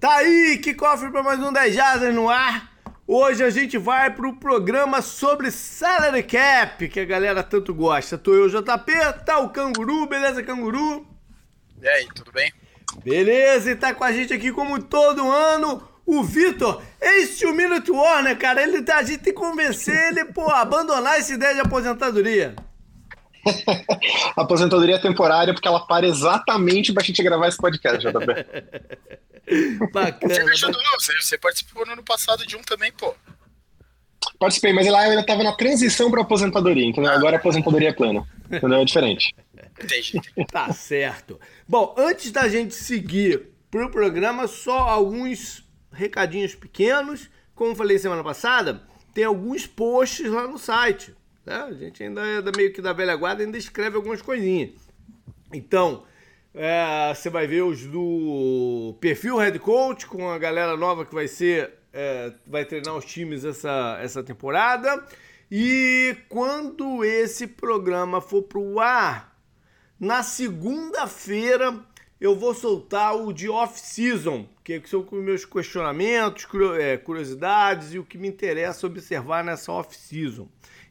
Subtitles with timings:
[0.00, 2.70] Tá aí, que cofre para mais um 10 Jardas no ar.
[3.04, 8.16] Hoje a gente vai pro programa sobre salary cap, que a galera tanto gosta.
[8.16, 8.92] Tô eu, JP,
[9.26, 11.04] tá o Canguru, beleza, Canguru?
[11.82, 12.52] E aí, tudo bem?
[13.02, 16.80] Beleza, e tá com a gente aqui como todo ano o Vitor.
[17.00, 20.60] Este o Minute Warner, cara, ele tá, a gente tem que convencer ele, pô, a
[20.60, 22.54] abandonar essa ideia de aposentadoria.
[24.36, 28.26] aposentadoria temporária, porque ela para exatamente pra gente gravar esse podcast, JP.
[29.92, 30.34] Bacana.
[30.34, 33.14] Você, você, você participou no ano passado de um também, pô.
[34.38, 37.10] Participei, mas lá eu ainda tava na transição para aposentadoria, entendeu?
[37.10, 38.26] Agora é aposentadoria plena.
[38.50, 38.78] Entendeu?
[38.78, 39.34] É diferente.
[39.82, 40.20] Entendi.
[40.50, 41.40] Tá certo.
[41.66, 47.28] Bom, antes da gente seguir pro programa, só alguns recadinhos pequenos.
[47.54, 51.14] Como falei semana passada, tem alguns posts lá no site.
[51.48, 51.56] Né?
[51.56, 54.70] A gente ainda é meio que da velha guarda, ainda escreve algumas coisinhas.
[55.52, 56.04] Então,
[56.54, 61.26] é, você vai ver os do perfil Head Coach, com a galera nova que vai
[61.26, 61.72] ser.
[61.90, 65.02] É, vai treinar os times essa, essa temporada.
[65.50, 69.34] E quando esse programa for pro ar,
[69.98, 71.82] na segunda-feira
[72.20, 76.46] eu vou soltar o de off-season, que são os meus questionamentos,
[76.78, 80.48] é, curiosidades e o que me interessa observar nessa off-season.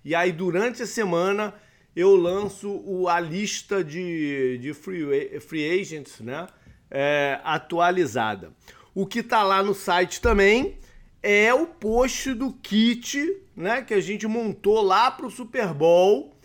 [0.08, 1.54] E aí, durante a semana,
[1.94, 6.48] eu lanço o, a lista de, de free, free agents né,
[6.90, 8.54] é, atualizada.
[8.96, 10.78] O que está lá no site também
[11.22, 16.40] é o post do kit né, que a gente montou lá para o Super Bowl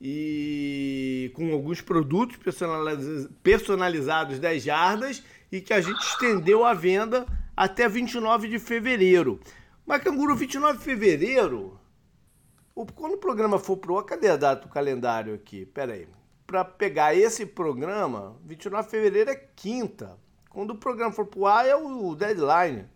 [0.00, 2.36] e com alguns produtos
[3.44, 7.24] personalizados 10 jardas e que a gente estendeu a venda
[7.56, 9.38] até 29 de fevereiro.
[9.86, 11.78] Mas Canguru, 29 de fevereiro
[12.74, 15.64] quando o programa for pro ar, cadê a data do calendário aqui?
[15.66, 16.08] Pera aí.
[16.46, 20.18] Para pegar esse programa, 29 de fevereiro é quinta.
[20.50, 22.88] Quando o programa for pro ar, é o deadline.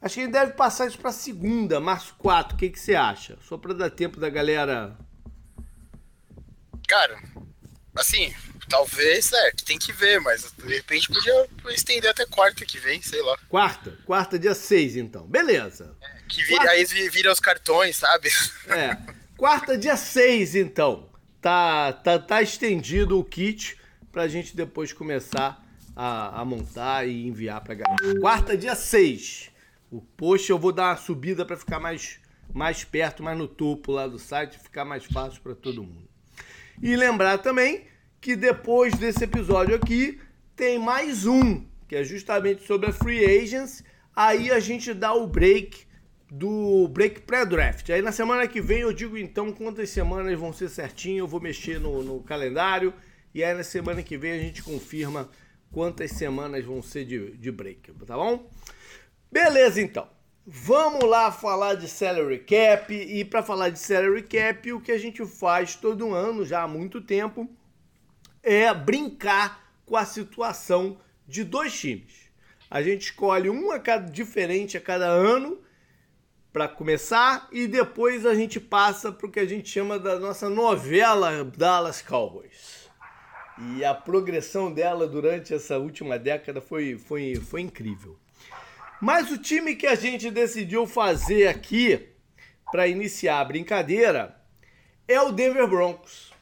[0.00, 2.54] Acho que ele deve passar isso para segunda, março 4.
[2.54, 3.38] O que, que você acha?
[3.42, 4.96] Só para dar tempo da galera.
[6.88, 7.18] Cara,
[7.94, 8.34] assim,
[8.68, 13.22] talvez, é, tem que ver, mas de repente podia estender até quarta que vem, sei
[13.22, 13.36] lá.
[13.48, 13.98] Quarta?
[14.04, 15.26] Quarta, dia 6, então.
[15.26, 15.96] Beleza.
[16.00, 18.28] É, que vira, aí vira os cartões, sabe?
[18.68, 19.16] É.
[19.36, 21.10] Quarta, dia 6, então.
[21.42, 23.76] Tá, tá, tá estendido o kit
[24.10, 25.62] pra gente depois começar
[25.94, 28.18] a, a montar e enviar pra galera.
[28.18, 29.50] Quarta, dia 6.
[29.90, 32.18] O post eu vou dar uma subida para ficar mais,
[32.52, 36.08] mais perto, mais no topo lá do site, ficar mais fácil para todo mundo.
[36.82, 37.84] E lembrar também
[38.22, 40.18] que depois desse episódio aqui
[40.56, 43.84] tem mais um, que é justamente sobre a Free Agents.
[44.14, 45.85] Aí a gente dá o break
[46.30, 47.90] do break pré-draft.
[47.90, 51.40] Aí na semana que vem eu digo então quantas semanas vão ser certinho, eu vou
[51.40, 52.92] mexer no, no, calendário
[53.32, 55.28] e aí na semana que vem a gente confirma
[55.70, 58.50] quantas semanas vão ser de, de break, tá bom?
[59.30, 60.08] Beleza então.
[60.44, 64.98] Vamos lá falar de salary cap e para falar de salary cap o que a
[64.98, 67.48] gente faz todo ano já há muito tempo
[68.42, 72.30] é brincar com a situação de dois times.
[72.70, 75.58] A gente escolhe um a cada, diferente a cada ano
[76.56, 80.48] para começar e depois a gente passa para o que a gente chama da nossa
[80.48, 82.88] novela Dallas Cowboys.
[83.74, 88.18] E a progressão dela durante essa última década foi, foi, foi incrível.
[89.02, 92.08] Mas o time que a gente decidiu fazer aqui
[92.72, 94.42] para iniciar a brincadeira
[95.06, 96.32] é o Denver Broncos,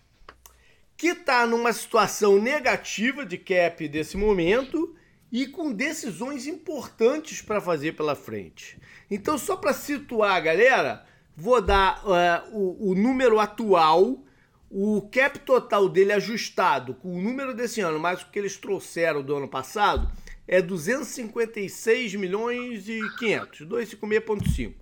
[0.96, 4.94] que está numa situação negativa de cap desse momento
[5.32, 8.78] e com decisões importantes para fazer pela frente.
[9.10, 11.04] Então, só para situar a galera,
[11.36, 14.24] vou dar uh, o, o, número atual,
[14.70, 19.22] o cap total dele ajustado com o número desse ano, mais o que eles trouxeram
[19.22, 20.10] do ano passado,
[20.46, 24.74] é 256 milhões e 500, 256,5.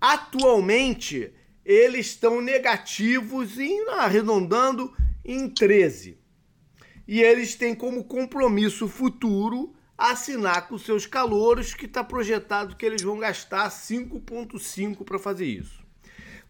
[0.00, 1.32] Atualmente,
[1.64, 4.94] eles estão negativos, em, arredondando,
[5.24, 6.24] em 13
[7.06, 13.02] e eles têm como compromisso futuro assinar com seus calouros, que está projetado que eles
[13.02, 15.82] vão gastar 5,5 para fazer isso.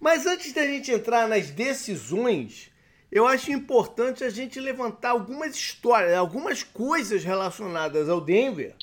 [0.01, 2.71] Mas antes da gente entrar nas decisões,
[3.11, 8.75] eu acho importante a gente levantar algumas histórias, algumas coisas relacionadas ao Denver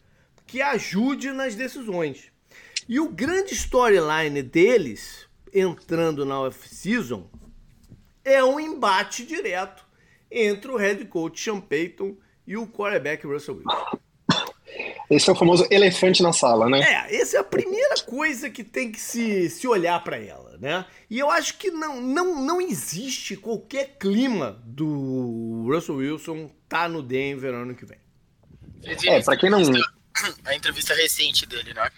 [0.47, 2.31] que ajude nas decisões.
[2.87, 7.29] E o grande storyline deles, entrando na off-season,
[8.23, 9.85] é um embate direto
[10.29, 12.15] entre o head coach Sean Payton
[12.45, 13.99] e o quarterback Russell Wilson.
[15.09, 16.79] Esse é o famoso elefante na sala, né?
[16.79, 20.85] É, essa é a primeira coisa que tem que se, se olhar para ela, né?
[21.09, 27.03] E eu acho que não, não, não existe qualquer clima do Russell Wilson tá no
[27.03, 27.97] Denver ano que vem.
[28.83, 29.61] É, para quem não
[30.45, 31.89] a entrevista recente dele, né?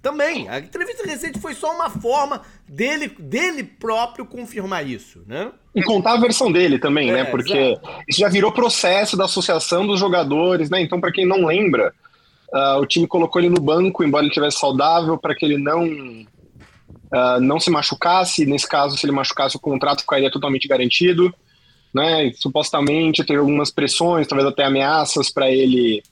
[0.00, 0.48] Também.
[0.50, 5.50] A entrevista recente foi só uma forma dele, dele próprio confirmar isso, né?
[5.74, 7.20] E contar a versão dele também, né?
[7.20, 8.02] É, Porque exato.
[8.06, 10.80] isso já virou processo da associação dos jogadores, né?
[10.82, 11.94] Então, para quem não lembra,
[12.54, 15.84] ah, o time colocou ele no banco, embora ele estivesse saudável, para que ele não
[17.12, 18.46] ah, não se machucasse.
[18.46, 21.34] Nesse caso, se ele machucasse, o contrato ficaria totalmente garantido,
[21.94, 22.26] né?
[22.26, 26.02] E, supostamente teve algumas pressões, talvez até ameaças para ele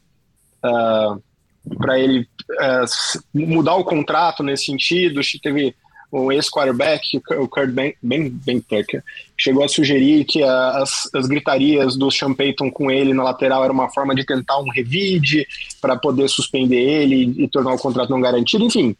[1.79, 2.27] para ele
[2.59, 5.21] ah, s- mudar o contrato nesse sentido.
[5.43, 5.75] Teve
[6.13, 9.03] o ex-quarterback, o Kurt Ben, ben, ben Tucker,
[9.37, 13.65] chegou a sugerir que a- as, as gritarias do Sean Payton com ele na lateral
[13.65, 15.47] era uma forma de tentar um revide
[15.81, 18.63] para poder suspender ele e, tornar o contrato não garantido.
[18.63, 18.95] Enfim,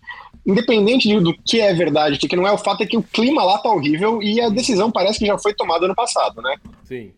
[0.47, 3.03] independente de- do que é verdade, o que não é, o fato é que o
[3.03, 6.57] clima lá tá horrível e a decisão parece que já foi tomada ano passado, né?
[6.85, 7.13] Sim.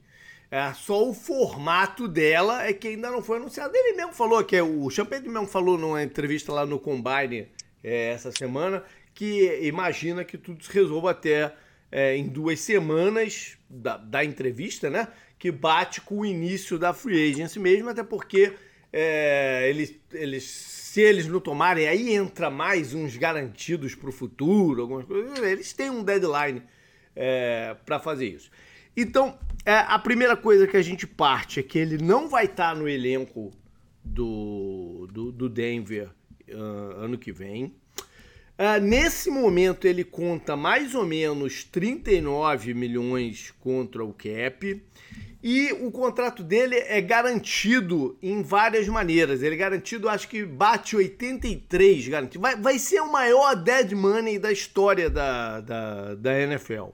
[0.51, 3.73] É, só o formato dela é que ainda não foi anunciado.
[3.75, 7.47] Ele mesmo falou que é o Champagne mesmo falou numa entrevista lá no Combine
[7.83, 8.83] é, essa semana
[9.15, 11.55] que imagina que tudo se resolva até
[11.91, 15.09] é, em duas semanas da, da entrevista, né?
[15.39, 18.53] Que bate com o início da free agency mesmo, até porque
[18.93, 24.83] é, eles, eles, se eles não tomarem, aí entra mais uns garantidos para o futuro,
[24.83, 25.39] algumas coisas.
[25.39, 26.63] Eles têm um deadline
[27.15, 28.51] é, para fazer isso.
[28.97, 32.75] Então, é, a primeira coisa que a gente parte é que ele não vai estar
[32.75, 33.53] no elenco
[34.05, 36.11] do, do, do Denver
[36.51, 37.75] ah, ano que vem.
[38.57, 44.81] Ah, nesse momento, ele conta mais ou menos 39 milhões contra o cap.
[45.47, 49.43] E o contrato dele é garantido em várias maneiras.
[49.43, 52.41] Ele é garantido, acho que bate 83 garantido.
[52.41, 56.87] Vai, vai ser o maior dead money da história da, da, da NFL.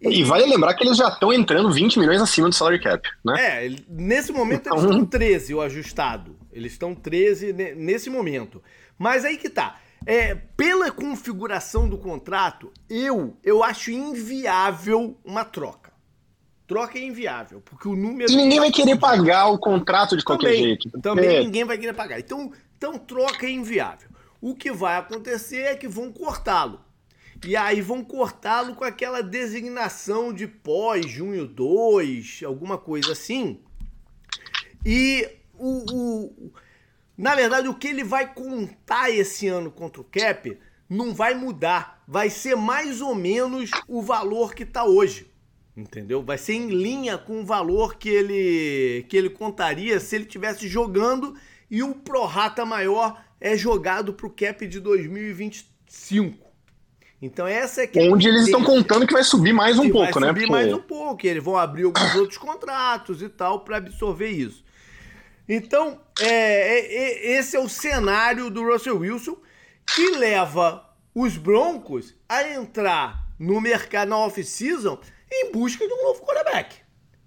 [0.00, 3.66] E vale lembrar que eles já estão entrando 20 milhões acima do salary cap, né?
[3.66, 6.36] É, nesse momento eles Então- estão 13, o ajustado.
[6.52, 8.62] Eles estão 13 ne- nesse momento.
[8.98, 9.78] Mas aí que tá.
[10.04, 15.92] É, pela configuração do contrato, eu, eu acho inviável uma troca.
[16.66, 18.30] Troca é inviável, porque o número.
[18.30, 20.90] E ninguém vai querer pagar o contrato de qualquer também, jeito.
[21.00, 22.18] Também ninguém vai querer pagar.
[22.18, 24.08] Então, então, troca é inviável.
[24.40, 26.80] O que vai acontecer é que vão cortá-lo.
[27.44, 33.60] E aí vão cortá-lo com aquela designação de pós-junho 2, alguma coisa assim.
[34.84, 35.28] E
[35.58, 36.52] o, o-
[37.16, 40.58] na verdade, o que ele vai contar esse ano contra o Cap
[40.88, 42.02] não vai mudar.
[42.06, 45.30] Vai ser mais ou menos o valor que está hoje.
[45.76, 46.22] Entendeu?
[46.22, 50.66] Vai ser em linha com o valor que ele, que ele contaria se ele tivesse
[50.68, 51.34] jogando
[51.70, 56.46] e o prorata maior é jogado para o cap de 2025.
[57.20, 60.20] Então essa é que é Onde eles estão contando que vai subir mais um pouco,
[60.20, 60.28] vai né?
[60.28, 61.26] subir Porque- mais um pouco.
[61.26, 64.64] Eles vão abrir alguns outros contratos e tal para absorver isso.
[65.48, 66.96] Então, é, é-
[67.34, 69.36] é- esse é o cenário do Russell Wilson
[69.94, 70.84] que leva
[71.14, 74.98] os Broncos a entrar no mercado na off-season
[75.32, 76.76] em busca de um novo quarterback.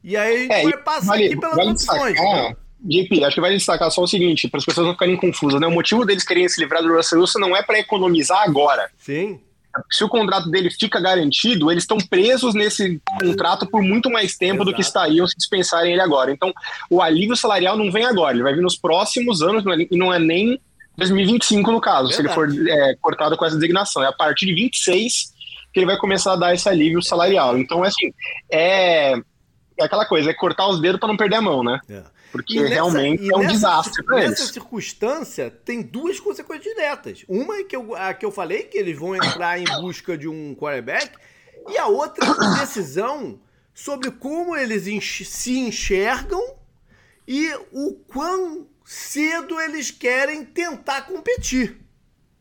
[0.04, 2.13] E aí a gente É, vai passar vale, aqui pelas vale opções.
[2.13, 2.56] destacar, né?
[2.81, 5.68] JP, acho que vale destacar só o seguinte, para as pessoas não ficarem confusas, né?
[5.68, 8.89] O motivo deles quererem se livrar do Russell Wilson não é para economizar agora.
[8.98, 9.42] Sim.
[9.90, 14.64] Se o contrato dele fica garantido, eles estão presos nesse contrato por muito mais tempo
[14.66, 14.98] do que Exato.
[14.98, 16.31] estariam se dispensarem ele agora.
[16.31, 16.54] Então,
[16.90, 20.14] o alívio salarial não vem agora, ele vai vir nos próximos anos é- e não
[20.14, 20.60] é nem
[20.98, 24.04] 2025 no caso, se ele for é, cortado com essa designação.
[24.04, 25.33] É a partir de 26
[25.74, 27.57] que ele vai começar a dar esse alívio salarial.
[27.57, 28.12] Então, assim,
[28.52, 29.14] é,
[29.78, 31.80] é aquela coisa, é cortar os dedos para não perder a mão, né?
[31.90, 32.04] É.
[32.31, 34.52] Porque nessa- realmente é um nessa- desastre para Nessa eles.
[34.54, 37.24] circunstância, tem duas consequências diretas.
[37.28, 40.28] Uma é que eu, a que eu falei, que eles vão entrar em busca de
[40.28, 41.12] um quarterback,
[41.68, 43.40] e a outra é uma decisão
[43.74, 46.56] sobre como eles enx- se enxergam
[47.28, 51.78] e o quão cedo eles querem tentar competir.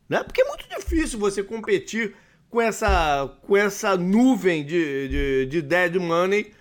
[0.09, 0.23] Né?
[0.25, 2.15] Porque é muito difícil você competir
[2.51, 6.53] com essa, com essa nuvem de, de, de dead money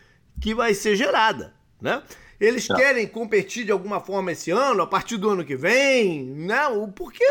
[0.41, 1.53] que vai ser gerada.
[1.81, 2.01] Né?
[2.39, 2.75] Eles Não.
[2.75, 6.67] querem competir de alguma forma esse ano, a partir do ano que vem, né?
[6.67, 7.25] O- Porque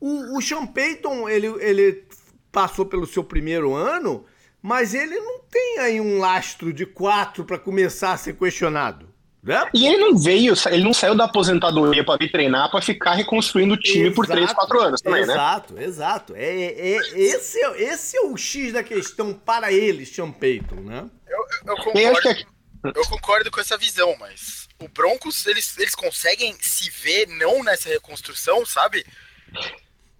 [0.00, 2.04] o, o Sean Payton, ele, ele
[2.50, 4.24] passou pelo seu primeiro ano,
[4.62, 9.08] mas ele não tem aí um lastro de quatro para começar a ser questionado.
[9.42, 9.66] Né?
[9.72, 13.72] E ele não veio, ele não saiu da aposentadoria para vir treinar para ficar reconstruindo
[13.72, 15.32] o time por 3, Exato, 4 anos também, né?
[15.32, 16.34] Exato, exato.
[16.36, 20.74] É, é, é- esse, é, esse é o X da questão para ele, Sean Payton,
[20.82, 21.08] né?
[21.26, 22.46] Eu, eu E acho concordo, que aqui-
[22.82, 27.88] eu concordo com essa visão, mas o Broncos, eles, eles conseguem se ver não nessa
[27.88, 29.04] reconstrução, sabe?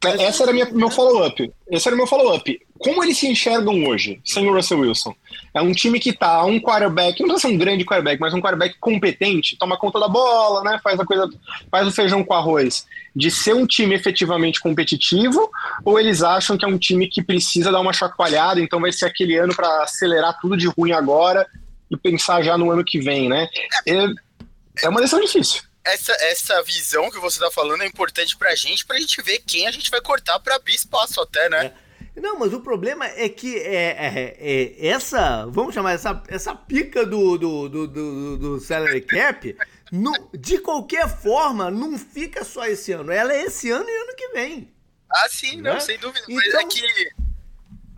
[0.05, 1.53] É, esse era minha, meu follow-up.
[1.71, 2.59] Esse era meu follow-up.
[2.79, 5.15] Como eles se enxergam hoje, sem o Russell Wilson?
[5.53, 8.41] É um time que tá um quarterback, não precisa ser um grande quarterback, mas um
[8.41, 10.81] quarterback competente, toma conta da bola, né?
[10.83, 11.29] Faz a coisa,
[11.71, 12.87] faz o feijão com arroz.
[13.15, 15.51] De ser um time efetivamente competitivo,
[15.85, 19.05] ou eles acham que é um time que precisa dar uma chacoalhada, então vai ser
[19.05, 21.47] aquele ano para acelerar tudo de ruim agora
[21.91, 23.49] e pensar já no ano que vem, né?
[23.87, 28.55] É, é uma decisão difícil essa, essa visão que você tá falando é importante pra
[28.55, 31.73] gente, pra gente ver quem a gente vai cortar pra abrir espaço até, né?
[32.17, 32.21] É.
[32.21, 37.07] Não, mas o problema é que é, é, é, essa, vamos chamar essa, essa pica
[37.07, 39.57] do, do, do, do, do salary cap,
[39.91, 43.11] no, de qualquer forma, não fica só esse ano.
[43.11, 44.73] Ela é esse ano e ano que vem.
[45.11, 45.73] Ah, sim, né?
[45.73, 46.25] não, sem dúvida.
[46.29, 47.11] Então, mas é que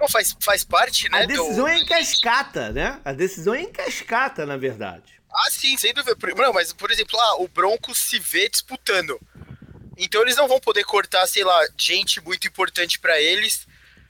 [0.03, 1.23] não, faz, faz parte, né?
[1.23, 1.69] A decisão do...
[1.69, 3.01] é em cascata, né?
[3.05, 5.21] A decisão é em cascata, na verdade.
[5.33, 6.17] Ah, sim, sem dúvida.
[6.37, 9.19] Não, mas, por exemplo, ah, o Broncos se vê disputando.
[9.97, 13.67] Então eles não vão poder cortar, sei lá, gente muito importante para eles.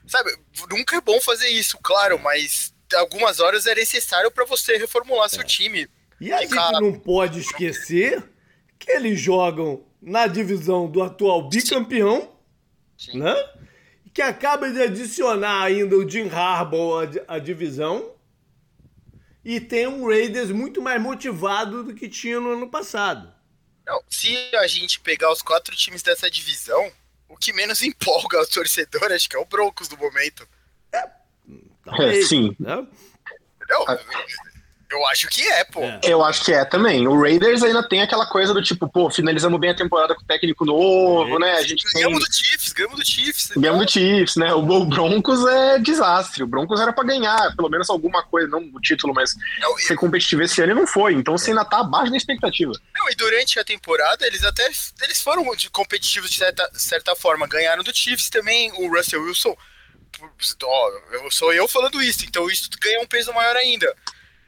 [0.07, 0.35] Sabe,
[0.69, 5.29] nunca é bom fazer isso, claro, mas algumas horas é necessário para você reformular é.
[5.29, 5.87] seu time.
[6.19, 8.23] E a gente não pode esquecer
[8.79, 12.35] que eles jogam na divisão do atual bicampeão,
[12.97, 13.19] Sim.
[13.19, 13.35] né?
[14.13, 18.13] Que acaba de adicionar ainda o Jim Harbaugh à divisão
[19.43, 23.33] e tem um Raiders muito mais motivado do que tinha no ano passado.
[23.85, 26.91] Não, se a gente pegar os quatro times dessa divisão,
[27.27, 30.47] o que menos empolga o torcedor acho que é o Broncos do momento.
[30.91, 31.09] É,
[31.83, 32.55] talvez, é sim.
[32.59, 32.87] Né?
[33.67, 33.85] Não,
[34.93, 35.81] eu acho que é, pô.
[35.81, 35.99] É.
[36.03, 37.07] Eu acho que é também.
[37.07, 40.65] O Raiders ainda tem aquela coisa do tipo, pô, finalizamos bem a temporada com técnico
[40.65, 41.39] novo, é.
[41.39, 41.51] né?
[41.53, 42.27] A gente ganhamos tem...
[42.27, 43.45] do Chiefs, ganhamos do Chiefs.
[43.49, 43.61] Então.
[43.61, 44.53] Ganhamos do Chiefs, né?
[44.53, 46.43] O Broncos é desastre.
[46.43, 49.95] O Broncos era pra ganhar, pelo menos alguma coisa, não o título, mas não, ser
[49.95, 51.13] competitivo esse ano e não foi.
[51.13, 52.73] Então você ainda tá abaixo da expectativa.
[52.93, 54.69] Não, e durante a temporada eles até
[55.01, 57.47] eles foram competitivos de certa, certa forma.
[57.47, 59.55] Ganharam do Chiefs também, o Russell Wilson.
[60.63, 63.93] Ó, eu, sou eu falando isso, então isso ganha um peso maior ainda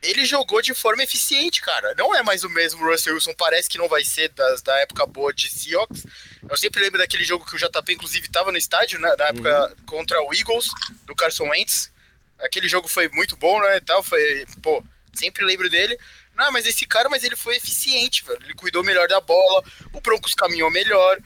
[0.10, 1.94] ele jogou de forma eficiente, cara.
[1.96, 5.06] Não é mais o mesmo Russell Wilson, parece que não vai ser das, da época
[5.06, 6.06] boa de Seahawks.
[6.50, 9.70] Eu sempre lembro daquele jogo que o JP, inclusive, estava no estádio, né, na época
[9.70, 9.86] uhum.
[9.86, 10.68] contra o Eagles,
[11.06, 11.92] do Carson Wentz.
[12.40, 14.84] Aquele jogo foi muito bom, né, tal, foi, pô,
[15.14, 15.98] sempre lembro dele.
[16.36, 18.40] Não, mas esse cara, mas ele foi eficiente, velho.
[18.44, 21.20] Ele cuidou melhor da bola, o Broncos caminhou melhor.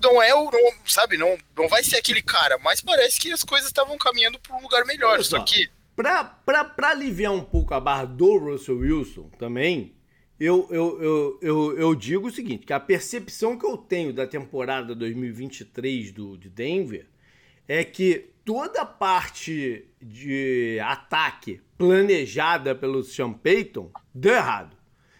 [0.00, 3.42] Não é o, não, sabe, não, não vai ser aquele cara, mas parece que as
[3.42, 5.22] coisas estavam caminhando para um lugar melhor.
[5.24, 6.38] Só que Pra,
[6.82, 9.94] aliviar um pouco a barra do Russell Wilson também,
[10.38, 14.26] eu, eu, eu, eu, eu digo o seguinte, que a percepção que eu tenho da
[14.26, 17.06] temporada 2023 do, de Denver
[17.68, 24.76] é que toda a parte de ataque planejada pelo Sean Payton deu errado.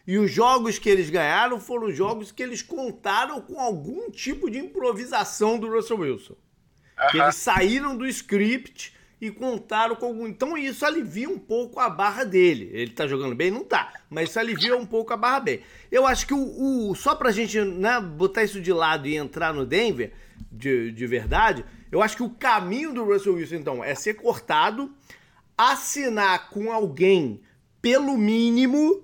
[0.06, 4.58] E os jogos que eles ganharam foram jogos que eles contaram com algum tipo de
[4.58, 6.34] improvisação do Russell Wilson.
[6.34, 6.36] Uh
[7.00, 7.22] -huh.
[7.22, 10.26] Eles saíram do script e contaram com algum.
[10.26, 12.70] Então isso alivia um pouco a barra dele.
[12.72, 13.50] Ele tá jogando bem?
[13.50, 13.92] Não tá.
[14.10, 15.60] Mas isso alivia um pouco a barra bem.
[15.90, 16.90] Eu acho que o.
[16.90, 20.12] o só pra gente né, botar isso de lado e entrar no Denver,
[20.50, 24.92] de, de verdade, eu acho que o caminho do Russell Wilson, então, é ser cortado,
[25.56, 27.40] assinar com alguém
[27.80, 29.02] pelo mínimo.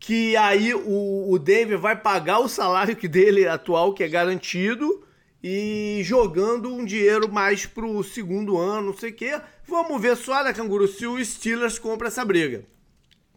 [0.00, 5.06] Que aí o, o Denver vai pagar o salário que dele atual, que é garantido,
[5.42, 9.40] e jogando um dinheiro mais pro segundo ano, não sei o quê.
[9.66, 12.64] Vamos ver só, né, Canguru, se o Steelers compra essa briga.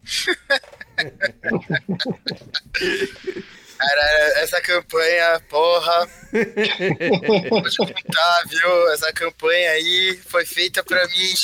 [3.78, 6.08] Cara, essa campanha, porra.
[7.50, 8.88] Vou te contar, viu?
[8.92, 11.34] Essa campanha aí foi feita pra mim,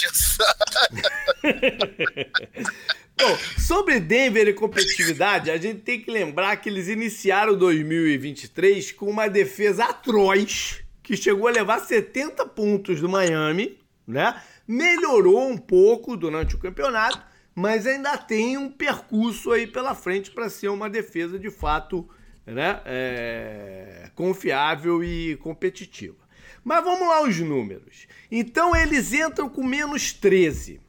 [3.18, 9.06] Bom, sobre Denver e competitividade, a gente tem que lembrar que eles iniciaram 2023 com
[9.06, 14.40] uma defesa atroz, que chegou a levar 70 pontos do Miami, né?
[14.66, 17.22] Melhorou um pouco durante o campeonato,
[17.54, 22.08] mas ainda tem um percurso aí pela frente para ser uma defesa de fato
[22.46, 22.80] né?
[22.84, 24.10] É...
[24.14, 26.16] confiável e competitiva.
[26.64, 28.06] Mas vamos lá os números.
[28.30, 30.80] Então eles entram com menos 13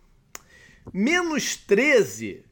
[0.91, 2.43] menos 13,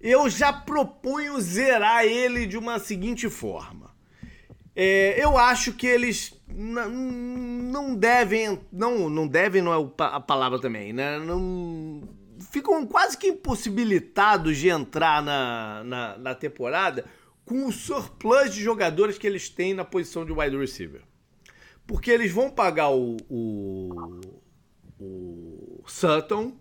[0.00, 3.90] eu já proponho zerar ele de uma seguinte forma.
[4.74, 10.92] É, eu acho que eles não devem, não, não devem não é a palavra também,
[10.92, 11.18] né?
[11.18, 12.08] Não,
[12.50, 17.04] ficam quase que impossibilitados de entrar na, na, na temporada
[17.44, 21.02] com o surplus de jogadores que eles têm na posição de wide receiver.
[21.86, 24.20] Porque eles vão pagar o, o,
[24.98, 26.56] o Sutton,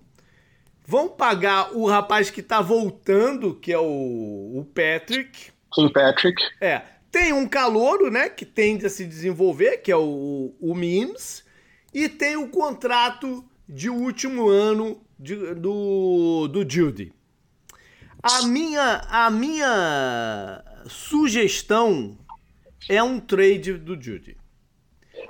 [0.89, 5.51] Vão pagar o rapaz que tá voltando, que é o, o Patrick.
[5.72, 6.41] King Patrick.
[6.60, 6.81] É.
[7.12, 11.46] Tem um calouro, né, que tende a se desenvolver, que é o, o Mims,
[11.93, 17.13] e tem o contrato de último ano de, do, do Judy.
[18.24, 22.17] A minha, a minha sugestão
[22.89, 24.38] é um trade do Judy.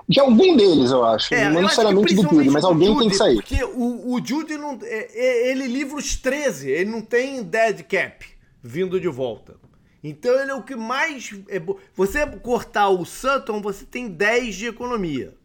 [0.10, 1.32] De algum deles, eu acho.
[1.32, 3.36] É, não necessariamente do Judy, mas alguém Judy, tem que sair.
[3.36, 4.80] Porque o, o Judy não.
[4.82, 8.26] É, é, ele livra os 13, ele não tem dead cap
[8.64, 9.56] vindo de volta.
[10.04, 11.30] Então ele é o que mais.
[11.48, 11.60] É,
[11.96, 15.36] você você o Sutton, você tem 10 de economia.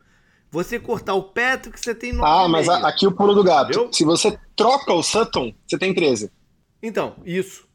[0.50, 2.24] Você cortar o Patrick, você tem 9.
[2.26, 3.70] Ah, mas a, aqui o pulo do gato.
[3.70, 3.92] Entendeu?
[3.92, 6.30] Se você troca o Sutton, você tem 13.
[6.82, 7.66] Então, isso.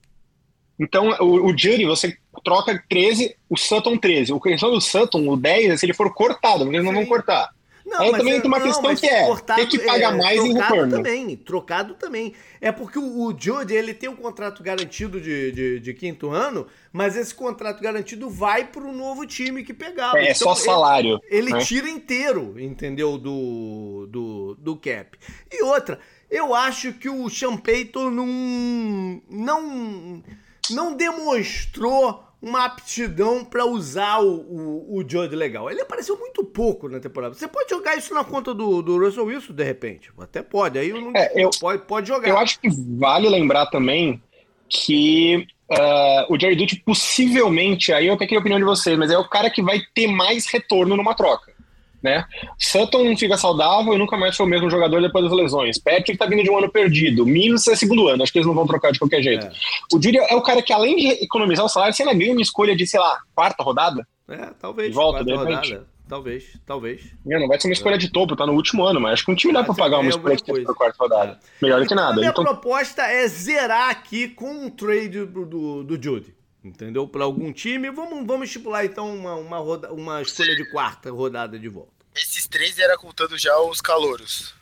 [0.79, 4.31] Então, o, o Jury, você troca 13, o Sutton 13.
[4.31, 7.05] O questão do Sutton, o 10, é se ele for cortado, porque eles não vão
[7.05, 7.49] cortar.
[7.89, 10.17] Não, Aí também é, tem uma não, questão que é cortado, ter que pagar é,
[10.17, 10.97] mais em retorno.
[10.97, 12.33] também, trocado também.
[12.61, 16.67] É porque o, o Jody, ele tem um contrato garantido de, de, de, quinto ano,
[16.93, 20.15] mas esse contrato garantido vai para o novo time que pegar.
[20.15, 21.19] É, então, só salário.
[21.29, 21.59] Ele, ele né?
[21.61, 25.17] tira inteiro, entendeu, do, do, do cap.
[25.51, 30.23] E outra, eu acho que o Champeito não, não,
[30.71, 35.69] não demonstrou uma aptidão para usar o, o, o Jody legal.
[35.69, 37.33] Ele apareceu muito pouco na temporada.
[37.33, 40.09] Você pode jogar isso na conta do, do Russell Wilson, de repente.
[40.17, 40.79] Até pode.
[40.79, 42.29] Aí não, é, eu, pode, pode jogar.
[42.29, 44.21] Eu acho que vale lembrar também
[44.69, 49.17] que uh, o Jerry Duty possivelmente, aí eu quero a opinião de vocês, mas é
[49.17, 51.58] o cara que vai ter mais retorno numa troca
[52.01, 52.25] né?
[52.57, 55.77] Sutton não fica saudável e nunca mais foi o mesmo jogador depois das lesões.
[55.77, 57.25] Patrick tá vindo de um ano perdido.
[57.25, 59.45] Mims é segundo ano, acho que eles não vão trocar de qualquer jeito.
[59.45, 59.51] É.
[59.93, 62.41] O Judy é o cara que, além de economizar o salário, você ainda ganha uma
[62.41, 64.07] escolha de, sei lá, quarta rodada?
[64.27, 64.89] É, talvez.
[64.89, 65.73] De volta, de repente.
[65.73, 65.99] Rodada.
[66.07, 67.01] Talvez, talvez.
[67.29, 69.31] É, não vai ser uma escolha de topo, tá no último ano, mas acho que
[69.31, 71.31] um time dá pra pagar uma escolha de topo pra quarta rodada.
[71.33, 71.37] É.
[71.61, 72.13] Melhor do que nada.
[72.13, 72.43] A minha então...
[72.43, 77.07] proposta é zerar aqui com um trade do, do, do Judy entendeu?
[77.07, 77.89] Para algum time.
[77.89, 81.91] Vamos, vamos estipular então uma, uma, roda, uma escolha de quarta rodada de volta.
[82.15, 84.53] Esses três era contando já os calouros.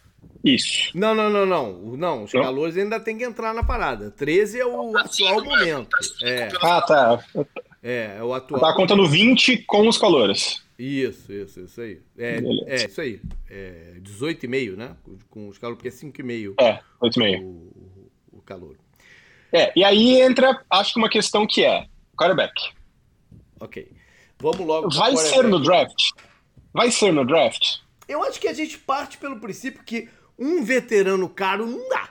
[0.43, 0.91] Isso.
[0.93, 1.73] Não, não, não, não.
[1.97, 2.41] Não, os não?
[2.41, 4.11] calouros ainda tem que entrar na parada.
[4.11, 5.97] 13 é o ah, atual momento.
[6.23, 6.49] É.
[6.61, 7.25] Ah, tá.
[7.81, 8.61] É, é o atual.
[8.61, 10.63] Tá contando 20 com os calouros.
[10.77, 12.01] Isso, isso, isso aí.
[12.17, 13.19] É, é isso aí.
[13.49, 14.95] É 18,5, né?
[15.29, 16.53] Com os calouros, porque é 5,5.
[16.59, 17.41] É, 8,5.
[17.41, 17.73] O,
[18.33, 18.77] o calor.
[19.51, 21.85] É, e aí entra, acho que uma questão que é
[22.17, 22.53] quarterback.
[23.59, 23.91] Ok.
[24.39, 24.89] Vamos logo.
[24.89, 26.11] Vai ser no draft?
[26.73, 27.77] Vai ser no draft?
[28.07, 32.09] Eu acho que a gente parte pelo princípio que um veterano caro não dá.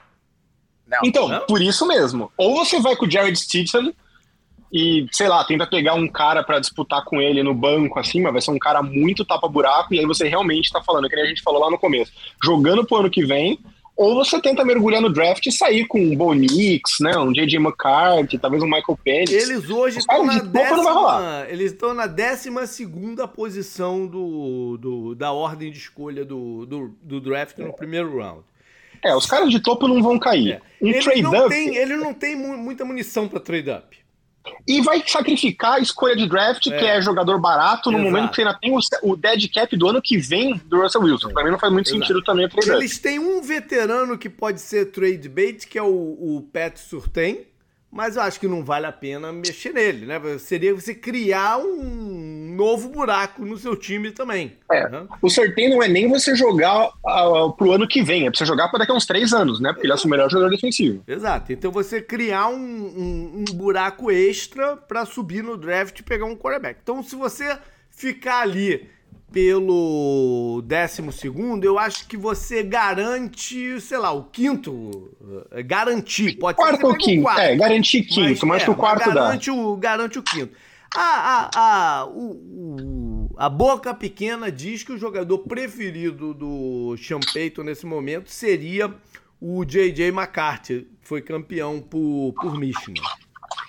[0.85, 0.99] Não.
[1.03, 1.45] Então, não?
[1.45, 2.31] por isso mesmo.
[2.37, 3.93] Ou você vai com o Jared Stidham
[4.71, 8.33] e, sei lá, tenta pegar um cara para disputar com ele no banco, assim, mas
[8.33, 11.41] vai ser um cara muito tapa-buraco, e aí você realmente tá falando, que a gente
[11.41, 12.11] falou lá no começo,
[12.43, 13.59] jogando pro ano que vem,
[13.97, 17.17] ou você tenta mergulhar no draft e sair com um Bo Nix, né?
[17.17, 17.57] Um J.J.
[17.57, 19.31] McCarthy, talvez um Michael Penix.
[19.31, 25.71] Eles hoje estão na, décima, eles estão na décima segunda posição do, do, da ordem
[25.71, 28.43] de escolha do, do, do draft no primeiro round.
[29.03, 30.53] É, os caras de topo não vão cair.
[30.53, 30.61] É.
[30.79, 31.53] Um trade-up...
[31.53, 34.06] Ele não tem muita munição para trade-up
[34.67, 36.77] e vai sacrificar a escolha de draft, é.
[36.77, 38.11] que é jogador barato, no Exato.
[38.11, 41.01] momento que você ainda tem o, o, dead cap do ano que vem do Russell
[41.01, 41.29] Wilson.
[41.29, 42.01] Pra mim não faz muito Exato.
[42.01, 42.47] sentido também.
[42.75, 47.45] Eles têm um veterano que pode ser trade bait, que é o, o Pat Surtain,
[47.91, 50.19] mas eu acho que não vale a pena mexer nele, né?
[50.39, 54.57] Seria você criar um novo buraco no seu time também.
[54.71, 54.89] É.
[54.89, 55.07] Né?
[55.21, 58.45] O Surtain não é nem você jogar uh, pro ano que vem, é pra você
[58.45, 59.71] jogar para daqui a uns três anos, né?
[59.71, 61.01] Porque ele é o melhor jogador defensivo.
[61.07, 61.53] Exato.
[61.53, 66.35] Então você criar um, um, um buraco extra para subir no draft e pegar um
[66.35, 66.79] quarterback.
[66.81, 67.57] Então se você
[67.89, 68.87] ficar ali
[69.31, 75.11] pelo décimo segundo, eu acho que você garante, sei lá, o quinto.
[75.51, 76.37] Eh, garantir.
[76.37, 77.23] Pode quarto ser ou quinto.
[77.23, 79.55] Quarto, é, garantir quinto, mas, mas é, que o quarto garante dá.
[79.55, 80.53] O, garante o quinto.
[80.95, 87.19] A, a, a, o, o, a Boca Pequena diz que o jogador preferido do Sean
[87.33, 88.93] Payton nesse momento seria
[89.39, 90.07] o J.J.
[90.07, 93.03] McCarthy, foi campeão por, por Michigan.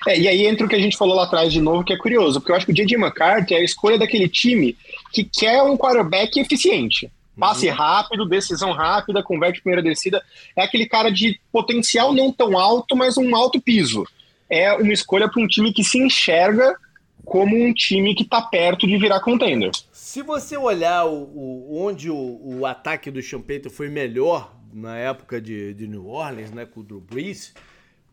[0.07, 1.97] É, e aí entra o que a gente falou lá atrás de novo, que é
[1.97, 2.97] curioso, porque eu acho que o J.J.
[2.97, 4.77] McCarthy é a escolha daquele time
[5.13, 7.11] que quer um quarterback eficiente.
[7.39, 7.75] Passe uhum.
[7.75, 10.23] rápido, decisão rápida, converte primeira descida.
[10.57, 14.05] É aquele cara de potencial não tão alto, mas um alto piso.
[14.51, 16.77] É uma escolha para um time que se enxerga
[17.25, 19.71] como um time que está perto de virar contender.
[19.93, 25.41] Se você olhar o, o onde o, o, ataque do Champeito foi melhor na época
[25.41, 27.55] de, de New Orleans, né, com o Drew Brees,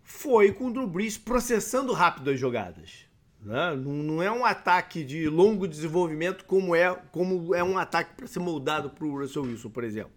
[0.06, 3.06] foi com o Drew Brees processando rápido as jogadas.
[3.42, 3.76] Né?
[3.76, 8.28] Não, não, é um ataque de longo desenvolvimento como é, como é um ataque para
[8.28, 10.14] ser moldado para o Russell Wilson, por exemplo.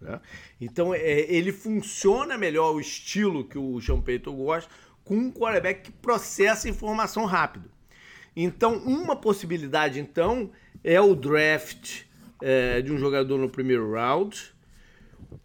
[0.00, 0.20] Né?
[0.60, 4.70] Então é, ele funciona melhor o estilo que o Sean Payton gosta
[5.04, 7.70] com um quarterback que processa informação rápido.
[8.36, 10.50] Então, uma possibilidade, então,
[10.84, 12.02] é o draft
[12.42, 14.54] é, de um jogador no primeiro round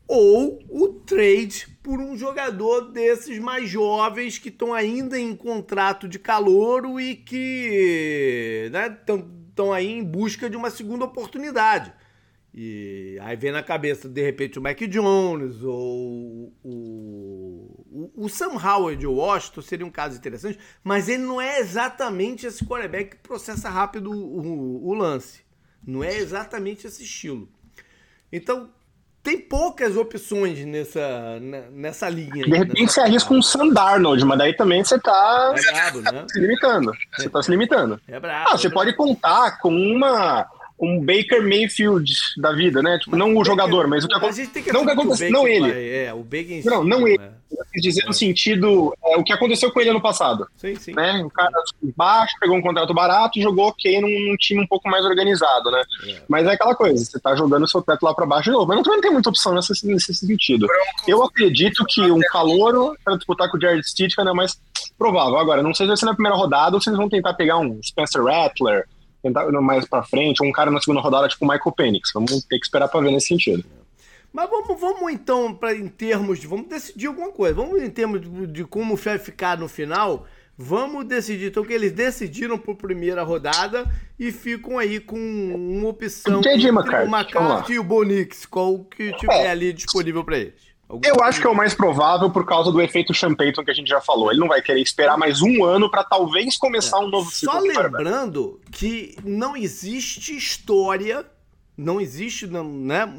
[0.08, 6.20] ou o trade por um jogador desses mais jovens que estão ainda em contrato de
[6.20, 11.92] calouro e que estão né, aí em busca de uma segunda oportunidade.
[12.56, 18.54] E aí vem na cabeça, de repente, o Mac Jones ou o, o, o Sam
[18.64, 23.24] Howard de Washington seria um caso interessante, mas ele não é exatamente esse quarterback que
[23.24, 25.42] processa rápido o, o, o lance.
[25.86, 27.50] Não é exatamente esse estilo.
[28.32, 28.72] Então,
[29.24, 31.40] tem poucas opções nessa,
[31.72, 32.44] nessa linha.
[32.44, 36.26] De repente você arrisca um Sandarnold, mas daí também você tá é brabo, né?
[36.30, 36.92] se limitando.
[37.18, 38.02] Você tá se limitando.
[38.06, 40.46] É brabo, ah, você é pode contar com uma
[40.80, 42.98] um Baker Mayfield da vida, né?
[43.00, 44.72] Tipo, não o jogador, mas o que acontece.
[44.72, 45.72] Não o que acontece, não ele.
[45.72, 47.20] Vai, é, o Baker Não, não ele.
[47.20, 47.32] Né?
[47.82, 48.14] dizer no é.
[48.14, 50.48] sentido é, o que aconteceu com ele ano passado.
[50.56, 50.94] Sim, sim.
[50.94, 51.24] Né?
[51.24, 51.52] Um cara
[51.96, 55.72] baixo, pegou um contrato barato e jogou ok num, num time um pouco mais organizado,
[55.72, 55.82] né?
[56.08, 56.22] É.
[56.28, 58.68] Mas é aquela coisa, você tá jogando o seu teto lá para baixo de novo.
[58.68, 60.68] Mas não, tem muita opção nesse, nesse sentido.
[61.08, 64.60] Eu acredito que um calouro para disputar com o Jared Stitch é mais
[64.98, 65.38] provável.
[65.38, 67.58] Agora, não sei se vai ser na primeira rodada ou se eles vão tentar pegar
[67.58, 68.88] um Spencer Rattler,
[69.24, 72.12] tentar mais para frente, ou um cara na segunda rodada tipo o Michael Penix.
[72.14, 73.64] Vamos ter que esperar para ver nesse sentido.
[74.34, 76.48] Mas vamos, vamos então, pra, em termos de.
[76.48, 77.54] Vamos decidir alguma coisa.
[77.54, 80.26] Vamos em termos de, de como vai ficar no final.
[80.58, 81.48] Vamos decidir.
[81.48, 83.86] Então, que eles decidiram por primeira rodada
[84.20, 88.46] e ficam aí com uma opção Entendi, entre o McCarthy e o Bonix.
[88.46, 89.50] Qual que tiver é.
[89.50, 90.73] ali disponível para eles.
[90.94, 93.74] Algum eu acho que é o mais provável por causa do efeito Champeyton que a
[93.74, 94.30] gente já falou.
[94.30, 97.00] Ele não vai querer esperar mais um ano para talvez começar é.
[97.00, 97.52] um novo ciclo.
[97.52, 101.26] Só lembrando que não existe história
[101.76, 103.12] não existe né,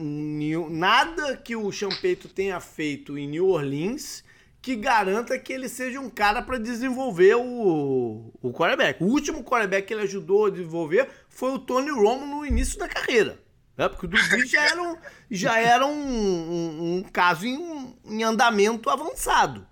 [0.70, 4.22] nada que o Champeito tenha feito em New Orleans
[4.62, 9.02] que garanta que ele seja um cara para desenvolver o, o quarterback.
[9.02, 12.86] O último quarterback que ele ajudou a desenvolver foi o Tony Romo no início da
[12.86, 13.43] carreira.
[13.76, 13.88] Né?
[13.88, 14.96] Porque o Drew já era um,
[15.30, 19.66] já era um, um, um caso em, em, andamento avançado.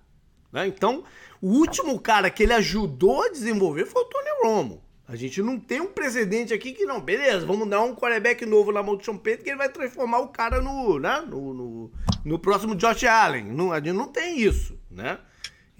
[0.52, 0.66] Né?
[0.66, 1.04] Então,
[1.40, 4.82] o último cara que ele ajudou a desenvolver foi o Tony Romo.
[5.06, 8.72] A gente não tem um precedente aqui que não, beleza, vamos dar um quarterback novo
[8.72, 11.92] na mão do Payton que ele vai transformar o cara no, né, no, no,
[12.24, 13.44] no próximo Josh Allen.
[13.44, 15.18] Não, a gente não tem isso, né?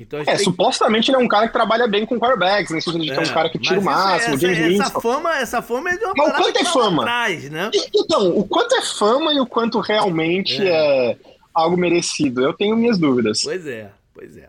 [0.02, 2.80] Então é, supostamente ele é um cara que trabalha bem com quarterbacks, né?
[2.80, 5.96] De é, um cara que tira o máximo, essa, James essa fama, essa fama é
[5.96, 7.02] de uma Mas o quanto é fama?
[7.02, 7.70] Atrás, né?
[7.94, 11.12] Então, o quanto é fama e o quanto realmente é.
[11.12, 11.16] é
[11.54, 12.42] algo merecido?
[12.42, 13.42] Eu tenho minhas dúvidas.
[13.42, 14.48] Pois é, pois é.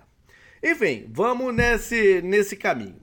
[0.64, 2.96] Enfim, vamos nesse, nesse caminho.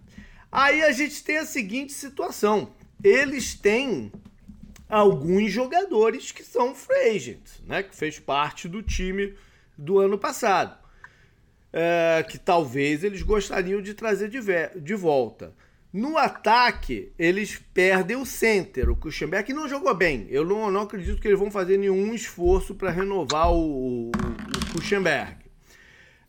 [0.50, 2.70] Aí a gente tem a seguinte situação:
[3.02, 4.10] eles têm
[4.88, 7.82] alguns jogadores que são free agents, né?
[7.84, 9.34] Que fez parte do time
[9.78, 10.80] do ano passado.
[11.72, 14.40] É, que talvez eles gostariam de trazer de,
[14.80, 15.54] de volta.
[15.92, 20.26] No ataque, eles perdem o center, o Kuchenberg, não jogou bem.
[20.30, 24.72] Eu não, não acredito que eles vão fazer nenhum esforço para renovar o, o, o
[24.72, 25.37] Kuchenberg.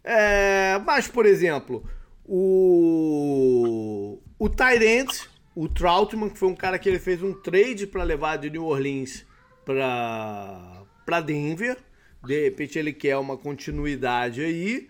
[0.04, 1.88] É, mas, por exemplo,
[2.26, 8.04] o, o Tyrant, o Troutman, que foi um cara que ele fez um trade para
[8.04, 9.26] levar de New Orleans
[9.66, 11.78] para Denver.
[12.24, 14.88] De repente ele quer uma continuidade aí.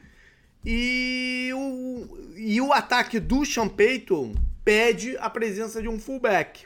[0.65, 6.65] E o, e o ataque do Sean Payton pede a presença de um fullback.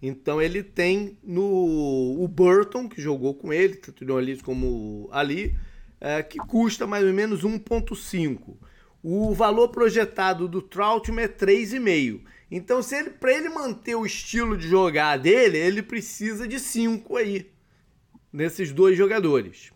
[0.00, 5.56] Então ele tem no o Burton, que jogou com ele, tanto no Orleans como ali,
[6.00, 8.56] é, que custa mais ou menos 1.5.
[9.02, 12.20] O valor projetado do Troutman é 3,5.
[12.50, 17.16] Então, se ele para ele manter o estilo de jogar dele, ele precisa de 5
[17.16, 17.50] aí
[18.32, 19.70] nesses dois jogadores.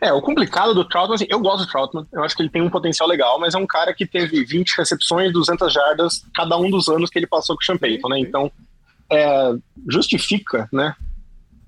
[0.00, 2.62] É, o complicado do Troutman, assim, eu gosto do Troutman, eu acho que ele tem
[2.62, 6.70] um potencial legal, mas é um cara que teve 20 recepções, 200 jardas cada um
[6.70, 8.18] dos anos que ele passou com o Champagne, né?
[8.18, 8.50] Então,
[9.10, 9.52] é,
[9.88, 10.94] justifica, né,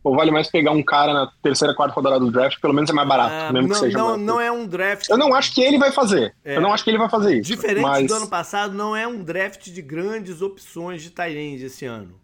[0.04, 2.60] ou vale mais pegar um cara na terceira, quarta rodada do draft?
[2.60, 3.98] Pelo menos é mais barato, ah, mesmo não, que seja.
[3.98, 5.08] Não, não é um draft.
[5.08, 6.34] Eu não acho que ele vai fazer.
[6.44, 6.56] É.
[6.56, 7.48] Eu não acho que ele vai fazer isso.
[7.48, 8.06] Diferente mas...
[8.08, 12.14] do ano passado, não é um draft de grandes opções de Tyrande esse ano.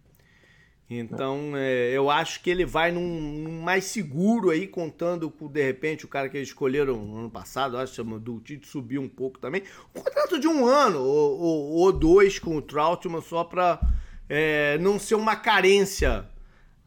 [0.89, 5.63] Então, é, eu acho que ele vai num, num, mais seguro aí, contando com, de
[5.63, 9.07] repente, o cara que eles escolheram no ano passado, acho que do Tite subiu um
[9.07, 9.61] pouco também.
[9.95, 13.79] Um contrato de um ano ou, ou, ou dois com o Troutman só para
[14.27, 16.27] é, não ser uma carência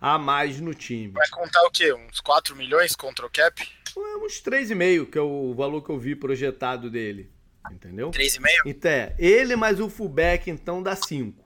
[0.00, 1.12] a mais no time.
[1.12, 1.92] Vai contar o quê?
[1.92, 3.62] Uns 4 milhões contra o cap?
[3.96, 7.30] É, uns 3,5, que é o valor que eu vi projetado dele.
[7.70, 8.10] Entendeu?
[8.10, 8.40] 3,5?
[8.66, 11.41] Então, é, ele mais o fullback, então, dá 5.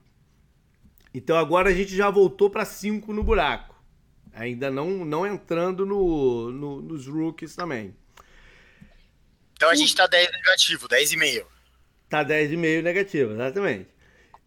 [1.17, 3.75] Então agora a gente já voltou para 5 no buraco.
[4.35, 7.95] Ainda não, não entrando no, no, nos rookies também.
[9.53, 11.45] Então a gente tá 10 negativo, 10,5.
[12.07, 13.89] Tá 10,5 negativo, exatamente.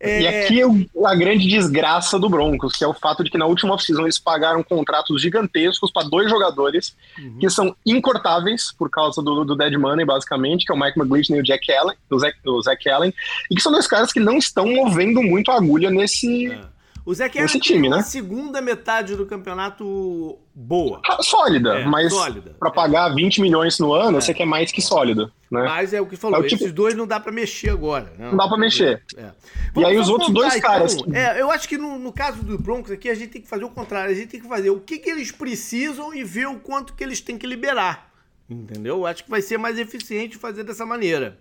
[0.01, 0.23] É...
[0.23, 3.45] E aqui é a grande desgraça do Broncos, que é o fato de que na
[3.45, 7.37] última off-season eles pagaram contratos gigantescos para dois jogadores uhum.
[7.39, 11.37] que são incortáveis por causa do, do dead money, basicamente, que é o Mike McGlinchey
[11.37, 13.13] e o Jack Allen, o Zach, o Zach Allen,
[13.51, 16.61] e que são dois caras que não estão movendo muito a agulha nesse, é.
[17.05, 18.03] O Zé Esse time, né?
[18.03, 21.01] segunda metade do campeonato boa.
[21.09, 22.13] Ah, sólida, é, mas
[22.59, 24.21] para pagar 20 milhões no ano, é.
[24.21, 25.33] você quer mais que sólida.
[25.51, 25.65] Né?
[25.65, 26.63] Mas é o que falou, é o tipo...
[26.63, 28.13] esses dois não dá para mexer agora.
[28.19, 29.03] Não, não dá para mexer.
[29.17, 29.31] É.
[29.77, 30.97] e aí os outros dois então, caras...
[31.13, 33.65] É, eu acho que no, no, caso do Broncos aqui, a gente tem que fazer
[33.65, 34.13] o contrário.
[34.13, 37.03] A gente tem que fazer o que, que eles precisam e ver o quanto que
[37.03, 38.11] eles têm que liberar.
[38.49, 38.99] Entendeu?
[38.99, 41.39] Eu acho que vai ser mais eficiente fazer dessa maneira.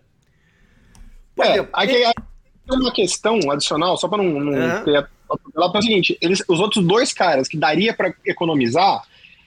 [1.36, 2.14] Por é, exemplo, ele...
[2.68, 5.10] tem uma questão adicional, só para não, não ter
[5.56, 9.04] o seguinte, eles, os outros dois caras que daria para economizar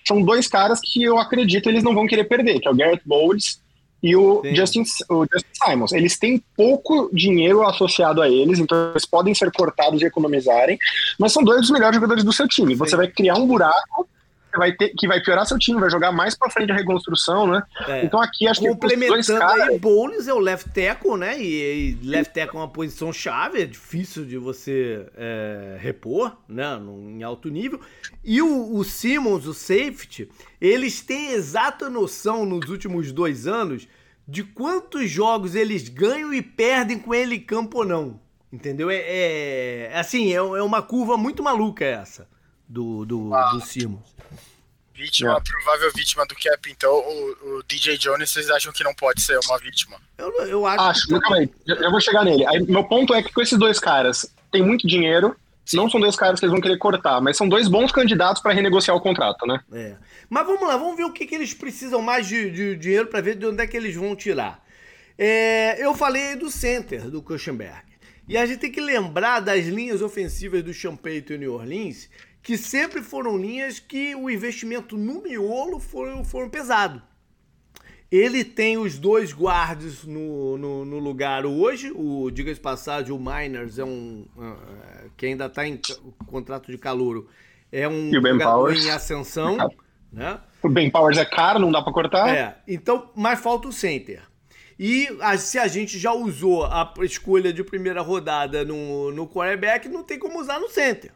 [0.06, 3.02] são dois caras que eu acredito eles não vão querer perder, que é o Garrett
[3.06, 3.60] Bowles
[4.02, 5.92] e o Justin, o Justin Simons.
[5.92, 10.76] Eles têm pouco dinheiro associado a eles, então eles podem ser cortados e economizarem,
[11.18, 12.72] mas são dois dos melhores jogadores do seu time.
[12.72, 12.78] Sim.
[12.78, 14.08] Você vai criar um buraco
[14.58, 17.62] vai ter, que vai piorar seu time, vai jogar mais pra frente a reconstrução, né?
[17.86, 18.04] É.
[18.04, 19.68] Então aqui acho que Complementando caras...
[19.68, 21.40] aí, Bowles é o left tackle, né?
[21.40, 26.78] E, e left tackle é uma posição chave, é difícil de você é, repor, né?
[27.08, 27.80] Em alto nível.
[28.24, 30.28] E o, o Simmons, o safety,
[30.60, 33.88] eles têm exata noção nos últimos dois anos
[34.26, 38.20] de quantos jogos eles ganham e perdem com ele em campo ou não.
[38.52, 38.90] Entendeu?
[38.90, 42.28] É, é assim, é, é uma curva muito maluca essa
[42.68, 43.50] do, do, ah.
[43.52, 44.11] do Simmons.
[45.02, 45.40] Vítima, é.
[45.40, 49.36] provável vítima do cap, então o, o, DJ Jones, vocês acham que não pode ser
[49.48, 49.96] uma vítima?
[50.16, 50.80] Eu, eu acho.
[50.80, 51.20] Acho, que...
[51.20, 52.46] calma aí, eu vou chegar nele.
[52.46, 55.78] Aí, meu ponto é que com esses dois caras, tem muito dinheiro, Sim.
[55.78, 58.52] não são dois caras que eles vão querer cortar, mas são dois bons candidatos para
[58.52, 59.58] renegociar o contrato, né?
[59.72, 59.96] É.
[60.30, 63.20] Mas vamos lá, vamos ver o que, que eles precisam mais de, de dinheiro para
[63.20, 64.64] ver de onde é que eles vão tirar.
[65.18, 67.90] É, eu falei do center do Kuchenberg.
[68.28, 72.08] E a gente tem que lembrar das linhas ofensivas do Champagne e New Orleans,
[72.42, 77.00] que sempre foram linhas que o investimento no miolo foram, foram pesado.
[78.10, 81.90] Ele tem os dois guardas no, no, no, lugar hoje.
[81.94, 84.26] O, diga-se passagem, o Miners é um.
[84.36, 85.80] Uh, que ainda está em
[86.26, 87.26] contrato de calouro.
[87.70, 89.56] É um jogador em ascensão.
[90.12, 90.38] Né?
[90.62, 92.28] O Ben Powers é caro, não dá para cortar.
[92.28, 94.20] É, então, mas falta o center.
[94.78, 99.88] E a, se a gente já usou a escolha de primeira rodada no, no quarterback,
[99.88, 101.12] não tem como usar no center.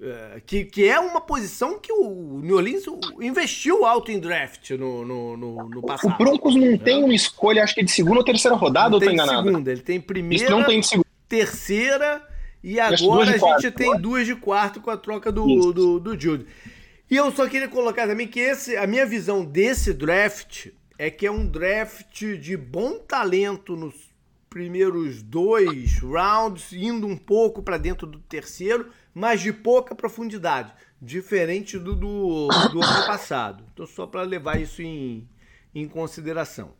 [0.00, 2.84] É, que, que é uma posição que o New Orleans
[3.20, 6.14] investiu alto em draft no, no, no, no passado.
[6.14, 6.78] O Broncos não né?
[6.78, 9.44] tem uma escolha, acho que de segunda ou terceira rodada, não ou tô enganado?
[9.44, 10.80] segunda, ele tem primeira, não tem
[11.28, 12.22] terceira
[12.62, 16.46] e agora a gente tem duas de quarto com a troca do, do, do Jude.
[17.10, 21.26] E eu só queria colocar também que esse, a minha visão desse draft é que
[21.26, 23.94] é um draft de bom talento nos
[24.48, 31.78] primeiros dois rounds, indo um pouco para dentro do terceiro, mas de pouca profundidade, diferente
[31.78, 33.64] do, do, do ano passado.
[33.72, 35.28] Então, só para levar isso em,
[35.74, 36.72] em consideração.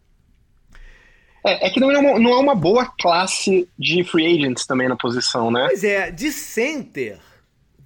[1.45, 4.89] É, é que não é, uma, não é uma boa classe de free agents também
[4.89, 5.67] na posição, né?
[5.69, 7.19] Pois é, de center.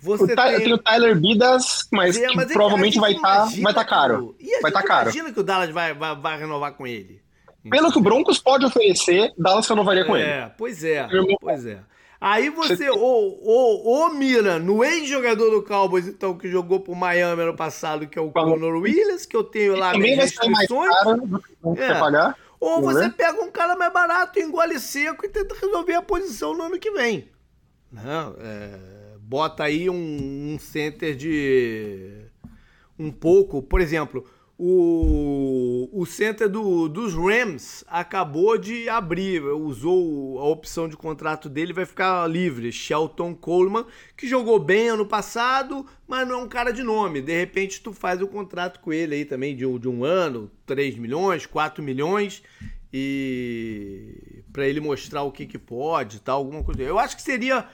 [0.00, 0.58] Você o tem...
[0.58, 4.36] tem o Tyler Bidas, mas, é, mas provavelmente vai estar tá, vai tá caro.
[4.60, 5.02] vai estar tá caro.
[5.10, 7.21] Imagina que o Dallas vai, vai, vai renovar com ele.
[7.70, 10.50] Pelo que o Broncos pode oferecer, Dallas renovaria com é, ele.
[10.58, 11.06] Pois é.
[11.40, 11.78] Pois é.
[12.20, 17.42] Aí você, ô, ô, ô Mira, no ex-jogador do Cowboys, então, que jogou pro Miami
[17.42, 20.94] ano passado, que é o Conor Williams, que eu tenho lá minhas restrições.
[21.78, 21.98] É.
[21.98, 23.14] Pagar, ou você ver.
[23.14, 26.92] pega um cara mais barato, engole seco e tenta resolver a posição no ano que
[26.92, 27.28] vem.
[27.90, 28.78] Não, é,
[29.18, 32.24] bota aí um, um center de
[32.96, 34.24] um pouco, por exemplo,
[34.64, 41.72] o, o center do, dos Rams acabou de abrir, usou a opção de contrato dele,
[41.72, 42.70] vai ficar livre.
[42.70, 43.84] Shelton Coleman,
[44.16, 47.20] que jogou bem ano passado, mas não é um cara de nome.
[47.20, 50.96] De repente, tu faz o contrato com ele aí também de, de um ano, 3
[50.96, 52.40] milhões, 4 milhões,
[52.92, 56.82] e para ele mostrar o que, que pode, tal, alguma coisa.
[56.82, 57.66] Eu acho que seria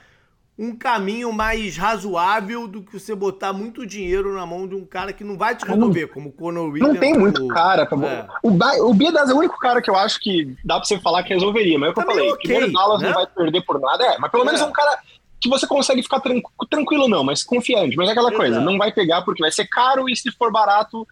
[0.59, 5.13] um caminho mais razoável do que você botar muito dinheiro na mão de um cara
[5.13, 6.95] que não vai te resolver, como o Conor Williams.
[6.95, 7.49] Não tem muito o...
[7.49, 7.87] cara.
[7.87, 7.97] Pra...
[8.09, 8.27] É.
[8.43, 8.51] O,
[8.91, 11.33] o Biedas é o único cara que eu acho que dá pra você falar que
[11.33, 12.31] resolveria, mas é o que eu falei.
[12.33, 13.09] Okay, Primeiro, Dallas né?
[13.09, 14.99] não vai perder por nada, é, mas pelo menos é, é um cara
[15.41, 17.97] que você consegue ficar tranquilo, tranquilo não, mas confiante.
[17.97, 18.43] Mas é aquela Exato.
[18.43, 21.07] coisa, não vai pegar porque vai ser caro e se for barato,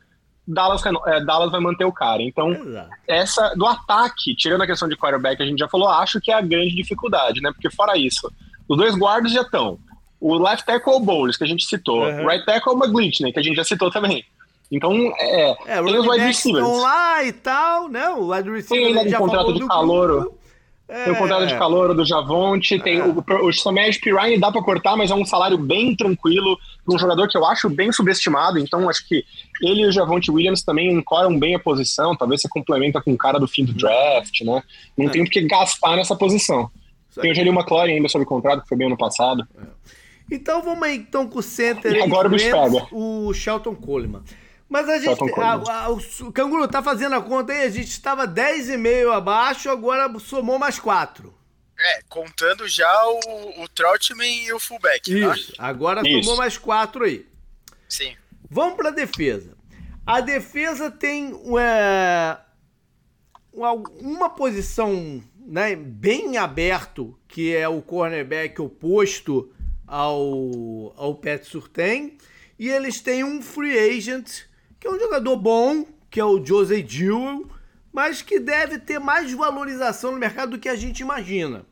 [0.44, 2.20] Dallas, é, Dallas vai manter o cara.
[2.20, 2.90] Então, Exato.
[3.06, 6.35] essa do ataque, tirando a questão de quarterback, a gente já falou, acho que é
[6.35, 7.52] a grande dificuldade, né?
[7.52, 8.28] Porque fora isso,
[8.68, 9.79] os dois guardas já estão.
[10.20, 12.02] O left tackle é o Bowles, que a gente citou.
[12.02, 12.24] Uhum.
[12.24, 14.24] O right tackle é o McGlinchey, que a gente já citou também.
[14.70, 16.66] Então, é, é tem os wide receivers.
[16.66, 18.09] estão lá e tal, né?
[18.11, 20.33] O wide receiver tem ele já contrato de calor.
[20.88, 21.05] É...
[21.05, 23.05] Tem o contrato de calor do Javonte, tem é.
[23.05, 26.98] o, o Samej Pirine dá para cortar, mas é um salário bem tranquilo para um
[26.98, 29.24] jogador que eu acho bem subestimado, então acho que
[29.62, 33.18] ele e o Javonte Williams também encoram bem a posição, talvez você complementa com o
[33.18, 34.62] cara do fim do draft, né?
[34.96, 35.11] Não é.
[35.11, 36.70] tem porque gastar nessa posição.
[37.20, 39.46] Tem o Jalil McLaurin ainda sob contrato, que foi bem ano passado.
[39.59, 39.66] É.
[40.31, 42.88] Então vamos aí então com o center e agora o pega.
[42.92, 44.22] O Shelton Coleman.
[44.68, 45.40] Mas a gente.
[45.40, 50.12] A, a, o Canguru tá fazendo a conta aí, a gente estava 10,5 abaixo, agora
[50.18, 51.33] somou mais 4.
[51.79, 55.20] É, contando já o, o Troutman e o fullback.
[55.20, 55.37] Tá?
[55.37, 55.64] Isso, tá?
[55.64, 56.22] agora Isso.
[56.22, 57.26] somou mais 4 aí.
[57.88, 58.16] Sim.
[58.50, 59.57] Vamos pra defesa.
[60.05, 62.37] A defesa tem é,
[63.52, 69.52] uma posição né, bem aberto, que é o cornerback oposto
[69.87, 72.18] ao, ao Pet Surtain.
[72.59, 74.44] E eles têm um free agent
[74.80, 77.48] que é um jogador bom, que é o Jose Jewell,
[77.92, 81.64] mas que deve ter mais valorização no mercado do que a gente imagina.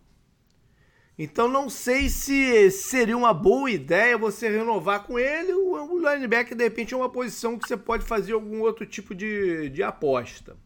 [1.19, 5.53] Então não sei se seria uma boa ideia você renovar com ele.
[5.53, 9.69] O linebacker, de repente, é uma posição que você pode fazer algum outro tipo de,
[9.71, 10.57] de aposta.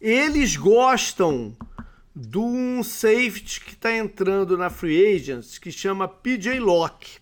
[0.00, 1.56] Eles gostam
[2.14, 7.18] de um safety que está entrando na Free Agents que chama PJ Locke.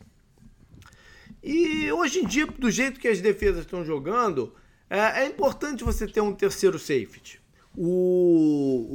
[1.43, 4.55] E hoje em dia, do jeito que as defesas estão jogando,
[4.91, 7.41] é, é importante você ter um terceiro safety.
[7.77, 8.87] O,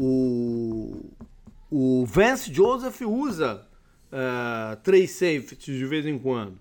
[1.70, 3.66] o, o Vance Joseph usa
[4.12, 6.60] uh, três safeties de vez em quando.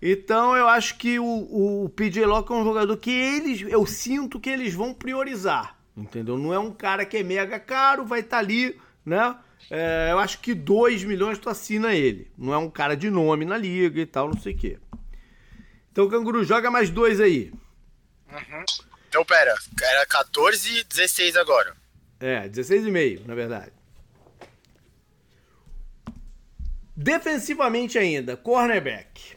[0.00, 4.38] Então eu acho que o, o PJ Locke é um jogador que eles, eu sinto
[4.38, 6.36] que eles vão priorizar, entendeu?
[6.36, 9.36] Não é um cara que é mega caro, vai estar tá ali, né?
[9.70, 12.30] É, eu acho que 2 milhões tu assina ele.
[12.36, 14.78] Não é um cara de nome na liga e tal, não sei o quê.
[15.90, 17.52] Então, Canguru, joga mais dois aí.
[18.30, 18.64] Uhum.
[19.08, 21.74] Então, pera, era 14 e 16 agora.
[22.20, 23.72] É, 16,5, na verdade.
[26.94, 29.35] Defensivamente ainda, cornerback.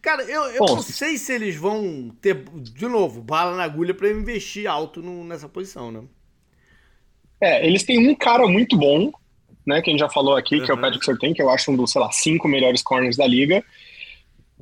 [0.00, 4.10] Cara, eu, eu não sei se eles vão ter, de novo, bala na agulha para
[4.10, 6.02] investir alto no, nessa posição, né?
[7.40, 9.12] É, eles têm um cara muito bom,
[9.66, 10.64] né, que a gente já falou aqui, uhum.
[10.64, 13.16] que é o Patrick Surtain, que eu acho um dos, sei lá, cinco melhores corners
[13.16, 13.62] da liga.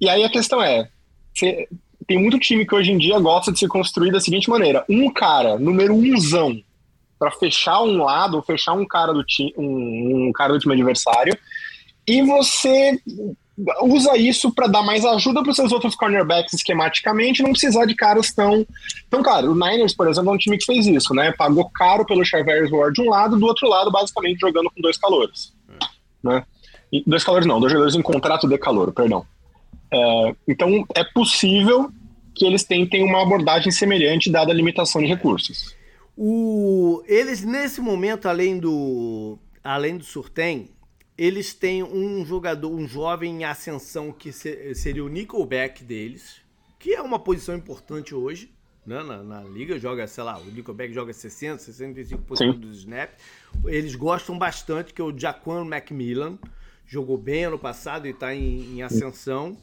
[0.00, 0.88] E aí a questão é,
[1.32, 1.68] você,
[2.06, 5.12] tem muito time que hoje em dia gosta de se construir da seguinte maneira: um
[5.12, 6.60] cara, número umzão,
[7.18, 10.74] para fechar um lado, ou fechar um cara do time, um, um cara do time
[10.74, 11.36] adversário,
[12.06, 12.98] e você
[13.82, 17.94] usa isso para dar mais ajuda para os seus outros cornerbacks esquematicamente, não precisar de
[17.94, 18.66] caras tão
[19.08, 19.52] tão caro.
[19.52, 21.32] O Niners, por exemplo, é um time que fez isso, né?
[21.32, 24.98] Pagou caro pelo Charverius Ward de um lado, do outro lado, basicamente jogando com dois
[24.98, 25.52] calores,
[26.22, 26.44] né?
[26.92, 29.24] E, dois calores não, dois jogadores em contrato de calor, perdão.
[29.90, 31.90] É, então, é possível
[32.34, 35.74] que eles tentem uma abordagem semelhante, dada a limitação de recursos.
[36.16, 40.68] O, eles, nesse momento, além do, além do Surtem,
[41.16, 46.36] eles têm um jogador, um jovem em ascensão que seria o Nickelback deles,
[46.78, 48.50] que é uma posição importante hoje.
[48.84, 49.02] Né?
[49.02, 52.52] Na, na, liga joga, sei lá, o Nickelback joga 60, 65% Sim.
[52.52, 53.16] dos snaps.
[53.64, 56.38] Eles gostam bastante, que é o Jaquan Macmillan
[56.86, 59.56] jogou bem ano passado e está em, em ascensão.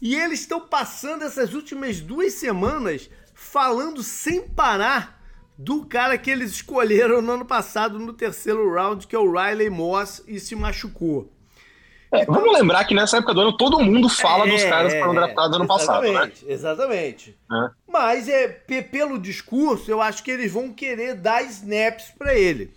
[0.00, 5.21] E eles estão passando essas últimas duas semanas falando sem parar
[5.62, 9.70] do cara que eles escolheram no ano passado no terceiro round, que é o Riley
[9.70, 11.32] Moss, e se machucou.
[12.10, 14.92] É, então, vamos lembrar que nessa época do ano todo mundo fala é, dos caras
[14.92, 16.32] que foram draftados ano passado, né?
[16.46, 17.38] Exatamente.
[17.50, 17.70] É.
[17.88, 22.74] Mas é, pelo discurso, eu acho que eles vão querer dar snaps para ele.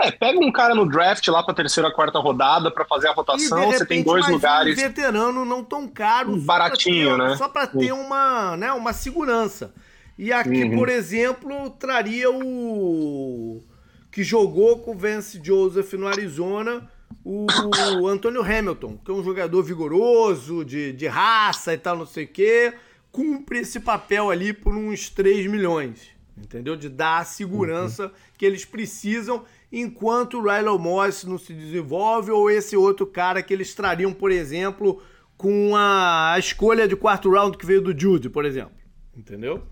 [0.00, 3.72] É, pega um cara no draft lá pra terceira, quarta rodada para fazer a rotação,
[3.72, 4.78] você tem dois lugares.
[4.78, 6.36] Um veterano não tão caro.
[6.36, 7.36] Baratinho, ter, né?
[7.36, 9.74] Só para ter uma, né, uma segurança.
[10.18, 10.76] E aqui, uhum.
[10.76, 13.62] por exemplo, traria o.
[14.10, 16.90] que jogou com o Vance Joseph no Arizona,
[17.24, 22.24] o Antônio Hamilton, que é um jogador vigoroso, de, de raça e tal, não sei
[22.24, 22.74] o quê.
[23.12, 26.08] Cumpre esse papel ali por uns 3 milhões.
[26.36, 26.76] Entendeu?
[26.76, 28.10] De dar a segurança uhum.
[28.36, 33.52] que eles precisam enquanto o Rylon Moss não se desenvolve, ou esse outro cara que
[33.52, 35.02] eles trariam, por exemplo,
[35.36, 38.72] com a escolha de quarto round que veio do Jude, por exemplo.
[39.16, 39.62] Entendeu?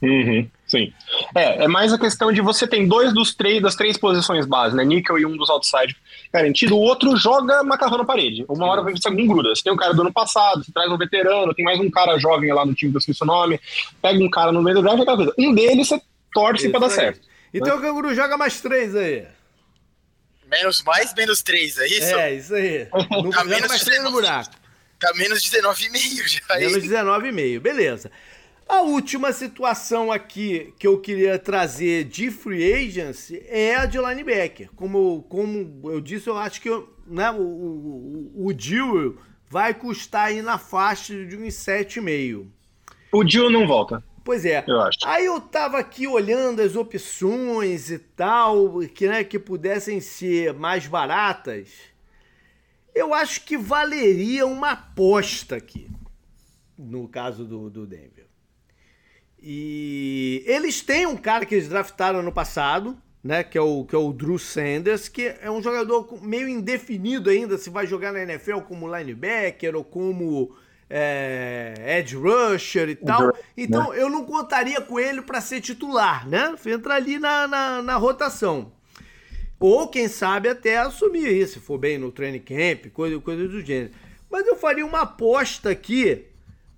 [0.00, 0.92] Uhum, sim.
[1.34, 4.76] É, é mais a questão de você tem dois dos três das três posições base,
[4.76, 4.84] né?
[4.84, 5.96] Nickel e um dos outside
[6.32, 6.76] garantido.
[6.76, 8.44] O outro joga macarrão na parede.
[8.48, 9.48] Uma hora vai ser algum gruda.
[9.54, 12.18] Você tem um cara do ano passado, você traz um veterano, tem mais um cara
[12.18, 13.60] jovem lá no time que eu esqueci o nome,
[14.00, 15.34] pega um cara no meio do draft, aquela coisa.
[15.36, 16.00] Um deles você
[16.32, 17.20] torce para dar certo.
[17.52, 17.74] Então né?
[17.74, 19.26] o canguru joga mais três aí.
[20.48, 22.14] Menos mais, menos três, é isso?
[22.14, 22.86] É, isso aí.
[23.34, 24.50] Tá menos mais três no buraco.
[24.98, 26.56] Tá menos 19,5 já.
[26.56, 28.10] Menos 19,5, beleza.
[28.68, 34.70] A última situação aqui que eu queria trazer de free agency é a de linebacker.
[34.76, 39.16] Como, como eu disse, eu acho que eu, né, o, o, o Dewey
[39.48, 42.46] vai custar aí na faixa de uns 7,5.
[43.10, 44.04] O Dewey não volta.
[44.22, 44.62] Pois é.
[44.68, 44.78] Eu.
[45.06, 50.86] Aí eu tava aqui olhando as opções e tal, que, né, que pudessem ser mais
[50.86, 51.70] baratas.
[52.94, 55.88] Eu acho que valeria uma aposta aqui,
[56.76, 58.27] no caso do, do Denver.
[59.40, 63.94] E eles têm um cara que eles draftaram no passado, né, que é o que
[63.94, 68.22] é o Drew Sanders, que é um jogador meio indefinido ainda se vai jogar na
[68.22, 70.56] NFL como linebacker ou como
[70.90, 73.32] é, edge rusher e tal.
[73.56, 76.54] Então eu não contaria com ele para ser titular, né?
[76.66, 78.72] Entra ali na, na, na, rotação.
[79.60, 83.60] Ou quem sabe até assumir isso, se for bem no training camp, coisa, coisa do
[83.60, 83.92] gênero.
[84.30, 86.27] Mas eu faria uma aposta aqui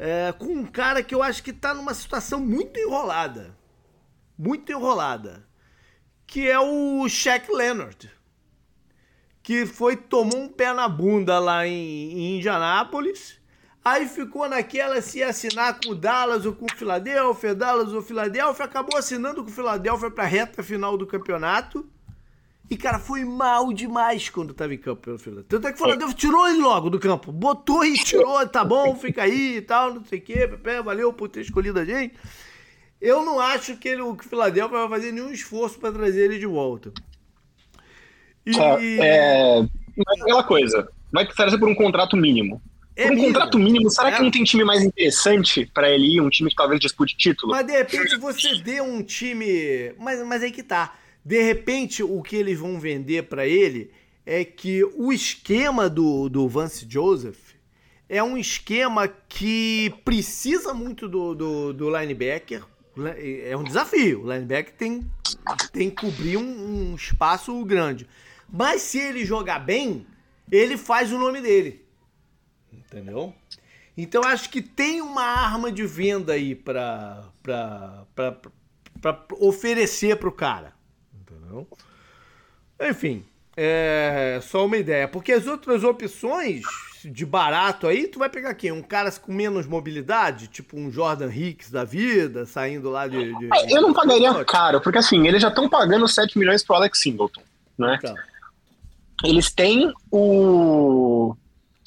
[0.00, 3.54] é, com um cara que eu acho que tá numa situação muito enrolada.
[4.38, 5.46] Muito enrolada.
[6.26, 8.10] Que é o Shaq Leonard.
[9.42, 13.40] Que foi, tomou um pé na bunda lá em, em Indianápolis
[13.82, 18.64] Aí ficou naquela se assinar com o Dallas ou com o Philadelphia, Dallas ou Philadelphia,
[18.64, 21.88] acabou assinando com o Philadelphia pra reta final do campeonato.
[22.70, 25.48] E, cara, foi mal demais quando tava em campo pelo Philadelphia.
[25.48, 27.32] Tanto é que o Philadelphia tirou ele logo do campo.
[27.32, 30.48] Botou e tirou, tá bom, fica aí e tal, não sei o quê.
[30.84, 32.14] Valeu por ter escolhido a gente.
[33.00, 36.46] Eu não acho que ele, o Philadelphia vai fazer nenhum esforço para trazer ele de
[36.46, 36.92] volta.
[38.46, 38.56] E...
[39.00, 39.68] É, é,
[40.22, 42.62] aquela coisa, vai trazer por um contrato mínimo.
[42.94, 43.26] É um mínimo.
[43.32, 44.16] contrato mínimo, será é.
[44.16, 46.20] que não tem time mais interessante para ele ir?
[46.20, 47.52] Um time que talvez dispute título?
[47.52, 49.92] Mas de repente você dê um time.
[49.98, 50.94] Mas, mas aí que tá.
[51.24, 53.90] De repente, o que eles vão vender para ele
[54.24, 57.54] é que o esquema do, do Vance Joseph
[58.08, 62.64] é um esquema que precisa muito do, do, do linebacker.
[63.46, 64.24] É um desafio.
[64.24, 65.08] O linebacker tem,
[65.72, 66.42] tem que cobrir um,
[66.90, 68.08] um espaço grande.
[68.48, 70.06] Mas se ele jogar bem,
[70.50, 71.86] ele faz o nome dele.
[72.72, 73.32] Entendeu?
[73.96, 77.28] Então acho que tem uma arma de venda aí pra
[79.38, 80.74] oferecer pro cara.
[81.50, 81.66] Entendeu?
[82.80, 83.24] Enfim,
[83.56, 85.08] é só uma ideia.
[85.08, 86.62] Porque as outras opções
[87.04, 88.70] de barato aí, tu vai pegar quem?
[88.70, 90.46] Um cara com menos mobilidade?
[90.46, 93.34] Tipo um Jordan Hicks da vida, saindo lá de.
[93.36, 93.48] de...
[93.52, 97.00] É, eu não pagaria caro, porque assim, eles já estão pagando 7 milhões pro Alex
[97.00, 97.42] Singleton,
[97.76, 97.98] né?
[97.98, 98.14] Então.
[99.24, 101.36] Eles têm o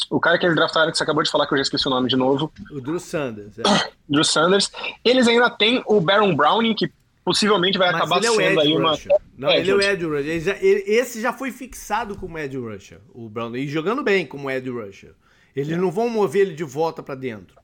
[0.09, 1.89] o cara que eles draftaram, que você acabou de falar, que eu já esqueci o
[1.89, 2.51] nome de novo.
[2.71, 3.57] O Drew Sanders.
[3.57, 3.63] É.
[4.07, 4.71] Drew Sanders.
[5.03, 6.91] Eles ainda têm o Baron Browning, que
[7.23, 8.97] possivelmente vai Mas acabar ele é sendo aí uma.
[9.37, 10.57] Não, ele é o Ed Rusher.
[10.61, 13.59] esse já foi fixado como Ed Rusher, o Browning.
[13.59, 15.13] E jogando bem como Ed Rusher.
[15.55, 15.77] Eles é.
[15.77, 17.55] não vão mover ele de volta para dentro.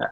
[0.00, 0.08] É.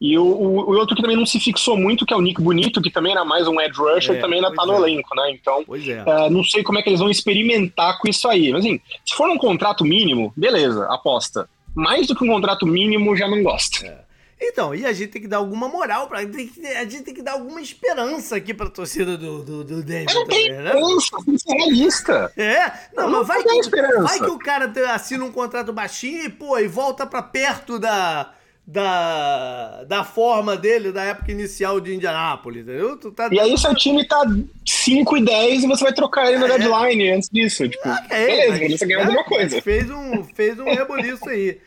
[0.00, 2.40] E o, o, o, outro que também não se fixou muito, que é o Nick
[2.40, 4.76] Bonito, que também era mais um Ed Rusher, é, também ainda tá no é.
[4.76, 5.30] elenco, né?
[5.30, 8.52] Então, uh, não sei como é que eles vão experimentar com isso aí.
[8.52, 11.48] Mas assim, se for um contrato mínimo, beleza, aposta.
[11.74, 14.03] Mais do que um contrato mínimo, já não gosta.
[14.46, 17.32] Então, e a gente tem que dar alguma moral para a gente tem que dar
[17.32, 20.14] alguma esperança aqui para a torcida do, do, do Denver.
[20.14, 20.72] Não tem né?
[20.96, 22.32] esperança, realista.
[22.36, 26.58] É, não, mas vai que, vai que o cara assina um contrato baixinho e, pô,
[26.58, 28.32] e volta para perto da,
[28.66, 32.96] da, da forma dele da época inicial de Indianápolis, entendeu?
[33.12, 33.28] Tá...
[33.30, 34.22] E aí seu time tá
[34.66, 36.58] 5 e 10 e você vai trocar ele no é.
[36.58, 37.68] deadline antes disso.
[37.68, 39.60] Tipo, é, beleza, você ganhou é, alguma coisa.
[39.60, 41.58] Fez um, fez um reboliço aí.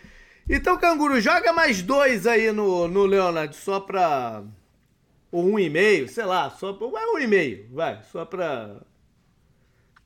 [0.49, 4.43] Então, Canguru, joga mais dois aí no, no Leonard, só pra.
[5.29, 6.87] Ou um e meio, sei lá, só pra.
[6.87, 8.77] Vai um e meio, vai, só pra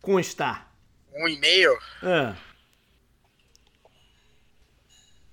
[0.02, 0.72] constar.
[1.14, 1.78] Um e meio?
[2.02, 2.34] É.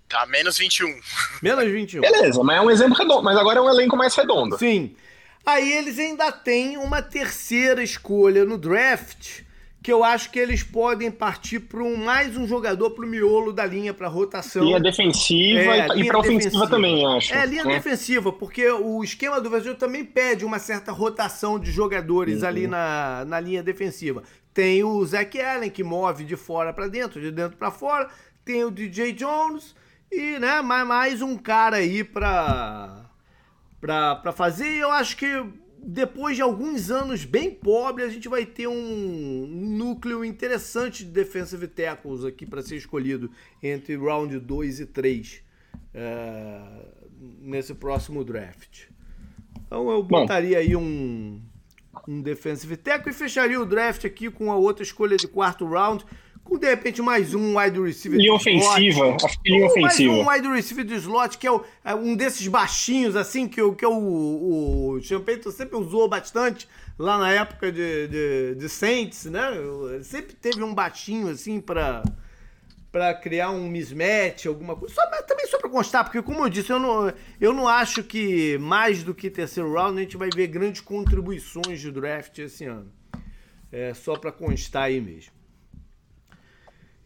[0.09, 0.89] Tá, menos 21.
[1.43, 2.01] Menos 21.
[2.01, 3.23] Beleza, mas é um exemplo redondo.
[3.23, 4.57] Mas agora é um elenco mais redondo.
[4.59, 4.97] Sim.
[5.45, 9.43] Aí eles ainda têm uma terceira escolha no draft,
[9.83, 13.53] que eu acho que eles podem partir para um, mais um jogador para o miolo
[13.53, 14.65] da linha, para rotação.
[14.65, 17.33] Linha defensiva é, e, para ofensiva também, acho.
[17.33, 17.75] É, linha né?
[17.75, 22.49] defensiva, porque o esquema do Brasil também pede uma certa rotação de jogadores uhum.
[22.49, 24.23] ali na, na linha defensiva.
[24.53, 28.09] Tem o Zach Allen, que move de fora para dentro, de dentro para fora.
[28.45, 29.77] Tem o DJ Jones
[30.11, 33.05] e, né, mais, mais um cara aí pra
[34.35, 34.69] fazer.
[34.69, 35.45] E eu acho que
[35.91, 41.67] depois de alguns anos bem pobres, a gente vai ter um, núcleo interessante de defensive
[41.67, 43.31] tackles aqui para ser escolhido
[43.63, 45.43] entre round 2 e 3
[45.95, 46.61] é,
[47.41, 48.89] nesse próximo draft.
[49.67, 51.41] Então eu botaria aí um,
[52.07, 56.05] um defensive tackle e fecharia o draft aqui com a outra escolha de quarto round
[56.49, 58.19] com de repente mais um wide receiver.
[58.19, 60.13] Linha ofensiva, acho que linha ofensiva.
[60.13, 63.61] Mais um wide receiver do slot, que é, o, é um desses baixinhos, assim, que,
[63.61, 63.93] o- que o,
[64.97, 66.69] o Sean Payton sempre usou bastante
[66.99, 69.51] lá na época de, de, de Saints, né?
[70.03, 72.03] Sempre teve um baixinho, assim, pra,
[72.91, 74.95] pra criar um mismatch, alguma coisa.
[74.95, 78.03] Só, mas também só pra constar, porque como eu disse, eu não, eu não acho
[78.03, 82.65] que mais do que terceiro round a gente vai ver grandes contribuições de draft esse
[82.65, 82.91] ano.
[83.71, 85.38] É só pra constar aí mesmo.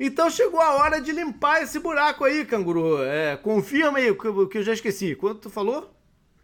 [0.05, 3.05] Então chegou a hora de limpar esse buraco aí, canguru.
[3.05, 5.15] É, confirma aí, que eu, que eu já esqueci.
[5.15, 5.95] Quanto tu falou?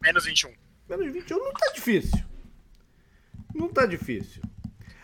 [0.00, 0.52] Menos 21.
[0.88, 2.24] Menos 21 não tá difícil.
[3.52, 4.42] Não tá difícil.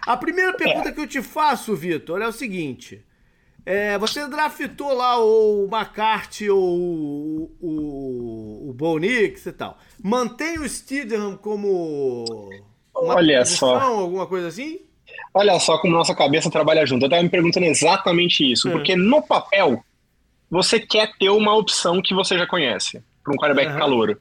[0.06, 3.04] A primeira pergunta que eu te faço, Vitor, é o seguinte.
[3.66, 9.78] É, você draftou lá o McCarthy ou o, o, o Bo Nix e tal.
[10.00, 12.48] Mantém o Stidham como
[12.94, 13.80] uma Olha posição, só.
[13.80, 14.82] alguma coisa assim?
[15.34, 17.04] Olha só como nossa cabeça trabalha junto.
[17.04, 18.68] Eu tava me perguntando exatamente isso.
[18.68, 18.72] É.
[18.72, 19.84] Porque no papel,
[20.48, 23.78] você quer ter uma opção que você já conhece para um quarterback Aham.
[23.78, 24.20] calouro.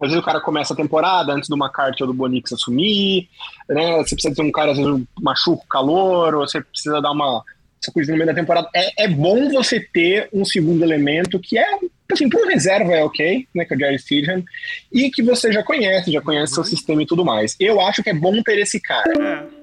[0.00, 3.28] Às vezes o cara começa a temporada antes do McCarthy ou do Bonix assumir,
[3.68, 3.98] né?
[3.98, 7.42] Você precisa ter um cara, às vezes, machuca o calor, ou você precisa dar uma
[7.80, 8.68] sacudida no meio da temporada.
[8.74, 11.78] É, é bom você ter um segundo elemento que é,
[12.10, 13.64] assim, por reserva é ok, né?
[13.66, 14.44] Que é o Jerry Stidham,
[14.90, 17.54] e que você já conhece, já conhece seu sistema e tudo mais.
[17.60, 19.12] Eu acho que é bom ter esse cara.
[19.22, 19.59] É.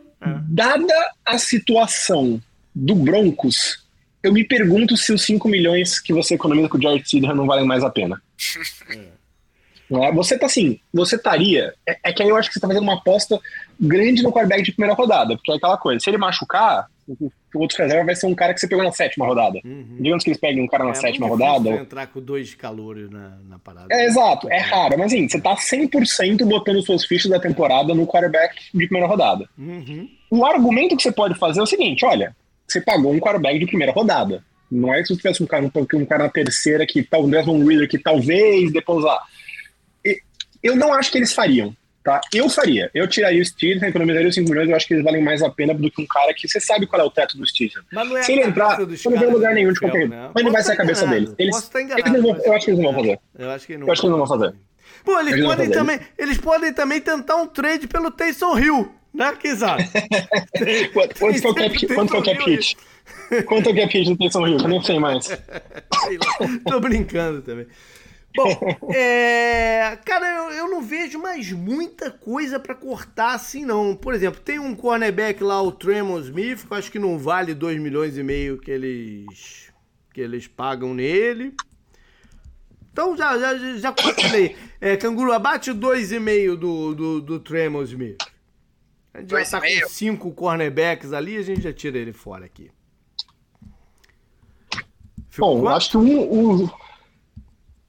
[0.50, 2.42] Dada a situação
[2.74, 3.86] do Broncos,
[4.22, 7.46] eu me pergunto se os 5 milhões que você economiza com o Jared Stidham não
[7.46, 8.22] valem mais a pena.
[9.90, 10.12] É?
[10.12, 11.74] Você tá assim, você estaria.
[11.88, 13.40] É, é que aí eu acho que você tá fazendo uma aposta
[13.80, 17.78] grande no quarterback de primeira rodada, porque é aquela coisa, se ele machucar, o outro
[17.82, 19.60] reserva vai ser um cara que você pegou na sétima rodada.
[19.64, 19.98] Uhum.
[20.00, 21.70] Digamos que eles peguem um cara na É sétima rodada.
[21.70, 23.88] entrar com dois calores na, na parada.
[23.90, 28.06] É, exato, é raro, mas assim, você tá 100% botando suas fichas da temporada no
[28.06, 29.48] quarterback de primeira rodada.
[29.58, 30.10] Uhum.
[30.30, 32.36] O argumento que você pode fazer é o seguinte: olha,
[32.68, 34.44] você pagou um quarterback de primeira rodada.
[34.70, 37.88] Não é que você tivesse um cara, um cara na terceira que talvez um Reader
[37.88, 39.22] que talvez depois lá.
[40.62, 41.74] Eu não acho que eles fariam.
[42.04, 42.22] Tá?
[42.34, 42.90] Eu faria.
[42.94, 45.50] Eu tiraria o Steelers, economizaria os 5 milhões, eu acho que eles valem mais a
[45.50, 47.84] pena do que um cara que você sabe qual é o teto do Steelers.
[47.92, 50.30] Mas não é Se ele entrar, dos não caras lugar nenhum de qualquer né?
[50.34, 51.36] Mas não vai ser a tá cabeça enganado, deles.
[51.38, 52.12] Eles, eles enganado.
[52.14, 53.20] não vão- eu acho que eles não vão fazer.
[53.38, 53.88] Eu acho que não.
[53.88, 54.56] Eu acho que eles não vão fazer.
[55.04, 58.90] Pô, eles Eles não podem, também, eles podem também tentar um trade pelo Taysom Hill,
[59.18, 59.78] né, Kizar?
[60.94, 62.78] Quanto quanto foi o cap, quanto foi o cap hit?
[63.46, 64.58] Quanto é o cap hit do Taysom Hill?
[64.60, 65.26] Eu nem sei mais.
[66.06, 67.68] Sei lá, tô brincando também.
[68.36, 73.96] Bom, é, cara, eu, eu não vejo mais muita coisa pra cortar assim, não.
[73.96, 77.56] Por exemplo, tem um cornerback lá, o Tremon Smith, que eu acho que não vale
[77.56, 79.72] 2 milhões e meio que eles,
[80.14, 81.54] que eles pagam nele.
[82.92, 84.56] Então já, já, já, falei.
[84.80, 88.18] É, Canguru, abate 2,5 do, do, do Tremon Smith.
[89.18, 89.88] A gente já tá com 2,5?
[89.88, 92.70] cinco cornerbacks ali, a gente já tira ele fora aqui.
[95.30, 95.76] Ficou Bom, quanto?
[95.76, 96.70] acho que um, um,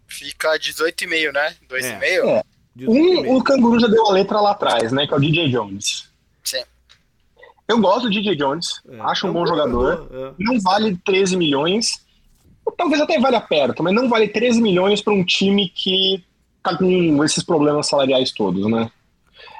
[0.06, 1.54] Fica 18,5, né?
[1.68, 2.02] 2,5?
[2.02, 2.42] É.
[2.80, 5.06] Um, o Canguru já deu a letra lá atrás, né?
[5.06, 6.08] Que é o DJ Jones.
[6.42, 6.62] Sim.
[7.66, 10.08] Eu gosto do DJ Jones, É, acho é um bom jogador.
[10.10, 10.32] é.
[10.38, 12.06] Não vale 13 milhões.
[12.76, 16.24] Talvez até valha perto, mas não vale 13 milhões para um time que
[16.62, 18.90] tá com esses problemas salariais todos, né?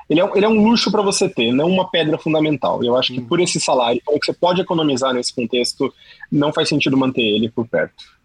[0.09, 2.83] Ele é, um- ele é um luxo para você ter, não uma pedra fundamental.
[2.83, 5.93] Eu acho que por esse salário, que você pode economizar nesse contexto,
[6.33, 8.17] não faz sentido manter ele por perto.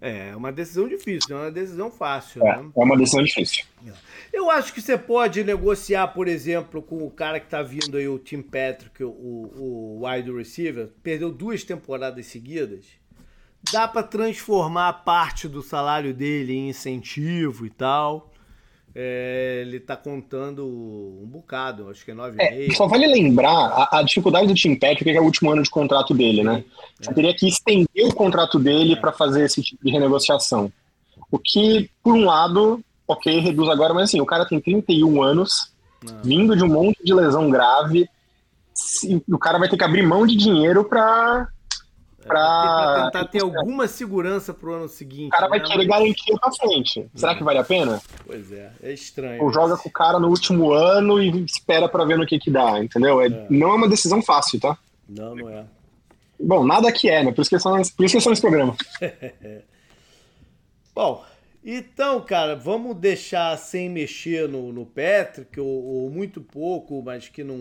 [0.00, 2.70] É, é uma decisão difícil, não é uma decisão fácil, É, né?
[2.76, 3.64] é uma decisão difícil.
[4.32, 8.06] Eu acho que você pode negociar, por exemplo, com o cara que tá vindo aí,
[8.08, 12.84] o Tim Patrick, o, o wide receiver, perdeu duas temporadas seguidas.
[13.72, 18.32] Dá pra transformar parte do salário dele em incentivo e tal.
[19.00, 22.34] É, ele tá contando um bocado, acho que é 9,5.
[22.40, 25.62] É, só vale lembrar a, a dificuldade do Tim Patrick, que é o último ano
[25.62, 26.64] de contrato dele, né?
[27.00, 30.72] Você teria que estender o contrato dele para fazer esse tipo de renegociação.
[31.30, 35.70] O que, por um lado, ok, reduz agora, mas assim, o cara tem 31 anos,
[36.02, 36.20] Não.
[36.24, 38.08] vindo de um monte de lesão grave,
[38.74, 41.46] se- o cara vai ter que abrir mão de dinheiro para
[42.28, 43.04] Pra pra.
[43.06, 45.28] tentar ter alguma segurança pro ano seguinte.
[45.28, 45.64] O cara vai né?
[45.64, 47.08] querer garantia pra frente.
[47.14, 48.00] Será que vale a pena?
[48.26, 49.42] Pois é, é estranho.
[49.42, 52.50] Ou joga com o cara no último ano e espera pra ver no que que
[52.50, 53.20] dá, entendeu?
[53.20, 53.46] É- É.
[53.50, 54.76] Não é uma decisão fácil, tá?
[55.08, 55.64] Não, não é.
[56.40, 57.32] Bom, nada que é, né?
[57.32, 58.76] Por isso que são, por isso que são esse programa.
[60.94, 61.24] Bom,
[61.64, 67.42] então, cara, vamos deixar sem mexer no, no Patrick, ou, ou muito pouco, mas que
[67.44, 67.56] não.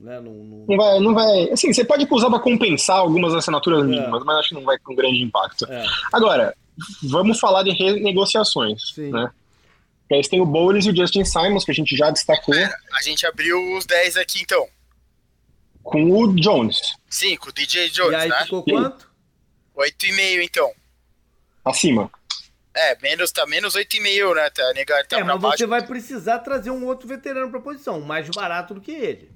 [0.00, 1.50] Né, não, não- Não vai, não vai.
[1.50, 4.92] Assim, você pode usar pra compensar algumas assinaturas mínimas, mas acho que não vai ter
[4.92, 5.64] um grande impacto.
[5.70, 6.54] É, Agora,
[7.02, 9.10] vamos falar de renegociações, Sim.
[9.10, 9.30] né?
[10.00, 12.54] Porque aí você tem o Bowles e o Justin Simons, que a gente já destacou,
[12.54, 14.66] A gente abriu os 10 aqui, então.
[15.82, 16.78] com o Jones.
[17.08, 18.42] Sim, com o DJ Jones, e aí né?
[18.44, 19.10] ficou quanto?
[19.76, 20.70] 8,5 então.
[21.64, 22.10] Acima.
[22.76, 24.50] É, menos, tá menos 8,5, né?
[24.50, 25.58] Tá, negar, tá é, mas baixo.
[25.58, 29.30] você vai precisar trazer um outro veterano pra posição, mais barato do que ele.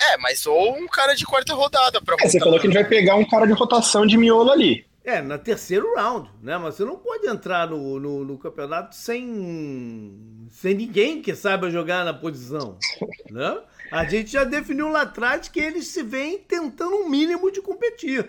[0.00, 2.80] É, mas ou um cara de quarta rodada pra É, você falou que a gente
[2.80, 4.84] vai pegar um cara de rotação de miolo ali.
[5.04, 6.56] É, na terceiro round, né?
[6.58, 12.04] Mas você não pode entrar no, no, no campeonato sem, sem ninguém que saiba jogar
[12.04, 12.78] na posição,
[13.30, 13.58] né?
[13.90, 18.28] A gente já definiu lá atrás que eles se veem tentando um mínimo de competir.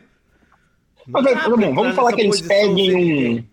[1.08, 3.53] Mas, é, tá bom, vamos falar que eles peguem um.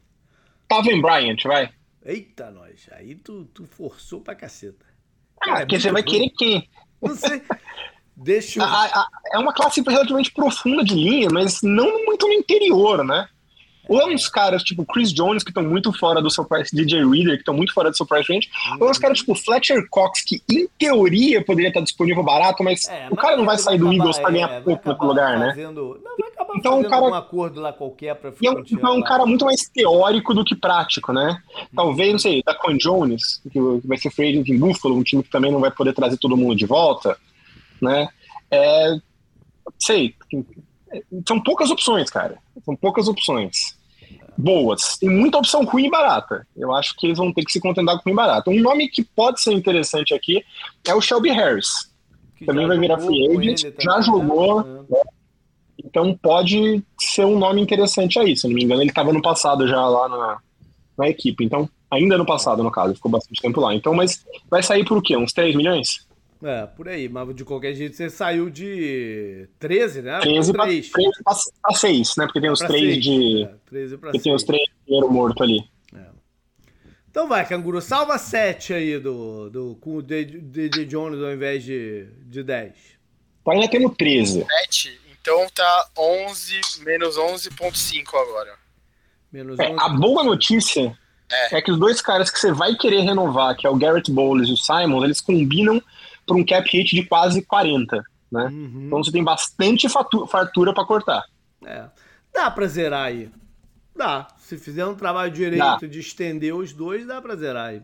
[0.71, 1.69] Taven Bryant, vai.
[2.05, 2.89] Eita, nós.
[2.93, 4.87] Aí tu, tu forçou pra caceta.
[5.43, 6.69] Ah, É, porque você vai querer quem?
[7.03, 7.43] Não sei.
[8.17, 8.65] Deixa eu...
[8.65, 13.29] A- a- é uma classe relativamente profunda de linha, mas não muito no interior, né?
[13.89, 17.01] Ou é uns caras tipo Chris Jones, que estão muito fora do seu price, DJ
[17.05, 18.49] Reader, que estão muito fora do seu price range,
[18.79, 22.89] ou é uns caras tipo Fletcher Cox, que em teoria poderia estar disponível barato, mas
[22.89, 25.09] É, o cara não vai sair do acabar- Eagles pra é, ganhar vai pouco no
[25.09, 25.49] lugar, né?
[25.49, 26.31] fazendo- Não, vai
[26.61, 29.45] Então, o cara- algum acordo lá qualquer pra E é um, é um cara muito
[29.45, 31.43] mais teórico do que prático, né?
[31.75, 35.31] Talvez, não sei, Daquan Jones, que vai ser free agent em Buffalo, um time que
[35.31, 37.17] também não vai poder trazer todo mundo de volta,
[37.81, 38.09] né?
[38.51, 38.97] É,
[39.79, 40.15] sei,
[41.27, 42.39] são poucas opções, cara.
[42.65, 43.79] São poucas opções.
[44.37, 44.97] Boas.
[44.99, 46.47] Tem muita opção ruim e barata.
[46.57, 48.51] Eu acho que eles vão ter que se contentar com ruim e barato.
[48.51, 50.43] Um nome que pode ser interessante aqui
[50.87, 51.91] é o Shelby Harris.
[52.37, 55.01] Que também vai virar free agent, já jogou, né?
[55.91, 58.37] Então pode ser um nome interessante aí.
[58.37, 60.39] Se eu não me engano, ele estava no passado já lá na,
[60.97, 61.45] na equipe.
[61.45, 63.75] Então, ainda no passado, no caso, ficou bastante tempo lá.
[63.75, 65.17] Então, mas vai sair por o quê?
[65.17, 66.07] Uns 3 milhões?
[66.43, 67.09] É, por aí.
[67.09, 70.21] Mas de qualquer jeito você saiu de 13, né?
[70.21, 70.91] 13 pra para 3.
[71.75, 72.25] 6, né?
[72.27, 73.05] Porque tem os Pra 3 seis.
[73.05, 73.43] de.
[73.43, 74.47] É, 13 pra Porque tem os 6.
[74.47, 75.65] 3 de dinheiro morto ali.
[77.11, 82.07] Então vai, Canguru, salva 7 aí do, do, com o DJ Jones ao invés de,
[82.25, 82.73] de 10.
[83.43, 84.47] Então ainda temos 13.
[84.63, 88.55] 7, então tá 11, menos 11.5 agora.
[89.33, 89.77] Menos É, 11.
[89.81, 90.97] a boa notícia
[91.31, 91.59] É.
[91.59, 91.63] é.
[91.63, 94.53] que os dois caras que você vai querer renovar, que é o Garrett Bowles e
[94.53, 95.81] o Simons, eles combinam
[96.27, 98.03] para um cap hit de quase 40.
[98.31, 98.45] Né?
[98.45, 98.85] Uhum.
[98.87, 101.25] Então você tem bastante fartura para cortar.
[101.67, 101.85] É.
[102.33, 103.29] Dá pra zerar aí.
[103.95, 104.29] Dá.
[104.39, 105.77] Se fizer um trabalho direito Dá.
[105.87, 107.83] de estender os dois, dá pra zerar aí.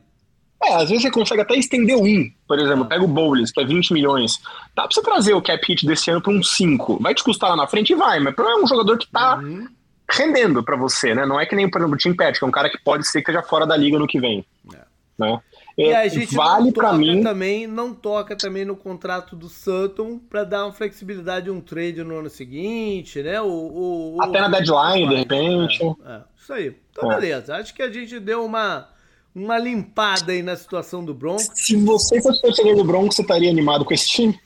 [0.63, 2.31] É, às vezes você consegue até estender um.
[2.49, 4.41] Por exemplo, pega o Bowles, que é 20 milhões.
[4.75, 6.99] Dá pra você trazer o cap hit desse ano pra um 5.
[7.01, 7.95] Vai te custar lá na frente?
[7.95, 9.69] Vai, mas é um jogador que tá Uhum.
[10.11, 11.27] rendendo pra você, né?
[11.27, 13.07] Não é que nem, por exemplo, o Tim Pet, que é um cara que pode
[13.07, 14.45] ser que esteja fora da liga no que vem.
[14.75, 14.79] É.
[15.19, 15.41] Né?
[15.79, 17.23] E É, a gente vale toca mim.
[17.23, 22.03] também, não toca também no contrato do Sutton pra dar uma flexibilidade de um trade
[22.03, 23.41] no ano seguinte, né?
[23.41, 25.83] O, o- o- Até na deadline, de repente.
[26.07, 26.75] É, é, isso aí.
[26.91, 27.15] Então, É.
[27.17, 27.57] beleza.
[27.57, 28.89] Acho que a gente deu uma,
[29.37, 31.51] uma limpada aí na situação do Broncos.
[31.55, 34.41] Se você fosse torcedor do Broncos, você estaria animado com esse time?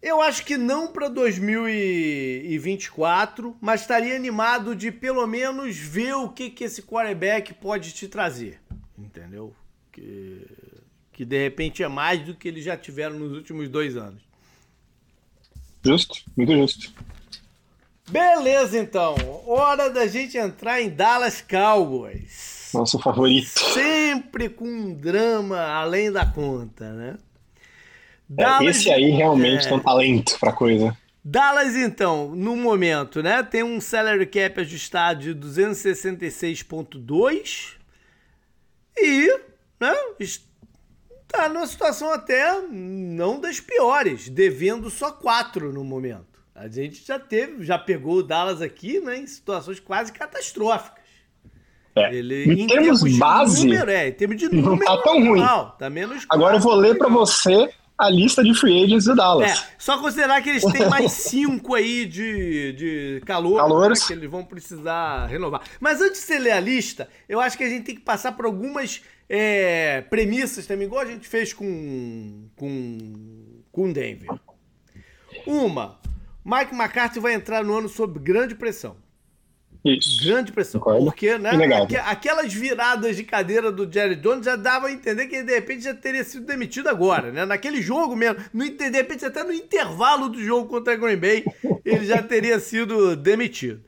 [0.00, 6.48] Eu acho que não para 2024, mas estaria animado de pelo menos ver o que,
[6.48, 8.60] que esse quarterback pode te trazer.
[8.96, 9.52] Entendeu?
[9.90, 10.46] Que,
[11.12, 14.22] que de repente é mais do que eles já tiveram nos últimos dois anos.
[15.84, 16.94] Justo, muito justo.
[18.08, 19.16] Beleza, então.
[19.44, 22.57] Hora da gente entrar em Dallas Cowboys.
[22.74, 23.46] Nosso favorito.
[23.46, 27.16] Sempre com um drama além da conta, né?
[28.36, 29.68] É, esse aí realmente é.
[29.68, 30.94] tem um talento pra coisa.
[31.24, 33.42] Dallas, então, no momento, né?
[33.42, 37.76] Tem um salary cap ajustado de 266,2
[38.96, 39.40] e,
[39.80, 39.94] né?
[40.18, 46.26] Está numa situação até não das piores, devendo só 4 no momento.
[46.54, 49.16] A gente já teve, já pegou o Dallas aqui, né?
[49.18, 50.97] Em situações quase catastróficas.
[51.98, 52.14] É.
[52.14, 55.40] Ele, Em termos de base, número, é, em termos de não número, tá tão ruim.
[55.40, 57.26] não, tá menos Agora eu vou ler pra legal.
[57.26, 59.50] você a lista de free agents do Dallas.
[59.50, 64.00] É, só considerar que eles têm mais cinco aí de, de calor, Calouros.
[64.00, 65.62] né, que eles vão precisar renovar.
[65.80, 68.32] Mas antes de você ler a lista, eu acho que a gente tem que passar
[68.32, 72.98] por algumas é, premissas também, igual a gente fez com com
[73.72, 74.28] com Denver.
[75.46, 75.98] Uma,
[76.44, 78.96] Mike McCarthy vai entrar no ano sob grande pressão.
[79.84, 80.22] Isso.
[80.24, 80.80] Grande pressão.
[80.80, 81.04] Concordo.
[81.06, 81.50] Porque, né?
[81.84, 85.54] Aque- Aquelas viradas de cadeira do Jerry Jones já dava a entender que ele, de
[85.54, 87.46] repente já teria sido demitido agora, né?
[87.46, 88.36] Naquele jogo mesmo.
[88.52, 91.44] No, de repente, até no intervalo do jogo contra a Green Bay,
[91.84, 93.82] ele já teria sido demitido.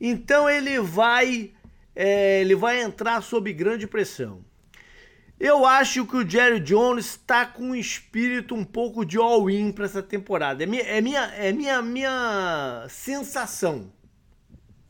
[0.00, 1.52] Então ele vai.
[1.94, 4.44] é, ele vai entrar sob grande pressão.
[5.38, 9.84] Eu acho que o Jerry Jones está com um espírito um pouco de all-in para
[9.84, 10.62] essa temporada.
[10.62, 13.92] É minha, é minha, é minha, minha sensação.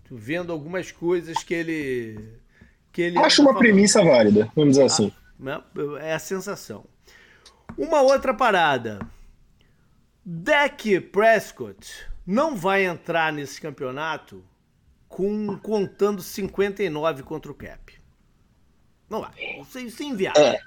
[0.09, 2.39] Tô vendo algumas coisas que ele.
[2.93, 5.13] Que ele Acho uma falando, premissa válida, vamos dizer assim.
[5.39, 5.63] né?
[6.01, 6.85] É a sensação.
[7.77, 9.01] Uma outra parada.
[10.25, 14.45] Dak Prescott não vai entrar nesse campeonato
[15.09, 17.95] com contando 59 contra o Cap.
[19.09, 19.33] Não vai.
[19.85, 20.43] Isso é inviável.
[20.43, 20.61] É.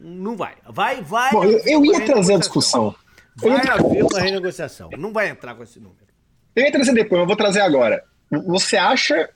[0.00, 0.56] Não vai.
[0.68, 1.32] Vai, vai.
[1.32, 2.94] Bom, eu, eu ia trazer a discussão.
[3.36, 3.74] Vai ia...
[3.74, 4.90] haver uma renegociação.
[4.96, 6.06] Não vai entrar com esse número.
[6.54, 8.02] Eu ia trazer depois, eu vou trazer agora.
[8.30, 9.28] Você acha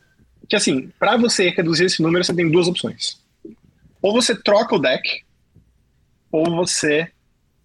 [0.48, 3.18] que, assim, para você reduzir esse número, você tem duas opções.
[4.02, 5.22] Ou você troca o deck,
[6.32, 7.08] ou você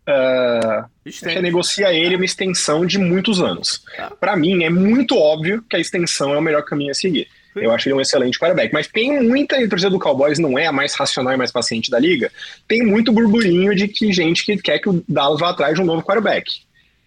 [0.07, 0.89] uh,
[1.23, 3.83] renegocia ele uma extensão de muitos anos.
[3.95, 4.11] Tá.
[4.11, 7.27] Para mim, é muito óbvio que a extensão é o melhor caminho a seguir.
[7.55, 8.73] Eu acho ele um excelente quarterback.
[8.73, 11.89] Mas tem muita, a torcida do Cowboys não é a mais racional e mais paciente
[11.89, 12.29] da liga.
[12.67, 15.85] Tem muito burburinho de que gente que quer que o Dallas vá atrás de um
[15.85, 16.51] novo quarterback.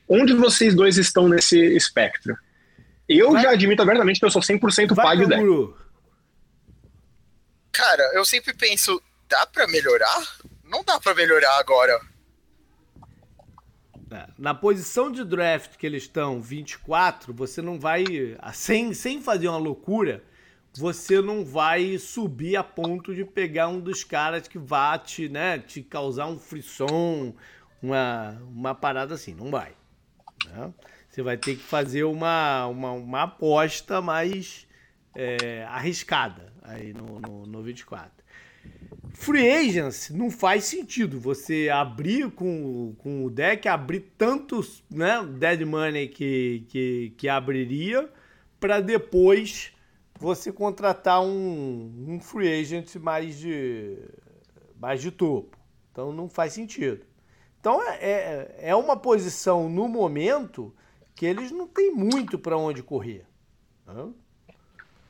[0.09, 2.35] Onde vocês dois estão nesse espectro?
[3.09, 3.43] Eu Vai.
[3.43, 5.43] já admito abertamente que eu sou 100% Vai, do deck.
[7.73, 10.37] Cara, eu sempre penso, dá para melhorar?
[10.65, 11.99] Não dá para melhorar agora.
[14.11, 18.05] É, na posição de draft que eles estão, 24, você não vai.
[18.53, 20.23] Sem, sem fazer uma loucura,
[20.77, 25.59] você não vai subir a ponto de pegar um dos caras que vá te, né,
[25.59, 27.35] te causar um frisson,
[27.83, 29.35] uma, uma parada assim.
[29.35, 29.73] Não vai.
[30.47, 30.73] Né?
[31.19, 34.69] Você vai ter que fazer uma, uma, uma aposta mais
[35.17, 38.13] é, arriscada aí no, no, no 24.
[39.15, 45.63] Free agents não faz sentido você abrir com, com o deck, abrir tantos né, dead
[45.63, 48.09] money que, que, que abriria,
[48.61, 49.73] para depois
[50.21, 53.99] você contratar um, um free agent mais de,
[54.79, 55.59] mais de topo.
[55.91, 57.05] Então não faz sentido.
[57.59, 60.73] Então é, é, é uma posição no momento
[61.19, 63.25] que eles não têm muito para onde correr.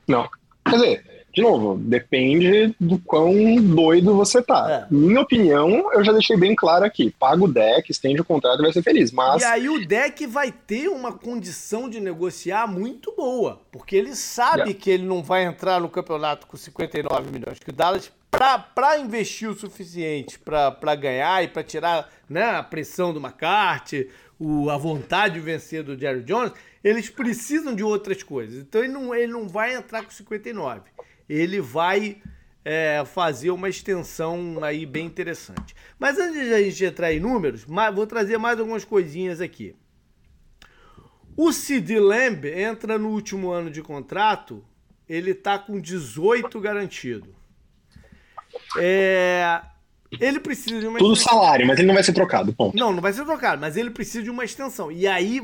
[0.07, 0.27] Não.
[0.65, 4.87] Quer dizer, de novo, depende do quão doido você tá.
[4.89, 4.93] É.
[4.93, 7.11] Minha opinião, eu já deixei bem claro aqui.
[7.11, 9.11] Paga o deck, estende o contrato e vai ser feliz.
[9.11, 9.43] Mas...
[9.43, 13.61] E aí o deck vai ter uma condição de negociar muito boa.
[13.71, 14.73] Porque ele sabe yeah.
[14.73, 17.59] que ele não vai entrar no campeonato com 59 milhões.
[17.59, 23.13] Que o Dallas, para investir o suficiente para ganhar e para tirar né, a pressão
[23.13, 28.63] do McCarthy, o, a vontade de vencer do Jerry Jones, eles precisam de outras coisas.
[28.63, 30.89] Então ele não, ele não vai entrar com 59
[31.29, 32.21] ele vai
[32.65, 35.75] é, fazer uma extensão aí bem interessante.
[35.99, 39.75] Mas antes de a gente entrar em números, vou trazer mais algumas coisinhas aqui.
[41.37, 44.65] O Sid Lamb entra no último ano de contrato,
[45.07, 47.33] ele tá com 18 garantido.
[48.77, 49.61] É,
[50.19, 51.39] ele precisa de uma Tudo extensão.
[51.39, 52.77] salário, mas ele não vai ser trocado, ponto.
[52.77, 54.91] Não, não vai ser trocado, mas ele precisa de uma extensão.
[54.91, 55.41] E aí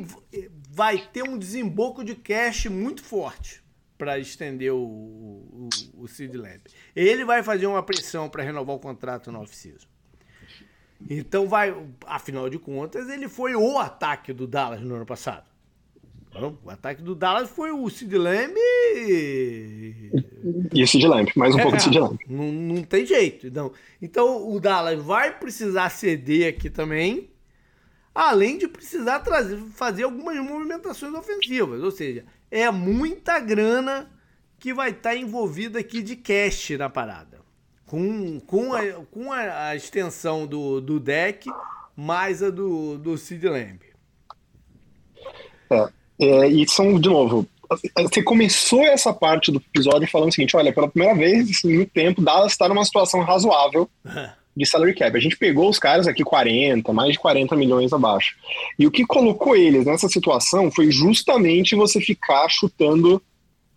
[0.69, 3.63] vai ter um desemboco de cash muito forte
[3.97, 6.61] para estender o, o, o Sid Lamb.
[6.95, 9.87] Ele vai fazer uma pressão para renovar o contrato no off-season.
[11.09, 11.75] Então vai,
[12.07, 15.45] afinal de contas, ele foi o ataque do Dallas no ano passado.
[16.63, 20.11] O ataque do Dallas foi o Sid Lamb e...
[20.73, 22.19] e o Sid Lamb, mais um é, pouco de Sid Lamb.
[22.27, 23.47] Não, não tem jeito.
[23.47, 23.71] Então,
[24.01, 27.29] então o Dallas vai precisar ceder aqui também,
[28.13, 31.81] além de precisar trazer, fazer algumas movimentações ofensivas.
[31.81, 34.11] Ou seja, é muita grana
[34.59, 37.39] que vai estar tá envolvida aqui de cash na parada.
[37.85, 41.49] Com, com, a, com a, a extensão do, do deck
[41.95, 43.79] mais a do, do Sid Lamb.
[45.69, 45.89] É,
[46.19, 47.47] é, e são, de novo,
[47.97, 52.21] você começou essa parte do episódio falando o seguinte: olha, pela primeira vez muito tempo,
[52.21, 53.89] Dallas está numa situação razoável
[54.55, 55.15] de salary cap.
[55.15, 58.35] A gente pegou os caras aqui 40, mais de 40 milhões abaixo.
[58.79, 63.21] E o que colocou eles nessa situação foi justamente você ficar chutando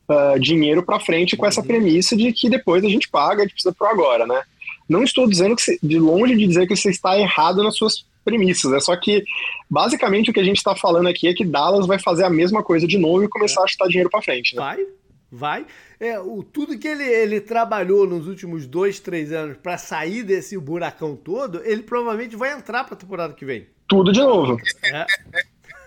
[0.09, 1.67] uh, dinheiro para frente com essa uhum.
[1.67, 4.43] premissa de que depois a gente paga, a gente precisa por agora, né?
[4.89, 8.07] Não estou dizendo que você, de longe de dizer que você está errado nas suas
[8.29, 9.25] premissas, é só que
[9.69, 12.63] basicamente o que a gente está falando aqui é que Dallas vai fazer a mesma
[12.63, 14.63] coisa de novo e começar a chutar dinheiro para frente, né?
[14.63, 14.87] Vai,
[15.31, 15.67] vai.
[15.99, 20.57] É, o, tudo que ele, ele trabalhou nos últimos dois, três anos para sair desse
[20.59, 23.67] buracão todo, ele provavelmente vai entrar para a temporada que vem.
[23.89, 24.59] Tudo de novo.
[24.85, 25.07] É.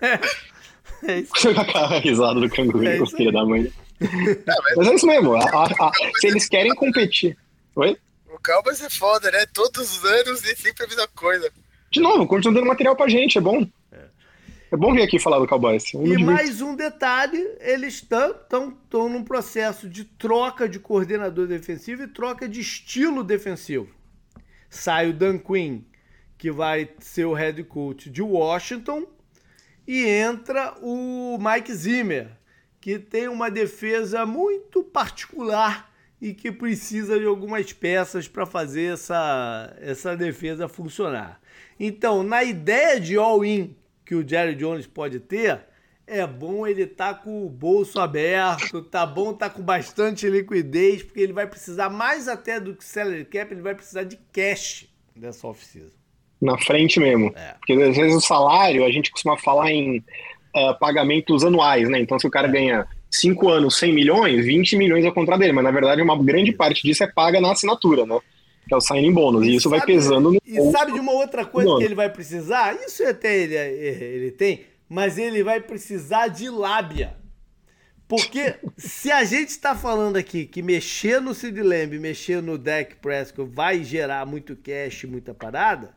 [0.02, 0.20] é.
[1.12, 1.32] é isso.
[1.74, 3.72] a risada do canguru, é filho da mãe.
[4.76, 5.34] mas é isso mesmo.
[5.34, 7.36] A, a, a, se eles querem competir.
[7.76, 7.96] Oi?
[8.26, 9.46] O Cowboys é foda, né?
[9.54, 11.50] Todos os anos e sempre a mesma coisa.
[11.92, 13.66] De novo, continuam dando material pra gente, é bom.
[14.72, 15.92] É bom vir aqui falar do Cowboys.
[15.92, 22.48] E mais um detalhe, eles estão num processo de troca de coordenador defensivo e troca
[22.48, 23.90] de estilo defensivo.
[24.70, 25.82] Sai o Dan Quinn,
[26.38, 29.06] que vai ser o head coach de Washington,
[29.86, 32.30] e entra o Mike Zimmer,
[32.80, 39.76] que tem uma defesa muito particular e que precisa de algumas peças para fazer essa,
[39.78, 41.41] essa defesa funcionar.
[41.84, 43.74] Então, na ideia de all-in
[44.06, 45.62] que o Jerry Jones pode ter
[46.06, 51.02] é bom ele estar tá com o bolso aberto, tá bom tá com bastante liquidez,
[51.02, 54.86] porque ele vai precisar mais até do que salary cap, ele vai precisar de cash
[55.16, 55.96] dessa off-season.
[56.40, 57.32] Na frente mesmo.
[57.34, 57.54] É.
[57.58, 61.98] Porque às vezes o salário, a gente costuma falar em uh, pagamentos anuais, né?
[61.98, 62.52] Então se o cara é.
[62.52, 66.16] ganha 5 anos, 100 milhões, 20 milhões é o contrato dele, mas na verdade uma
[66.22, 68.20] grande parte disso é paga na assinatura, né?
[68.66, 70.38] Que é o signing bônus, e, e isso sabe, vai pesando no.
[70.44, 72.74] E sabe de uma outra coisa que ele vai precisar?
[72.86, 77.16] Isso até ele, ele tem mas ele vai precisar de lábia.
[78.06, 82.96] Porque se a gente está falando aqui que mexer no Sid Lamb, mexer no deck
[82.96, 85.94] Prescott vai gerar muito cash, muita parada,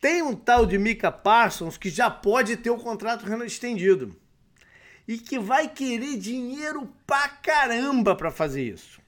[0.00, 4.14] tem um tal de Mika Parsons que já pode ter o contrato estendido.
[5.08, 9.01] E que vai querer dinheiro pra caramba para fazer isso.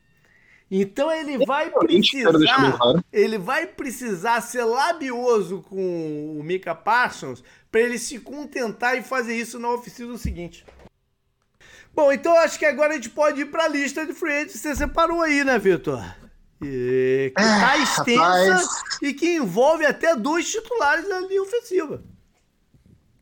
[0.71, 7.99] Então ele vai precisar, ele vai precisar ser labioso com o Mika Parsons para ele
[7.99, 10.65] se contentar e fazer isso na oficina seguinte.
[11.95, 14.61] Bom, então acho que agora a gente pode ir para a lista de free agents.
[14.61, 16.03] Você separou aí, né, Vitor?
[16.63, 18.69] E, que tá ah, extensa
[19.03, 22.03] e que envolve até dois titulares da linha ofensiva.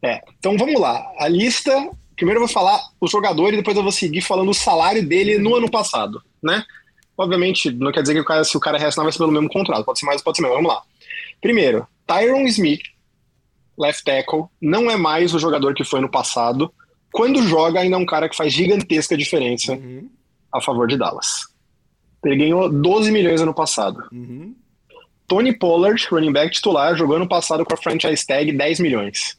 [0.03, 1.05] É, então vamos lá.
[1.18, 1.70] A lista,
[2.16, 5.38] primeiro eu vou falar o jogador e depois eu vou seguir falando o salário dele
[5.38, 6.64] no ano passado, né?
[7.16, 9.48] Obviamente, não quer dizer que o cara, se o cara reassinar vai ser pelo mesmo
[9.48, 10.56] contrato, pode ser mais, pode ser menos.
[10.56, 10.82] Vamos lá.
[11.40, 12.82] Primeiro, Tyron Smith
[13.78, 16.72] left tackle, não é mais o jogador que foi no passado.
[17.12, 20.08] Quando joga, ainda é um cara que faz gigantesca diferença uhum.
[20.52, 21.46] a favor de Dallas.
[22.24, 24.04] Ele ganhou 12 milhões ano passado.
[24.12, 24.54] Uhum.
[25.26, 29.36] Tony Pollard, running back titular, jogou ano passado com a franchise tag 10 milhões.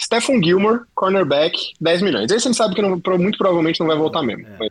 [0.00, 2.30] Stephen Gilmore, cornerback, 10 milhões.
[2.30, 4.46] Esse a gente sabe que não, muito provavelmente não vai voltar mesmo.
[4.46, 4.68] É.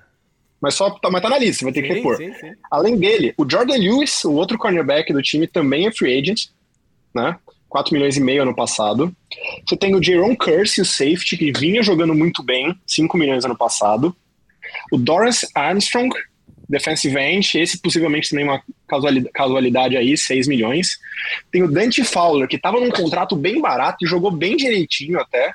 [0.62, 2.18] Mas só tá, mas tá na lista, vai ter sim, que repor.
[2.18, 2.52] Sim, sim.
[2.70, 6.50] Além dele, o Jordan Lewis, o outro cornerback do time, também é free agent.
[7.14, 7.36] Né?
[7.72, 9.16] 4 milhões e meio ano passado.
[9.66, 13.58] Você tem o Jaron Curse, o safety, que vinha jogando muito bem, 5 milhões ano
[13.58, 14.16] passado.
[14.92, 16.14] O Doris Armstrong,
[16.68, 18.62] defensive end, esse possivelmente também uma
[19.34, 21.00] casualidade aí, 6 milhões.
[21.50, 25.54] Tem o Dante Fowler, que estava num contrato bem barato e jogou bem direitinho até,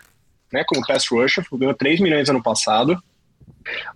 [0.50, 2.98] né, como pass rusher, ganhou 3 milhões ano passado.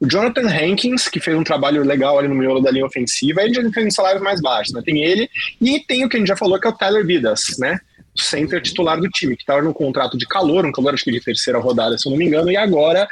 [0.00, 3.54] O Jonathan Hankins, que fez um trabalho legal ali no miolo da linha ofensiva, ele
[3.54, 4.82] já fez um salário mais baixo, né?
[4.84, 5.28] Tem ele,
[5.60, 7.78] e tem o que a gente já falou, que é o Tyler Vidas, né?
[8.16, 11.20] center titular do time, que estava num contrato de calor, um calor acho que de
[11.20, 13.08] terceira rodada, se eu não me engano, e agora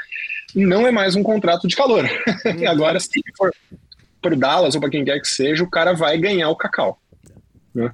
[0.54, 2.08] não é mais um contrato de calor.
[2.58, 3.52] e agora, se for
[4.20, 7.00] por Dallas ou para quem quer que seja, o cara vai ganhar o cacau.
[7.74, 7.92] Né?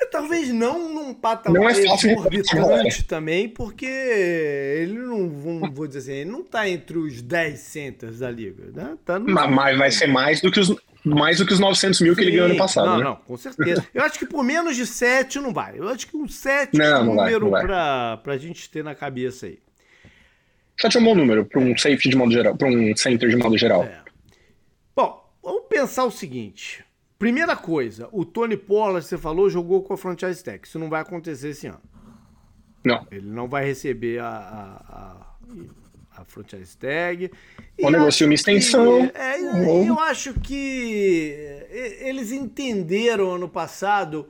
[0.00, 5.28] É, talvez não num patamar não é exorbitante também, porque ele não,
[5.72, 8.64] vou dizer assim, ele não está entre os 10 centers da liga.
[8.72, 8.96] Né?
[9.04, 9.26] Tá no...
[9.32, 10.74] Mas vai ser mais do que os
[11.04, 12.16] mais do que os 900 mil Sim.
[12.16, 12.86] que ele ganhou ano passado.
[12.86, 13.04] Não, né?
[13.04, 13.86] não, com certeza.
[13.94, 15.78] Eu acho que por menos de 7 não vai.
[15.78, 19.46] Eu acho que um 7 não, é um número para a gente ter na cabeça
[19.46, 19.58] aí.
[20.80, 23.36] 7 é um bom número para um safety de modo geral, para um center de
[23.36, 23.84] modo geral.
[23.84, 24.00] É.
[24.94, 26.84] Bom, vamos pensar o seguinte.
[27.18, 30.66] Primeira coisa, o Tony Pollard, você falou, jogou com a franchise tag.
[30.66, 31.80] Isso não vai acontecer esse ano.
[32.84, 33.06] Não.
[33.10, 35.28] Ele não vai receber a, a, a
[36.18, 37.30] a franchise tag.
[37.80, 39.08] Ou negocia uma extensão.
[39.08, 41.64] Que, é, eu, eu acho que
[42.00, 44.28] eles entenderam ano passado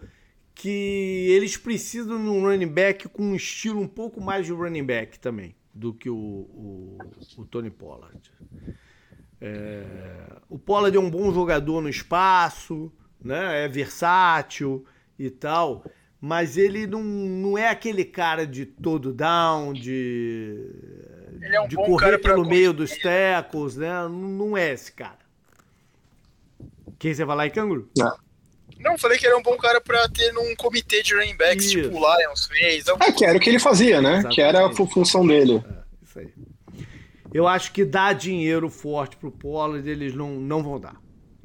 [0.55, 4.85] que eles precisam de um running back com um estilo um pouco mais de running
[4.85, 6.99] back também do que o, o,
[7.37, 8.19] o Tony Pollard.
[9.41, 9.85] É,
[10.49, 13.65] o Pollard é um bom jogador no espaço, né?
[13.65, 14.85] é versátil
[15.19, 15.85] e tal,
[16.21, 20.57] mas ele não, não é aquele cara de todo down, de
[21.41, 24.09] ele é um de bom correr cara pelo meio dos tecos, né?
[24.09, 25.19] Não é esse cara.
[26.99, 27.89] Quem você vai lá, Canguru?
[27.97, 28.17] Não.
[28.81, 31.83] Não, falei que era um bom cara pra ter num comitê de running backs, isso.
[31.83, 32.85] tipo o Lions fez.
[32.89, 34.15] É, que era o que ele fazia, né?
[34.15, 34.35] Exatamente.
[34.35, 35.65] Que era a função dele.
[35.69, 36.33] É, isso aí.
[37.33, 40.97] Eu acho que dar dinheiro forte pro Pollard, eles não, não vão dar.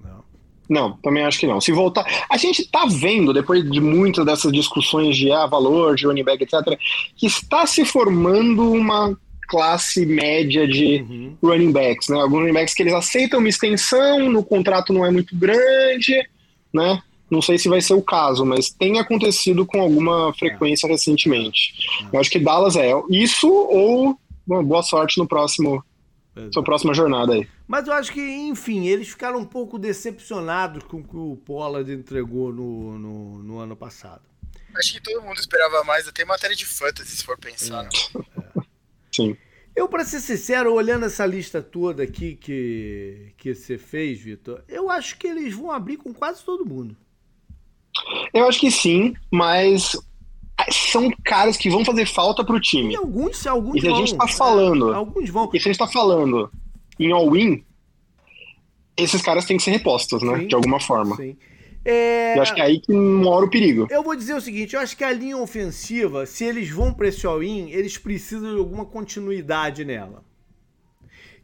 [0.01, 0.23] Não.
[0.69, 1.59] não, também acho que não.
[1.59, 2.05] Se voltar.
[2.29, 6.43] A gente tá vendo, depois de muitas dessas discussões de ah, valor, de running back,
[6.43, 6.77] etc.,
[7.15, 9.17] que está se formando uma
[9.47, 11.37] classe média de uhum.
[11.43, 12.19] running backs, né?
[12.19, 16.27] Alguns running backs que eles aceitam uma extensão, no contrato não é muito grande,
[16.73, 17.01] né?
[17.29, 20.91] Não sei se vai ser o caso, mas tem acontecido com alguma frequência é.
[20.91, 21.73] recentemente.
[22.01, 22.15] É.
[22.15, 25.83] Eu acho que Dallas é isso ou bom, boa sorte no próximo
[26.35, 26.53] Exato.
[26.53, 27.47] sua próxima jornada aí.
[27.67, 31.91] Mas eu acho que, enfim, eles ficaram um pouco decepcionados com o que o Pollard
[31.91, 34.21] entregou no, no, no ano passado.
[34.75, 37.83] Acho que todo mundo esperava mais, até matéria de fantasy, se for pensar.
[37.83, 37.87] É,
[38.57, 38.63] é.
[39.11, 39.37] Sim.
[39.75, 44.89] Eu, para ser sincero, olhando essa lista toda aqui que, que você fez, Vitor, eu
[44.89, 46.95] acho que eles vão abrir com quase todo mundo.
[48.33, 49.95] Eu acho que sim, mas
[50.69, 52.93] são caras que vão fazer falta pro time.
[52.93, 53.95] E alguns, alguns e se vão.
[53.95, 54.93] a gente tá falando.
[54.93, 55.49] É, alguns vão.
[55.53, 56.51] E se a gente tá falando
[56.99, 57.63] em all-in,
[58.95, 60.39] esses caras têm que ser repostos, né?
[60.39, 60.47] Sim.
[60.47, 61.15] De alguma forma.
[61.15, 61.35] Sim.
[61.85, 63.87] É, Eu acho que é aí que mora o perigo.
[63.89, 67.09] Eu vou dizer o seguinte, eu acho que a linha ofensiva, se eles vão para
[67.09, 70.23] esse all-in, eles precisam de alguma continuidade nela.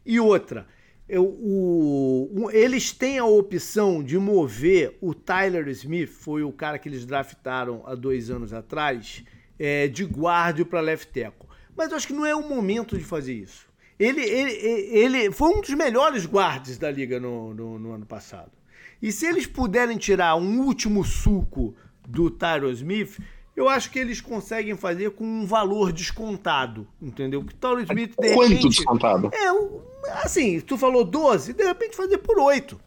[0.04, 0.66] E outra,
[1.10, 6.78] eu, o, o- eles têm a opção de mover o Tyler Smith, foi o cara
[6.78, 9.22] que eles draftaram há dois anos atrás,
[9.58, 11.48] é, de guarda para left tackle.
[11.76, 13.66] Mas eu acho que não é o momento de fazer isso.
[13.98, 18.50] Ele, ele, ele foi um dos melhores guardas da liga no, no, no ano passado.
[19.02, 21.74] E se eles puderem tirar um último suco
[22.08, 23.18] do Tyron Smith,
[23.54, 27.44] eu acho que eles conseguem fazer com um valor descontado, entendeu?
[27.44, 28.68] Que o Tyron Smith, de Quanto repente...
[28.68, 29.30] descontado?
[29.34, 29.80] É, um-
[30.22, 32.80] assim, tu falou 12, de repente fazer por 8.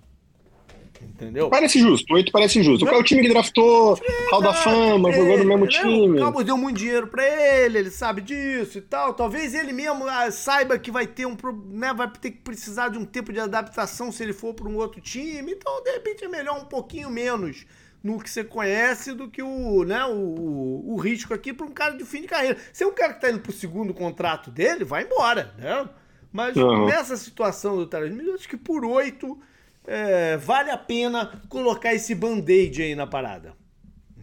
[1.03, 1.49] Entendeu?
[1.49, 2.85] Parece justo, oito parece justo.
[2.85, 3.99] Qual é o time que draftou
[4.31, 5.71] Hall da Fama, É, jogou no mesmo né?
[5.71, 6.19] time?
[6.19, 9.13] O Cowboys deu muito dinheiro pra ele, ele sabe disso e tal.
[9.13, 11.37] Talvez ele mesmo ah, saiba que vai ter um,
[11.69, 14.75] né, vai ter que precisar de um tempo de adaptação se ele for para um
[14.77, 15.51] outro time.
[15.51, 17.65] Então, de repente é melhor um pouquinho menos
[18.03, 21.95] no que você conhece do que o, né, o, o risco aqui para um cara
[21.95, 22.57] de fim de carreira.
[22.73, 25.87] Se é um cara que tá indo pro segundo contrato dele, vai embora, né?
[26.33, 26.87] Mas Uhum.
[26.87, 29.39] nessa situação do eu acho que por oito
[29.85, 33.53] é, vale a pena colocar esse band-aid aí na parada.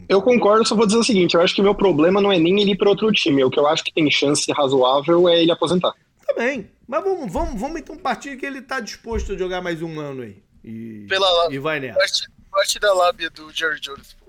[0.08, 2.60] Eu concordo, só vou dizer o seguinte: eu acho que meu problema não é nem
[2.60, 3.44] ele ir para outro time.
[3.44, 5.92] O que eu acho que tem chance razoável é ele aposentar.
[6.26, 6.68] Tá bem.
[6.88, 10.22] Mas vamos, vamos, vamos então partir que ele tá disposto a jogar mais um ano
[10.22, 10.42] aí.
[10.64, 11.96] E, Pela- e vai nessa.
[11.96, 12.26] Parte,
[12.60, 14.14] parte da lábia do Jerry Jones.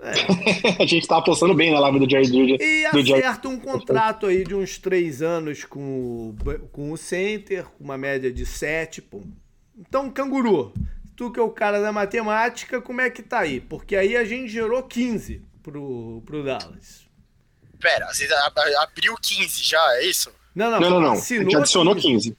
[0.80, 2.56] a gente tá apostando bem na live do Jared Judy.
[2.58, 7.64] E do acerta um contrato aí de uns três anos com o, com o Center,
[7.64, 9.02] com uma média de sete.
[9.02, 9.22] Pô.
[9.76, 10.72] Então, Canguru,
[11.14, 13.60] tu que é o cara da matemática, como é que tá aí?
[13.60, 17.02] Porque aí a gente gerou 15 pro, pro Dallas.
[17.78, 18.08] Pera,
[18.80, 20.32] abriu 15 já, é isso?
[20.54, 21.12] Não, não, Não, não, não.
[21.12, 22.30] A gente adicionou 15.
[22.30, 22.36] 15.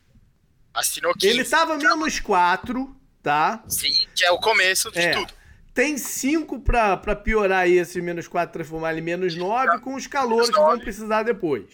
[0.74, 1.28] Assinou 15.
[1.28, 3.64] Ele tava menos 4, tá?
[3.68, 5.12] Sim, que é o começo de É.
[5.12, 5.43] tudo.
[5.74, 9.96] Tem 5 pra, pra piorar aí esse menos 4, transformar ele em menos 9 com
[9.96, 11.66] os calores que vão precisar depois.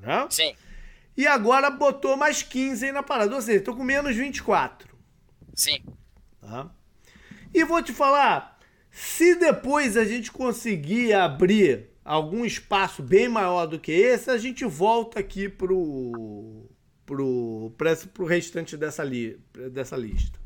[0.00, 0.26] Né?
[0.28, 0.54] Sim,
[1.16, 3.34] E agora botou mais 15 aí na parada.
[3.34, 4.94] Ou seja, tô com menos 24.
[5.54, 5.78] sim.
[6.40, 6.70] Tá?
[7.54, 8.58] E vou te falar,
[8.90, 14.64] se depois a gente conseguir abrir algum espaço bem maior do que esse, a gente
[14.66, 16.68] volta aqui pro,
[17.06, 19.40] pro, esse- pro restante dessa, li,
[19.72, 20.38] dessa lista.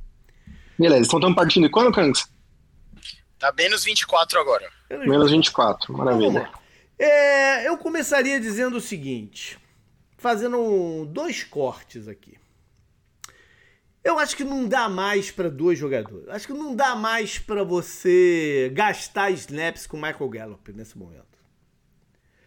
[0.78, 2.30] Beleza, então estamos partindo de quando, Kanks?
[3.40, 4.68] Tá menos 24 agora.
[4.90, 6.50] Menos 24, Então, vamos maravilha.
[6.98, 9.58] É, eu começaria dizendo o seguinte,
[10.18, 12.38] fazendo dois cortes aqui.
[14.04, 16.28] Eu acho que não dá mais para dois jogadores.
[16.28, 21.24] Acho que não dá mais para você gastar snaps com o Michael Gallup nesse momento.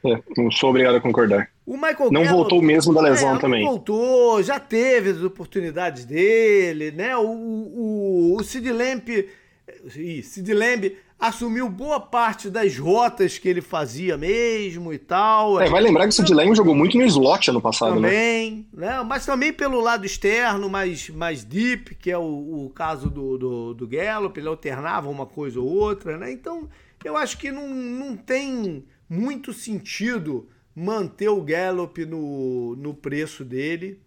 [0.05, 1.49] É, não sou obrigado a concordar.
[1.65, 3.63] O Michael Não Gallup, voltou mesmo da lesão é, não também.
[3.63, 7.15] voltou, já teve as oportunidades dele, né?
[7.15, 9.07] O, o, o Sid Lamp,
[9.95, 15.61] ih, Sid Lamb assumiu boa parte das rotas que ele fazia mesmo e tal.
[15.61, 18.09] É, vai lembrar que o Sid Lamb jogou muito no slot ano passado, né?
[18.09, 19.01] também, né?
[19.03, 23.73] Mas também pelo lado externo, mais, mais deep, que é o, o caso do, do,
[23.73, 26.31] do Gallup, ele alternava uma coisa ou outra, né?
[26.31, 26.67] Então,
[27.03, 33.99] eu acho que não, não tem muito sentido manter o Gallup no, no preço dele,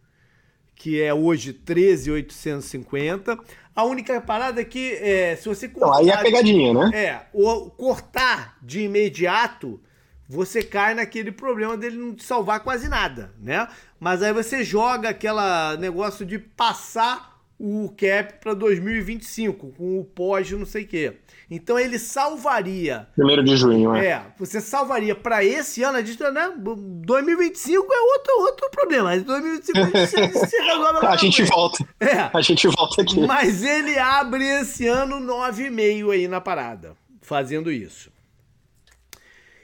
[0.74, 3.38] que é hoje 13,850.
[3.76, 6.90] A única parada é que é, se você Então, aí é a pegadinha, né?
[6.94, 9.78] é, o cortar de imediato,
[10.26, 13.68] você cai naquele problema dele não te salvar quase nada, né?
[14.00, 20.50] Mas aí você joga aquela negócio de passar o cap para 2025 com o pós
[20.50, 21.12] não sei o quê.
[21.48, 24.06] Então ele salvaria Primeiro de junho, é.
[24.06, 26.52] é, você salvaria para esse ano, a gente, né?
[26.56, 29.04] 2025 é outro, outro problema.
[29.04, 31.06] Mas 2025 a gente se, resolve.
[31.06, 31.88] A gente volta.
[32.00, 33.20] É, A gente volta aqui.
[33.26, 38.10] mas ele abre esse ano 9,5 aí na parada, fazendo isso.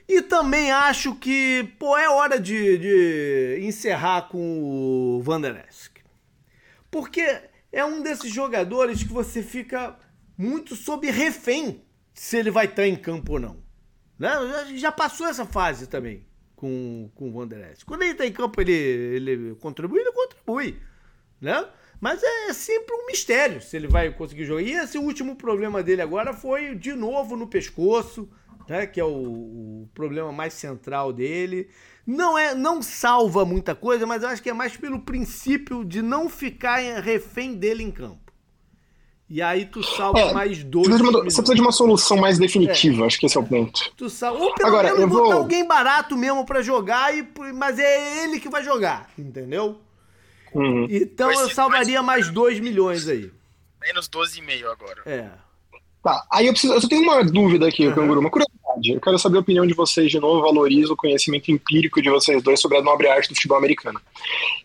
[0.07, 5.97] E também acho que, pô, é hora de, de encerrar com o Van Der Esk.
[6.91, 9.95] Porque é um desses jogadores que você fica
[10.37, 13.63] muito sob refém se ele vai estar em campo ou não.
[14.17, 14.29] Né?
[14.75, 16.25] Já- passou essa fase também
[16.55, 17.85] com, com o Van Der Esk.
[17.85, 20.79] Quando ele está em campo, ele, ele contribui, ele contribui.
[21.41, 21.67] Né?
[21.99, 24.61] Mas é sempre um mistério se ele vai conseguir jogar.
[24.61, 28.29] E esse último problema dele agora foi de novo no pescoço,
[28.67, 28.85] né?
[28.85, 29.09] Que é o,
[29.83, 31.69] o problema mais central dele.
[32.05, 36.01] Não é, não salva muita coisa, mas eu acho que é mais pelo princípio de
[36.01, 38.22] não ficar refém dele em campo.
[39.29, 40.87] E aí tu salva é, mais dois.
[40.87, 43.07] Você precisa, uma, você precisa, de uma, solução mais definitiva, é.
[43.07, 43.91] acho que esse é o ponto.
[43.95, 45.33] Tu salva, ou pelo Agora, menos eu botar vou...
[45.33, 49.79] alguém barato mesmo para jogar, e, mas é ele que vai jogar, entendeu?
[50.53, 50.87] Uhum.
[50.89, 53.31] Então eu salvaria mais 2 milhões aí.
[53.81, 55.01] Menos 12,5 agora.
[55.05, 55.29] É.
[56.03, 57.95] Tá, aí eu, preciso, eu só tenho uma dúvida aqui, uhum.
[57.95, 58.91] Canguru, uma curiosidade.
[58.91, 62.43] Eu quero saber a opinião de vocês de novo, valorizo o conhecimento empírico de vocês
[62.43, 63.99] dois sobre a nobre arte do futebol americano.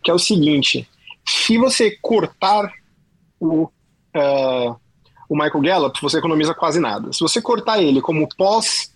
[0.03, 0.87] Que é o seguinte:
[1.25, 2.71] se você cortar
[3.41, 3.71] o,
[4.19, 4.77] uh,
[5.29, 7.13] o Michael Gallup, você economiza quase nada.
[7.13, 8.93] Se você cortar ele como pós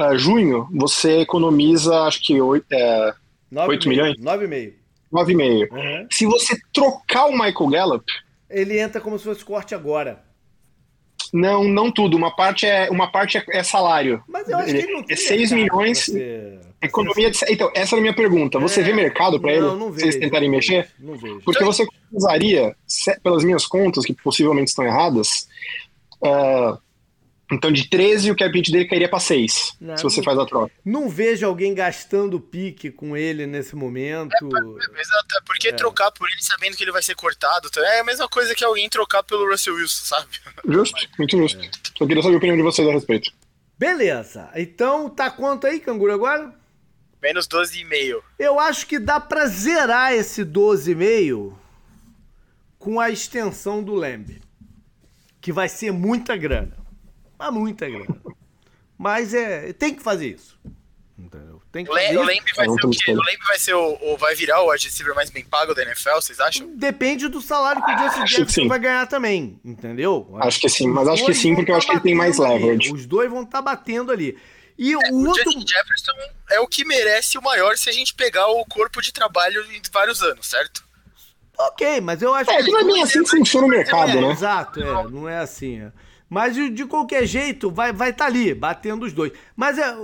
[0.00, 2.66] uh, junho, você economiza acho que 8,
[3.54, 4.16] uh, 8 milhões?
[4.18, 4.74] 9,5.
[5.12, 5.70] 9,5.
[5.70, 6.06] Uhum.
[6.10, 8.04] Se você trocar o Michael Gallup.
[8.48, 10.24] Ele entra como se fosse corte agora.
[11.32, 12.16] Não, não tudo.
[12.16, 14.22] Uma parte é, uma parte é, é salário.
[14.26, 16.06] Mas eu acho que ele não tem É 6 milhões.
[16.06, 16.60] Você...
[16.80, 17.38] Economia de...
[17.48, 18.58] Então, essa era a minha pergunta.
[18.58, 18.84] Você é...
[18.84, 19.62] vê mercado para ele?
[19.62, 20.88] Não, vejo, vocês tentarem não mexer?
[20.98, 21.40] Não vejo.
[21.44, 22.76] Porque você usaria,
[23.22, 25.48] pelas minhas contas, que possivelmente estão erradas,
[26.22, 26.78] uh,
[27.50, 30.44] então, de 13, o cap hit dele cairia para 6, não, se você faz a
[30.44, 30.70] troca.
[30.84, 34.32] Não vejo alguém gastando pique com ele nesse momento.
[34.34, 35.72] É, exato, é porque é.
[35.72, 38.88] trocar por ele sabendo que ele vai ser cortado é a mesma coisa que alguém
[38.88, 40.28] trocar pelo Russell Wilson, sabe?
[40.68, 41.58] Justo, muito justo.
[41.58, 41.70] É.
[41.96, 43.30] Só queria saber a opinião de vocês a respeito.
[43.78, 44.50] Beleza.
[44.54, 46.52] Então, tá quanto aí, Canguru, agora?
[47.22, 48.22] Menos 12,5.
[48.38, 51.52] Eu acho que dá para zerar esse 12,5
[52.78, 54.40] com a extensão do Lamb.
[55.40, 56.76] Que vai ser muita grana.
[57.38, 58.20] Mas muita grana.
[58.96, 60.58] Mas é, tem que fazer isso.
[61.16, 61.60] Entendeu?
[61.72, 63.12] Tem que fazer o Lamb vai ser o quê?
[63.12, 66.14] O Lamb vai ser o, o, vai virar o receiver mais bem pago da NFL,
[66.14, 66.68] vocês acham?
[66.76, 70.36] Depende do salário que o Justin Jefferson vai ganhar também, entendeu?
[70.40, 72.92] Acho que sim, mas acho que sim, porque eu acho que ele tem mais leverage.
[72.92, 74.38] Os dois vão estar tá batendo ali.
[74.78, 75.42] E é, o, o outro...
[75.42, 76.12] Justin Jefferson
[76.50, 79.82] é o que merece o maior se a gente pegar o corpo de trabalho em
[79.92, 80.86] vários anos, certo?
[81.58, 82.70] Ok, mas eu acho é, que.
[82.70, 84.30] não é bem assim que funciona o mercado, é, né?
[84.30, 85.80] Exato, é, não é assim.
[85.80, 85.92] É.
[86.30, 89.32] Mas de qualquer jeito, vai estar vai tá ali, batendo os dois.
[89.56, 89.96] Mas é,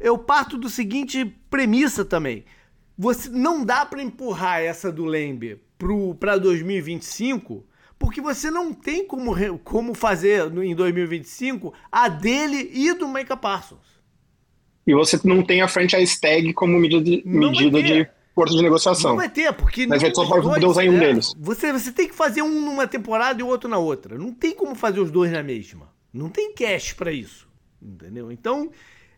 [0.00, 2.44] eu parto do seguinte premissa também.
[2.98, 5.60] Você não dá para empurrar essa do Lembe
[6.18, 7.64] para 2025,
[8.02, 14.02] porque você não tem como, como fazer em 2025 a dele e do Micah Parsons.
[14.84, 19.10] E você não tem a franchise tag como medida de, medida de força de negociação.
[19.10, 19.86] Não vai ter, porque.
[19.86, 21.32] Mas vai só poder usar em um deles.
[21.38, 24.18] Você, você tem que fazer um numa temporada e o outro na outra.
[24.18, 25.88] Não tem como fazer os dois na mesma.
[26.12, 27.48] Não tem cash para isso.
[27.80, 28.32] Entendeu?
[28.32, 28.72] Então,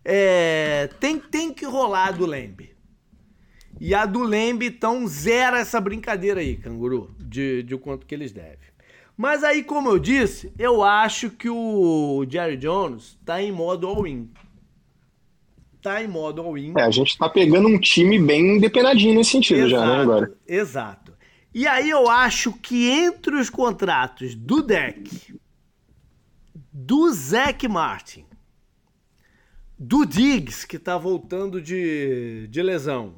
[0.05, 2.77] é, tem, tem que rolar a do Lembe.
[3.81, 8.31] E a do Lembe, então, zera essa brincadeira aí, canguru, de, de quanto que eles
[8.31, 8.74] devem.
[9.17, 14.29] Mas aí, como eu disse, eu acho que o Jerry Jones tá em modo all-in
[15.85, 16.73] tá em modo all-in.
[16.79, 20.35] É, a gente tá pegando um time bem depenadinho nesse sentido exato, já, né, agora?
[20.49, 21.13] Exato.
[21.53, 25.39] E aí eu acho que entre os contratos do deck,
[26.73, 28.25] do Zac Martin,
[29.79, 33.17] do Diggs, que tá voltando de, de lesão,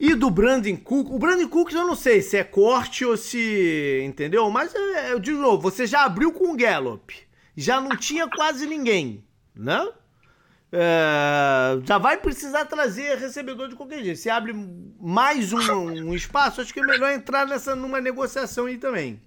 [0.00, 1.10] e do Brandon Cook.
[1.10, 4.02] O Brandon Cook eu não sei se é corte ou se.
[4.02, 4.50] Entendeu?
[4.50, 7.14] Mas é, de novo, você já abriu com o Gallup.
[7.54, 9.22] Já não tinha quase ninguém,
[9.54, 9.86] né?
[10.72, 14.18] É, já vai precisar trazer recebedor de qualquer jeito.
[14.18, 14.54] Se abre
[14.98, 19.20] mais um, um, espaço, acho que é melhor entrar nessa numa negociação aí também.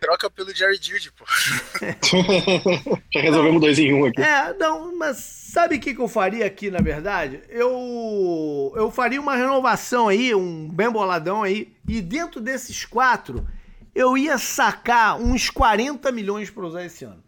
[0.00, 1.24] Troca pelo Jerry Judy, pô.
[3.12, 4.22] Já resolvemos dois em um aqui.
[4.22, 7.42] É, não, mas sabe o que, que eu faria aqui, na verdade?
[7.48, 13.46] Eu, eu faria uma renovação aí, um bem boladão aí, e dentro desses quatro,
[13.94, 17.22] eu ia sacar uns 40 milhões para usar esse ano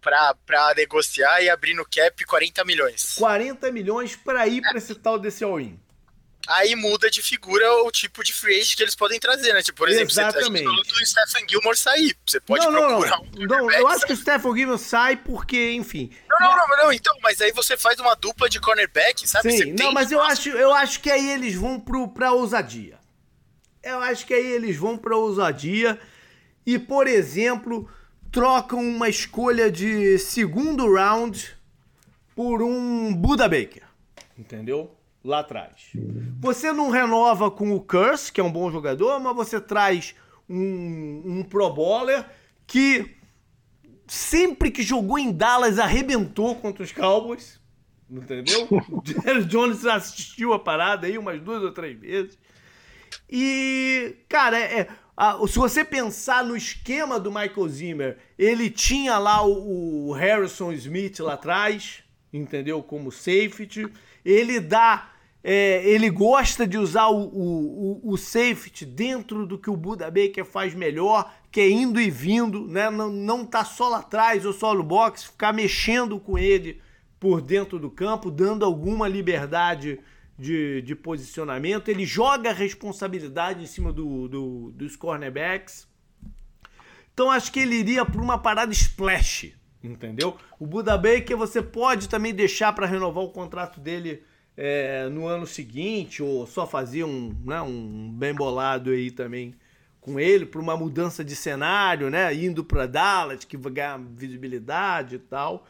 [0.00, 3.14] para negociar e abrir no cap 40 milhões.
[3.16, 5.78] 40 milhões para ir para esse tal desse all-in.
[6.48, 9.62] Aí muda de figura o tipo de free agent que eles podem trazer, né?
[9.62, 10.64] Tipo, por exemplo, Exatamente.
[10.64, 12.16] você tá o Stephen Gilmore sair.
[12.26, 13.42] Você pode não, procurar não, não.
[13.42, 16.10] Um não, eu acho que o Stephen Gilmore sai porque, enfim.
[16.26, 19.52] Não, não, não, não, então, mas aí você faz uma dupla de cornerback, sabe?
[19.52, 22.98] Sim, não, mas eu acho, eu acho que aí eles vão pro, pra ousadia.
[23.82, 26.00] Eu acho que aí eles vão pra ousadia.
[26.64, 27.90] E, por exemplo,
[28.32, 31.54] trocam uma escolha de segundo round
[32.34, 33.82] por um Buda Baker.
[34.38, 34.97] Entendeu?
[35.28, 35.92] Lá atrás.
[36.40, 40.14] Você não renova com o Curse, que é um bom jogador, mas você traz
[40.48, 42.24] um, um Pro Bowler
[42.66, 43.14] que
[44.06, 47.60] sempre que jogou em Dallas arrebentou contra os Cowboys.
[48.10, 48.66] Entendeu?
[48.70, 52.38] O Jerry Jones assistiu a parada aí umas duas ou três vezes.
[53.28, 59.44] E, cara, é, ah, se você pensar no esquema do Michael Zimmer, ele tinha lá
[59.44, 62.02] o, o Harrison Smith lá atrás,
[62.32, 62.82] entendeu?
[62.82, 63.86] Como safety.
[64.24, 65.10] Ele dá
[65.42, 70.44] É, ele gosta de usar o, o, o, safety dentro do que o Buda Baker
[70.44, 72.90] faz melhor, que é indo e vindo, né?
[72.90, 76.80] Não, não tá só lá atrás ou só no box, ficar mexendo com ele
[77.20, 80.00] por dentro do campo, dando alguma liberdade
[80.38, 81.88] de, de posicionamento.
[81.88, 85.86] Ele joga a responsabilidade em cima do, do, dos cornerbacks.
[87.12, 89.52] Então acho que ele iria para uma parada splash,
[89.82, 90.36] entendeu?
[90.58, 94.22] O Buda Baker você pode também deixar para renovar o contrato dele
[94.60, 99.54] é, no ano seguinte, ou só fazer um, né, um bem bolado aí também
[100.00, 102.34] com ele, para uma mudança de cenário, né?
[102.34, 105.64] Indo para Dallas, que vai ganhar visibilidade e tal.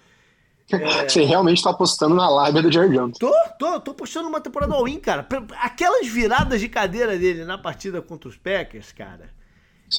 [0.72, 0.78] É...
[1.06, 3.18] Você realmente tá apostando na lábia do Jared Jones.
[3.18, 5.26] Tô, tô, tô apostando numa temporada all-in, cara.
[5.60, 9.28] Aquelas viradas de cadeira dele na partida contra os Packers, cara.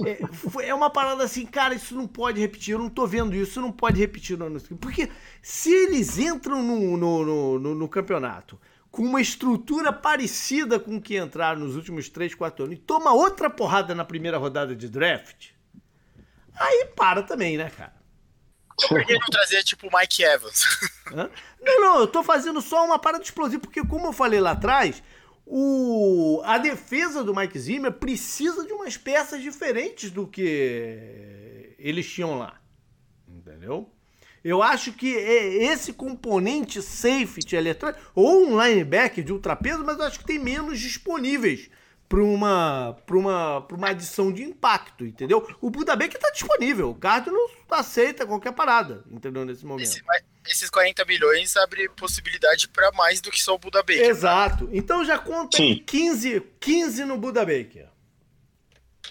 [0.04, 3.52] É, é, uma parada assim, cara, isso não pode repetir, eu não tô vendo isso,
[3.52, 5.10] isso não pode repetir no ano Porque
[5.42, 8.60] se eles entram no, no, no, no, no campeonato
[8.92, 13.14] com uma estrutura parecida com o que entraram nos últimos 3, 4 anos e toma
[13.14, 15.52] outra porrada na primeira rodada de draft,
[16.56, 18.00] aí para também, né, cara?
[18.88, 20.64] Por que não trazer tipo o Mike Evans?
[21.12, 21.30] Hã?
[21.62, 25.04] Não, não, eu tô fazendo só uma parada explosiva, porque como eu falei lá atrás,
[25.46, 32.38] o, a defesa do Mike Zimmer precisa de umas peças diferentes do que eles tinham
[32.38, 32.62] lá.
[33.28, 33.92] Entendeu?
[34.44, 40.06] Eu acho que é esse componente safety eletrônico, ou um linebacker de ultrapeso, mas eu
[40.06, 41.70] acho que tem menos disponíveis
[42.10, 45.48] para uma, uma, uma adição de impacto, entendeu?
[45.62, 49.46] O Buda Baker está disponível, o Cardinals aceita qualquer parada, entendeu?
[49.46, 49.86] Nesse momento.
[49.86, 50.02] Esse,
[50.48, 54.04] esses 40 milhões abre possibilidade para mais do que só o Buda Baker.
[54.04, 54.64] Exato.
[54.66, 54.72] Né?
[54.74, 57.88] Então já conta 15, 15 no Buda Baker.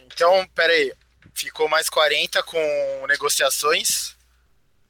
[0.05, 0.93] Então, peraí.
[1.35, 4.17] Ficou mais 40 com negociações.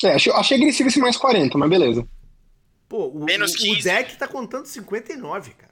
[0.04, 2.08] É, achei, achei agressivo esse mais 40, mas beleza.
[2.88, 3.80] Pô, o, Menos 15.
[3.80, 5.68] o deck tá contando 59, cara.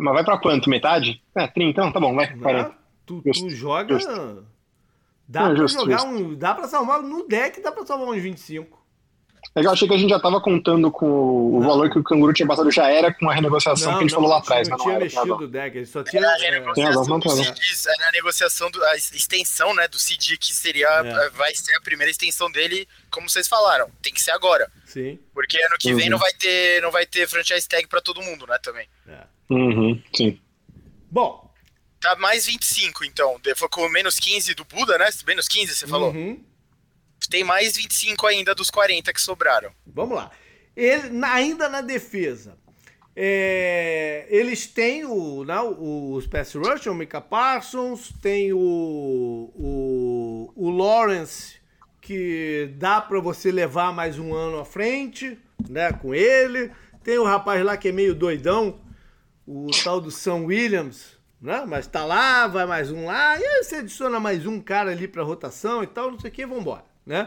[0.00, 0.68] Mas vai pra quanto?
[0.70, 1.22] Metade?
[1.34, 2.34] É, 30, então tá bom, vai.
[2.34, 2.74] Não,
[3.06, 3.94] tu, tu, joga.
[3.94, 4.46] Justo.
[5.26, 6.34] Dá Não, pra justo, jogar um.
[6.34, 7.02] Dá pra salvar.
[7.02, 8.77] No deck dá pra salvar uns 25.
[9.54, 11.68] É que eu achei que a gente já tava contando com o não.
[11.68, 14.14] valor que o canguru tinha passado, já era com a renegociação não, que a gente
[14.14, 14.68] falou lá atrás.
[14.68, 16.22] Não, não tinha era, mexido o deck, ele só tinha.
[16.22, 20.88] Era a negociação do era a negociação, do, a extensão né, do CD, que seria.
[20.88, 21.30] É.
[21.30, 23.90] Vai ser a primeira extensão dele, como vocês falaram.
[24.02, 24.70] Tem que ser agora.
[24.84, 25.18] Sim.
[25.34, 25.98] Porque ano que uhum.
[25.98, 28.58] vem não vai ter, não vai ter franchise tag pra todo mundo, né?
[28.62, 28.88] Também.
[29.06, 29.24] É.
[29.50, 30.40] Uhum, sim.
[31.10, 31.48] Bom.
[32.00, 33.40] Tá mais 25, então.
[33.56, 35.08] Foi com menos 15 do Buda, né?
[35.26, 36.12] Menos 15, você falou?
[36.12, 36.42] Uhum.
[37.30, 39.70] Tem mais 25 ainda dos 40 que sobraram.
[39.86, 40.30] Vamos lá.
[40.76, 42.56] Ele, ainda na defesa.
[43.20, 50.52] É, eles têm o, não, né, os pass rush, o Mika Parsons, tem o, o,
[50.54, 51.56] o Lawrence,
[52.00, 55.36] que dá para você levar mais um ano à frente,
[55.68, 56.70] né, com ele.
[57.02, 58.80] Tem o rapaz lá que é meio doidão,
[59.44, 61.64] o tal do Sam Williams, né?
[61.66, 65.08] Mas tá lá, vai mais um lá, e aí você adiciona mais um cara ali
[65.08, 67.26] pra rotação e tal, não sei o que, vambora, né?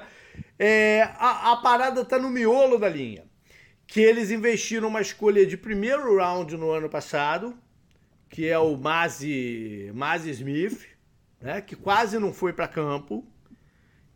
[0.58, 3.24] É, a, a parada tá no miolo da linha.
[3.88, 7.54] Que eles investiram uma escolha de primeiro round no ano passado,
[8.30, 9.92] que é o Mazi,
[10.30, 10.88] Smith,
[11.42, 11.60] né?
[11.60, 13.26] Que quase não foi para campo.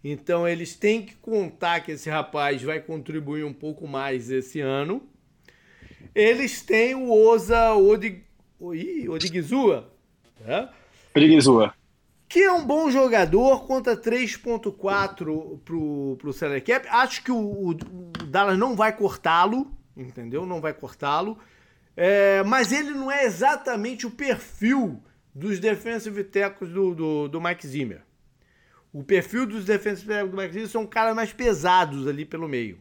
[0.01, 5.01] Então eles têm que contar que esse rapaz vai contribuir um pouco mais esse ano.
[6.13, 8.23] Eles têm o Oza Odig...
[9.09, 9.91] Odigizua.
[10.39, 10.69] Né?
[11.13, 11.73] Odigizua.
[12.27, 16.87] Que é um bom jogador, conta 3.4 pro, pro salary cap.
[16.89, 17.73] Acho que o, o
[18.27, 20.45] Dallas não vai cortá-lo, entendeu?
[20.45, 21.37] Não vai cortá-lo.
[21.95, 25.01] É, mas ele não é exatamente o perfil
[25.33, 28.01] dos defensive tackles do, do, do Mike Zimmer.
[28.91, 32.79] O perfil dos defensive tackles do Mike Zimmer são caras mais pesados ali pelo meio.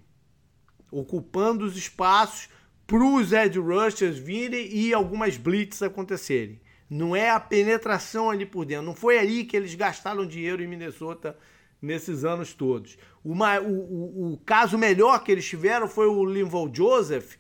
[0.90, 2.48] Ocupando os espaços
[2.86, 6.60] para os edge rushers virem e algumas blitz acontecerem.
[6.94, 8.86] Não é a penetração ali por dentro.
[8.86, 11.36] Não foi aí que eles gastaram dinheiro em Minnesota
[11.82, 12.96] nesses anos todos.
[13.24, 17.34] O, o, o, caso melhor que eles tiveram foi o Linval Joseph,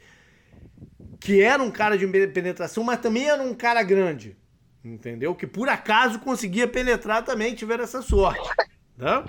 [1.20, 4.36] que era um cara de penetração, mas também era um cara grande.
[4.84, 5.36] Entendeu?
[5.36, 8.50] Que por acaso conseguia penetrar também, tiveram essa sorte.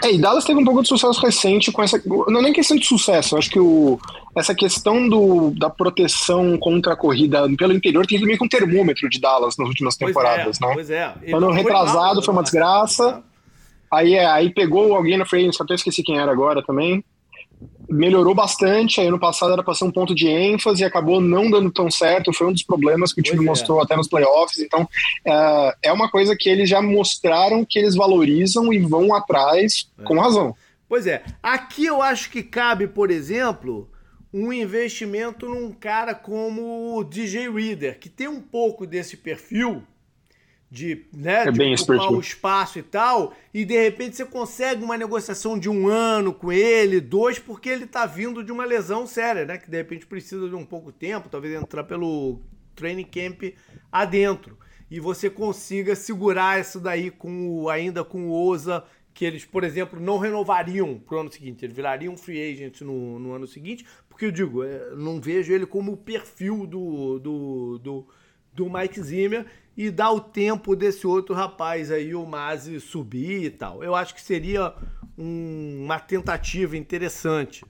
[0.04, 2.00] É, e Dallas teve um pouco de sucesso recente com essa.
[2.06, 4.00] Não é nem questão de sucesso, acho que o,
[4.38, 9.10] essa questão do, da proteção contra a corrida pelo interior tem meio que um termômetro
[9.10, 10.74] de Dallas nas últimas temporadas, pois é, né?
[10.74, 11.14] Pois é.
[11.24, 13.24] Ele ano retrasado foi uma desgraça.
[13.92, 17.04] Aí, é, aí pegou alguém na frente, até esqueci quem era agora também
[17.96, 19.02] melhorou bastante.
[19.02, 21.90] Aí no passado era para ser um ponto de ênfase e acabou não dando tão
[21.90, 22.34] certo.
[22.34, 23.48] Foi um dos problemas que o time é.
[23.48, 24.60] mostrou até nos playoffs.
[24.60, 24.88] Então
[25.26, 30.04] é, é uma coisa que eles já mostraram que eles valorizam e vão atrás é.
[30.04, 30.56] com razão.
[30.88, 31.24] Pois é.
[31.42, 33.90] Aqui eu acho que cabe, por exemplo,
[34.34, 39.84] um investimento num cara como o DJ Reader, que tem um pouco desse perfil
[40.70, 44.98] de, né, é de ocupar o espaço e tal, e de repente você consegue uma
[44.98, 49.46] negociação de um ano com ele, dois, porque ele tá vindo de uma lesão séria,
[49.46, 49.58] né?
[49.58, 52.42] Que de repente precisa de um pouco tempo, talvez entrar pelo
[52.76, 53.44] training camp
[53.92, 54.58] adentro.
[54.90, 58.84] E você consiga segurar isso daí com o, ainda com o Oza
[59.14, 63.18] que eles, por exemplo, não renovariam para o ano seguinte, eles virariam free agent no,
[63.18, 67.80] no ano seguinte, porque eu digo, é, não vejo ele como o perfil do, do,
[67.80, 68.08] do,
[68.54, 69.46] do Mike Zimmer
[69.78, 73.84] e dá o tempo desse outro rapaz aí, o Mazi, subir e tal.
[73.84, 74.74] Eu acho que seria
[75.18, 77.66] um, uma tentativa interessante.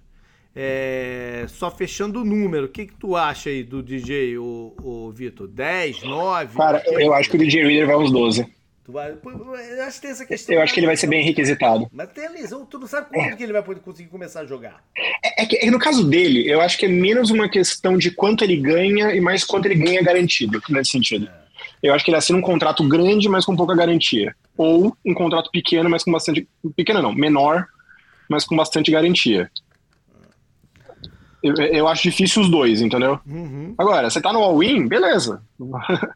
[0.57, 5.11] É, só fechando o número, o que, que tu acha aí do DJ, o, o
[5.11, 5.48] Vitor?
[5.48, 6.57] 10, 9?
[6.57, 8.56] Cara, eu acho que o DJ Reader vai uns 12.
[8.86, 10.56] Tu vai, eu acho que tem essa questão.
[10.56, 11.90] Eu acho que ele vai ser bem requisitado.
[11.91, 13.36] Mas tem a lesão, tu não sabe quando é.
[13.36, 14.84] que ele vai poder conseguir começar a jogar.
[15.26, 18.11] É, é, que é no caso dele, eu acho que é menos uma questão de
[18.11, 21.27] quanto ele ganha e mais quanto ele ganha garantido, nesse sentido.
[21.27, 21.45] É.
[21.86, 24.36] Eu acho que ele assina um contrato grande, mas com pouca garantia.
[24.57, 26.48] Ou um contrato pequeno, mas com bastante.
[26.76, 27.68] Pequeno não, menor,
[28.28, 29.52] mas com bastante garantia.
[31.44, 33.20] Eu, eu acho difícil os dois, entendeu?
[33.24, 33.76] Uhum.
[33.78, 35.44] Agora, você tá no all-in, beleza.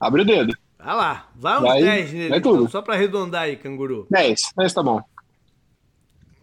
[0.00, 0.52] Abre o dedo.
[0.76, 2.28] Vai lá, vai uns vai, 10 nele.
[2.28, 2.56] Vai tudo.
[2.56, 4.08] Então, só pra arredondar aí, canguru.
[4.10, 5.00] 10, 10 tá bom.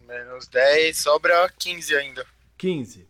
[0.08, 2.24] Menos 10, sobra 15 ainda.
[2.56, 3.06] 15.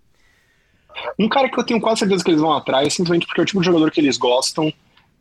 [1.16, 3.46] Um cara que eu tenho quase certeza que eles vão atrás, simplesmente porque é o
[3.46, 4.72] tipo de jogador que eles gostam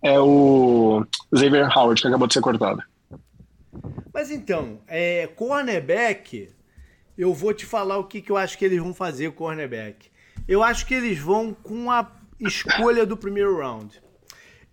[0.03, 1.05] é o
[1.35, 2.81] Xavier Howard, que acabou de ser cortado.
[4.13, 6.49] Mas então, é, cornerback,
[7.17, 10.09] eu vou te falar o que, que eu acho que eles vão fazer, cornerback.
[10.47, 14.01] Eu acho que eles vão com a escolha do primeiro round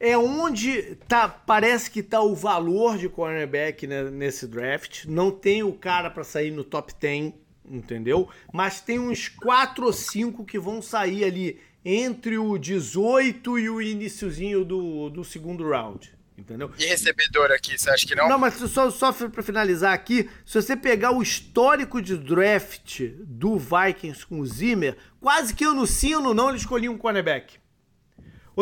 [0.01, 5.05] é onde tá, parece que tá o valor de cornerback né, nesse draft.
[5.07, 7.33] Não tem o cara para sair no top 10,
[7.69, 8.29] entendeu?
[8.53, 13.81] Mas tem uns 4 ou 5 que vão sair ali entre o 18 e o
[13.81, 16.19] iníciozinho do, do segundo round.
[16.37, 16.71] Entendeu?
[16.79, 18.29] E recebedor aqui, você acha que não?
[18.29, 23.59] Não, mas só, só para finalizar aqui, se você pegar o histórico de draft do
[23.59, 27.55] Vikings com o Zimmer, quase que eu no sino não ele escolhi um cornerback.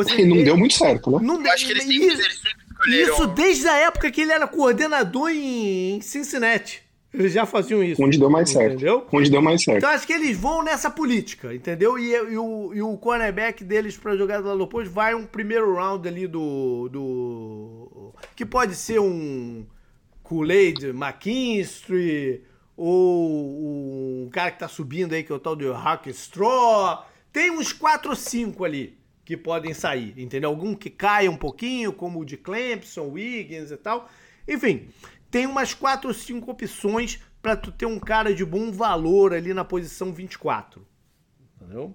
[0.05, 1.19] Seja, não deu muito certo, né?
[1.23, 3.13] Não, Eu acho que eles sempre, eles sempre escolheram...
[3.15, 6.83] Isso desde a época que ele era coordenador em Cincinnati.
[7.19, 8.03] Eles já faziam isso.
[8.03, 8.75] Onde deu mais certo.
[8.75, 9.07] Entendeu?
[9.11, 9.79] Onde deu mais certo.
[9.79, 11.99] Então acho que eles vão nessa política, entendeu?
[11.99, 15.75] E, e o, e o cornerback deles para jogar do lado oposto vai um primeiro
[15.75, 16.89] round ali do.
[16.91, 19.65] do que pode ser um
[20.23, 22.45] Kool-Aid McKinstry,
[22.77, 27.07] ou um cara que tá subindo aí, que é o tal do Hack Straw.
[27.33, 30.51] Tem uns 4 ou 5 ali que podem sair, entendeu?
[30.51, 34.09] Algum que caia um pouquinho, como o de Clemson, Wiggins e tal.
[34.47, 34.89] Enfim,
[35.31, 39.55] tem umas quatro ou cinco opções para tu ter um cara de bom valor ali
[39.55, 40.87] na posição 24.
[41.57, 41.95] Entendeu?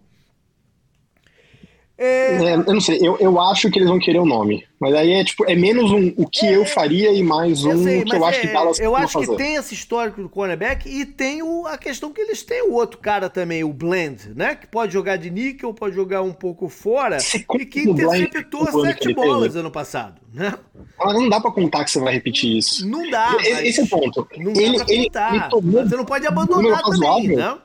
[2.02, 2.44] É...
[2.44, 4.66] É, eu não sei, eu, eu acho que eles vão querer o um nome.
[4.80, 7.84] Mas aí é tipo, é menos um o que é, eu faria e mais um
[7.84, 9.28] sei, que eu acho que é, Dallas Eu acho fazer.
[9.28, 12.74] que tem esse histórico do cornerback e tem o, a questão que eles têm o
[12.74, 14.56] outro cara também, o Blend, né?
[14.56, 17.20] Que pode jogar de níquel, pode jogar um pouco fora.
[17.20, 20.56] Você e que interceptou sete bolas ano passado, né?
[21.00, 22.90] Ah, não dá pra contar que você vai repetir isso.
[22.90, 23.38] Não dá.
[23.40, 24.28] Esse é o ponto.
[24.40, 25.52] Não ele, dá pra contar.
[25.54, 27.60] Ele, ele você não pode abandonar também, né?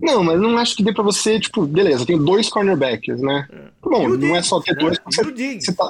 [0.00, 3.48] Não, mas não acho que dê pra você, tipo, beleza, tem dois cornerbacks, né?
[3.50, 3.68] É.
[3.82, 4.80] Bom, não Diggs, é só ter né?
[4.80, 4.98] dois.
[5.04, 5.88] Você, você tá,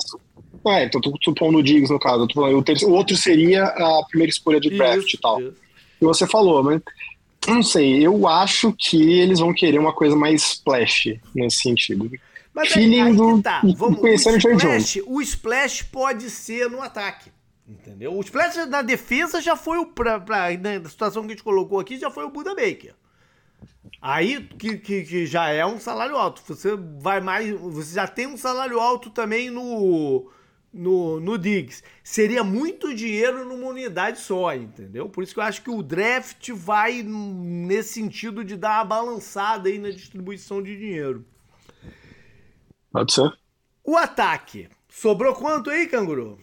[0.66, 2.27] é, então tô supondo o Diggs no caso.
[2.32, 5.40] Falando, o, terceiro, o, outro seria a primeira escolha de draft isso, e tal.
[5.40, 5.55] Isso.
[6.01, 6.81] E você falou, mas
[7.47, 12.11] não sei, eu acho que eles vão querer uma coisa mais splash nesse sentido.
[12.53, 13.61] Mas Feeling aí, do, tá.
[13.77, 17.31] Vamos, o splash, o splash pode ser no ataque.
[17.69, 18.16] Entendeu?
[18.16, 19.86] O splash na defesa já foi o.
[19.86, 22.95] Pra, pra, na situação que a gente colocou aqui, já foi o Buda Baker.
[24.00, 26.42] Aí que, que, que, já é um salário alto.
[26.46, 27.50] Você vai mais.
[27.58, 30.30] Você já tem um salário alto também no,
[30.72, 31.82] no, no Diggs.
[32.04, 35.08] Seria muito dinheiro numa unidade só, entendeu?
[35.08, 39.68] Por isso que eu acho que o draft vai nesse sentido de dar uma balançada
[39.68, 41.26] aí na distribuição de dinheiro.
[42.92, 43.32] Pode ser.
[43.82, 44.68] O ataque.
[44.88, 46.38] Sobrou quanto aí, canguru?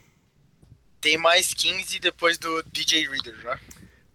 [0.99, 3.59] Tem mais 15 depois do DJ Reader já.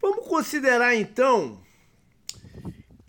[0.01, 1.61] Vamos considerar então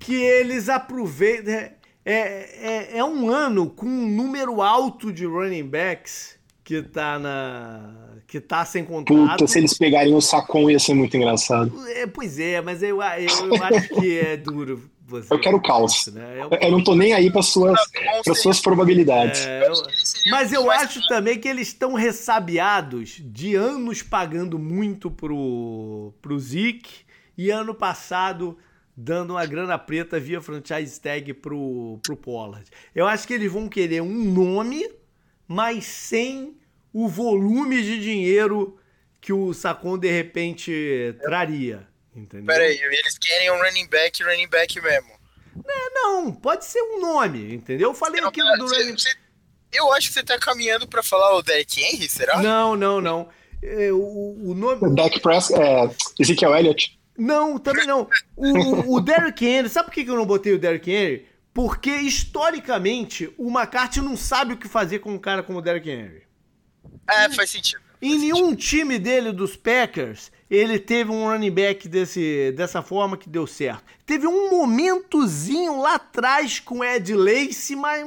[0.02, 1.54] que eles aproveitam.
[1.54, 8.18] É, é, é, um ano com um número alto de running backs que tá na.
[8.28, 9.30] que tá sem contrato.
[9.30, 11.72] Puta, se eles pegarem o Sacon ia ser muito engraçado.
[11.90, 14.90] É, pois é, mas eu, eu, eu acho que é duro.
[15.08, 16.08] Você, eu quero caos.
[16.08, 16.40] Né?
[16.40, 17.80] Eu, eu, não tô nem aí para suas,
[18.24, 19.46] pra suas probabilidades.
[19.46, 19.74] É, eu,
[20.32, 27.02] mas eu acho também que eles estão ressabiados de anos pagando muito pro, pro Zeke
[27.38, 28.58] e ano passado
[29.02, 32.70] dando uma grana preta via franchise tag pro, pro Pollard.
[32.94, 34.90] Eu acho que eles vão querer um nome,
[35.48, 36.56] mas sem
[36.94, 38.78] o volume de dinheiro
[39.20, 41.88] que o Sacon de repente traria.
[42.16, 42.46] Entendeu?
[42.46, 45.12] Peraí, eles querem um running back, running back mesmo.
[45.68, 47.90] É, não, pode ser um nome, entendeu?
[47.90, 49.10] Eu falei aqui do running você,
[49.74, 52.42] Eu acho que você tá caminhando para falar o Derek Henry, será?
[52.42, 53.30] Não, não, não.
[53.64, 54.86] É, o, o nome.
[54.86, 57.01] O Dak Press, é, Ezekiel Elliott.
[57.18, 58.08] Não, também não.
[58.36, 61.28] O, o Derrick Henry, sabe por que eu não botei o Derrick Henry?
[61.54, 65.90] Porque, historicamente, o McCarthy não sabe o que fazer com um cara como o Derrick
[65.90, 66.24] Henry.
[67.08, 67.82] É, faz sentido.
[68.02, 73.30] Em nenhum time dele dos Packers, ele teve um running back desse, dessa forma que
[73.30, 73.84] deu certo.
[74.06, 78.04] Teve um momentozinho lá atrás com o Ed Lace, mas...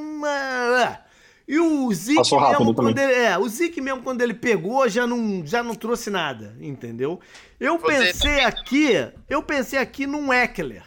[1.47, 2.95] E o Passou rápido mesmo, também.
[2.95, 6.57] quando ele, é, o Zeke mesmo quando ele pegou já não, já não trouxe nada,
[6.61, 7.21] entendeu?
[7.61, 8.45] Eu Você pensei também.
[8.45, 8.89] aqui,
[9.29, 10.85] eu pensei aqui num Eckler.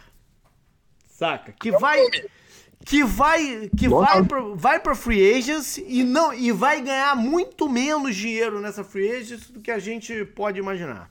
[1.08, 1.52] Saca?
[1.52, 2.30] Que Qual vai nome?
[2.84, 7.14] que vai que Bom vai pra, vai para free agents e não e vai ganhar
[7.16, 11.10] muito menos dinheiro nessa free agents do que a gente pode imaginar.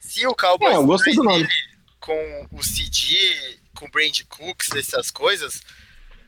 [0.00, 1.40] Se o Cowboys É, eu gostei do nome.
[1.40, 1.48] ele
[2.00, 5.62] com o CD, com o Brand Cooks, essas coisas,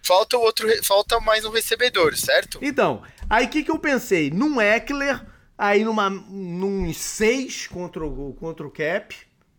[0.02, 2.58] falta outro, falta mais um recebedor, certo?
[2.62, 4.30] Então, aí o que, que eu pensei?
[4.30, 5.24] Num Eckler,
[5.56, 9.14] aí numa, num 6 contra o, contra o Cap,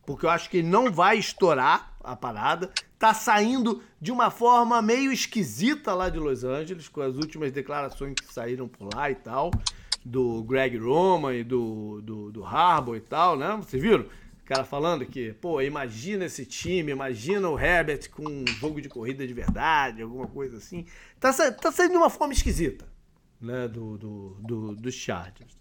[0.06, 2.72] porque eu acho que ele não vai estourar a parada.
[2.98, 8.16] Tá saindo de uma forma meio esquisita lá de Los Angeles, com as últimas declarações
[8.16, 9.52] que saíram por lá e tal,
[10.04, 13.56] do Greg Roman e do, do, do Harbaugh e tal, né?
[13.58, 14.06] Vocês viram?
[14.52, 19.26] Cara falando que, pô, imagina esse time, imagina o Herbert com um jogo de corrida
[19.26, 20.86] de verdade, alguma coisa assim.
[21.22, 22.86] Tá, tá saindo de uma forma esquisita,
[23.40, 25.57] né, do, do, do, dos Chargers.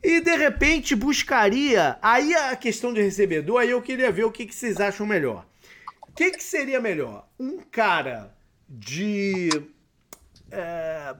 [0.00, 1.98] E de repente buscaria.
[2.00, 5.44] Aí a questão de recebedor, aí eu queria ver o que, que vocês acham melhor.
[6.02, 7.28] O que, que seria melhor?
[7.36, 8.32] Um cara
[8.68, 9.48] de.
[10.52, 11.16] é,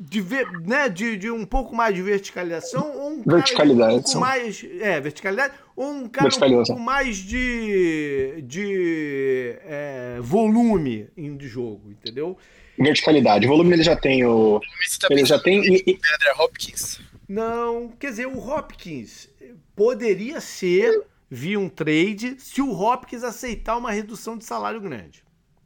[0.00, 4.02] de, ver- né, de, de um pouco mais de verticalização ou um cara Verticalidade, um
[4.02, 4.64] pouco mais.
[4.80, 5.54] É, verticalidade.
[5.74, 8.42] Ou um cara um pouco mais de.
[8.46, 12.36] de é, volume em- de jogo, entendeu?
[12.78, 13.46] Verticalidade.
[13.46, 14.60] O volume ele já tem o.
[15.00, 15.60] Tá Ele já tem.
[15.64, 15.98] e-
[16.38, 17.00] Hopkins?
[17.28, 19.28] Não, quer dizer, o Hopkins
[19.76, 25.22] poderia ser via um trade se o Hopkins aceitar uma redução de salário grande.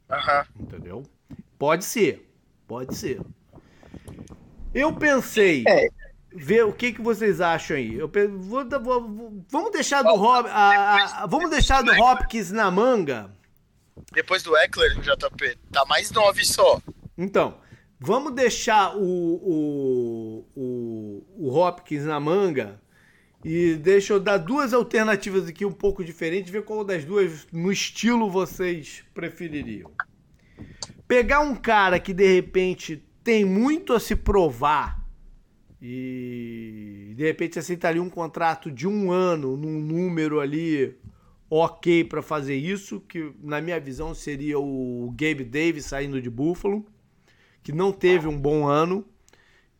[0.09, 0.45] Aham.
[0.59, 1.03] Entendeu?
[1.57, 2.29] Pode ser.
[2.67, 3.21] Pode ser.
[4.73, 5.63] Eu pensei.
[5.67, 5.87] É.
[6.35, 7.93] Ver o que, que vocês acham aí.
[7.93, 11.91] Eu pe- vou vou- vou- vamos deixar do Hop, a- a- a- vamos deixar do
[11.91, 13.29] Hopkins na manga.
[14.11, 16.81] Depois do Eckler, JP, tá mais nove só.
[17.15, 17.59] Então,
[17.99, 22.81] vamos deixar o, o, o, o Hopkins na manga
[23.45, 27.71] e deixa eu dar duas alternativas aqui um pouco diferentes, ver qual das duas no
[27.71, 29.91] estilo vocês prefeririam.
[31.07, 35.03] Pegar um cara que de repente tem muito a se provar
[35.81, 40.97] e de repente aceitaria um contrato de um ano num número ali
[41.49, 46.85] ok para fazer isso, que na minha visão seria o Gabe Davis saindo de Buffalo,
[47.61, 49.05] que não teve um bom ano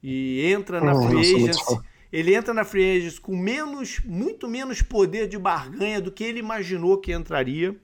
[0.01, 1.79] e entra na Hum, free agency.
[2.11, 6.39] Ele entra na free agency com menos, muito menos poder de barganha do que ele
[6.39, 7.75] imaginou que entraria.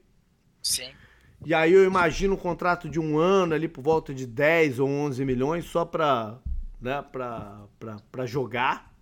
[0.62, 0.99] Sim.
[1.46, 4.90] E aí eu imagino um contrato de um ano ali por volta de 10 ou
[4.90, 6.38] 11 milhões só para
[6.82, 7.04] né,
[8.26, 8.94] jogar.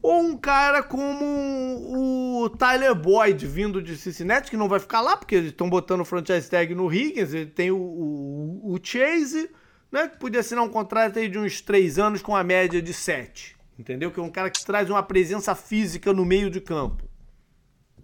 [0.00, 5.16] Ou um cara como o Tyler Boyd vindo de Cincinnati, que não vai ficar lá,
[5.16, 9.50] porque eles estão botando o franchise tag no Higgins, ele tem o, o, o Chase,
[9.90, 12.92] né, que podia assinar um contrato aí de uns 3 anos com a média de
[12.92, 13.56] 7.
[13.78, 14.10] Entendeu?
[14.10, 17.07] Que é um cara que traz uma presença física no meio de campo.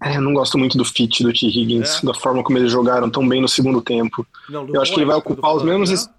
[0.05, 1.47] É, eu não gosto muito do fit do T.
[1.47, 2.07] Higgins, É?
[2.07, 4.27] da forma como eles jogaram tão bem no segundo tempo.
[4.49, 6.15] Não, Eu acho que ele vai ocupar os mesmos falando, né?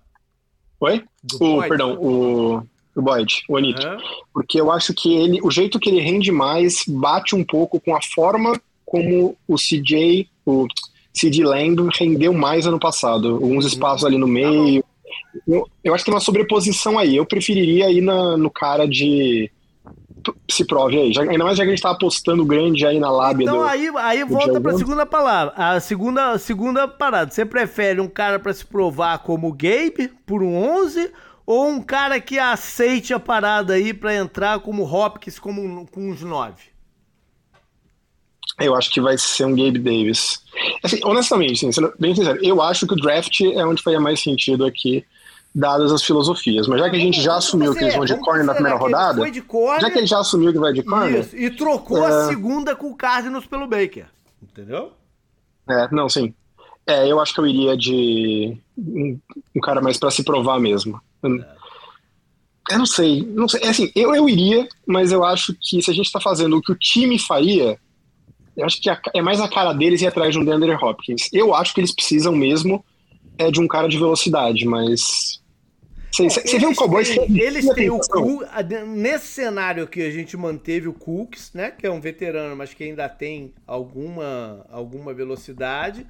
[0.82, 1.04] Oi?
[1.24, 2.64] Do O, Boyd, perdão, o,
[2.96, 3.86] o Boyd, o Anito.
[3.86, 3.98] É.
[4.34, 7.96] Porque eu acho que ele, o jeito que ele rende mais bate um pouco com
[7.96, 10.68] a forma como o CJ, o
[11.14, 13.38] CD Lamb rendeu mais ano passado.
[13.38, 13.58] Uhum.
[13.58, 14.84] Uns espaços ali Tá no meio.
[15.48, 17.16] Eu, eu acho que tem uma sobreposição aí.
[17.16, 19.50] Eu preferiria ir na- no cara de.
[20.50, 21.14] Se prove aí.
[21.14, 23.64] Já, ainda mais já que a gente tá apostando grande aí na lábia Então do.
[23.64, 25.54] aí, aí do volta pra segunda palavra.
[25.56, 27.32] A segunda, a segunda parada.
[27.32, 31.12] Você prefere um cara pra se provar como Gabe por um 11
[31.46, 36.22] ou um cara que aceite a parada aí pra entrar como Hopkins como com uns
[36.22, 36.76] 9?
[38.60, 40.42] Eu acho que vai ser um Gabe Davis.
[40.82, 44.66] Assim, honestamente, sendo bem sincero, eu acho que o draft é onde faria mais sentido
[44.66, 45.06] aqui,
[45.56, 46.68] dadas as filosofias.
[46.68, 49.20] Mas já que a gente já assumiu que eles vão de corner na primeira rodada,
[49.20, 52.06] Foi de corner, já que ele já assumiu que vai de corner, isso, e trocou
[52.06, 52.08] É.
[52.08, 54.08] a segunda com o Cardinals pelo Baker.
[54.44, 54.92] Entendeu?
[55.70, 56.34] É, não, sim.
[56.86, 59.18] É, eu acho que eu iria de um,
[59.56, 61.02] um cara mais para se provar mesmo.
[61.24, 61.40] Eu,
[62.70, 63.62] eu, não sei, não sei.
[63.64, 66.62] É assim, eu, eu iria, mas eu acho que se a gente está fazendo o
[66.62, 67.80] que o time faria,
[68.56, 71.30] eu acho que é mais a cara deles ir atrás de um DeAndre Hopkins.
[71.34, 72.84] Eu acho que eles precisam mesmo
[73.38, 75.42] é de um cara de velocidade, mas
[76.24, 78.44] você vê um Cowboys têm, Eles têm o Cook,
[78.88, 82.84] nesse cenário que a gente manteve o Cooks, né, que é um veterano, mas que
[82.84, 86.06] ainda tem alguma, alguma velocidade.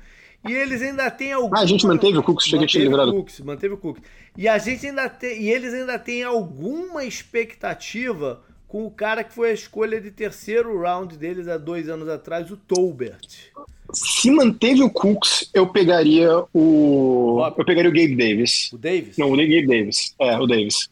[0.48, 1.58] E eles ainda têm alguma...
[1.58, 3.08] Ah, a gente manteve o Cooks, cheguei a te lembrar.
[3.08, 4.04] Cooks, manteve o Cooks.
[4.38, 9.34] E a gente ainda tem, e eles ainda têm alguma expectativa com o cara que
[9.34, 13.52] foi a escolha de terceiro round deles há dois anos atrás, o Tolbert.
[13.94, 17.42] Se manteve o Cooks, eu pegaria o.
[17.58, 18.72] Eu pegaria o Gabe Davis.
[18.74, 19.18] O Davis?
[19.18, 20.16] Não, o Gabe Davis.
[20.20, 20.90] É, o Davis.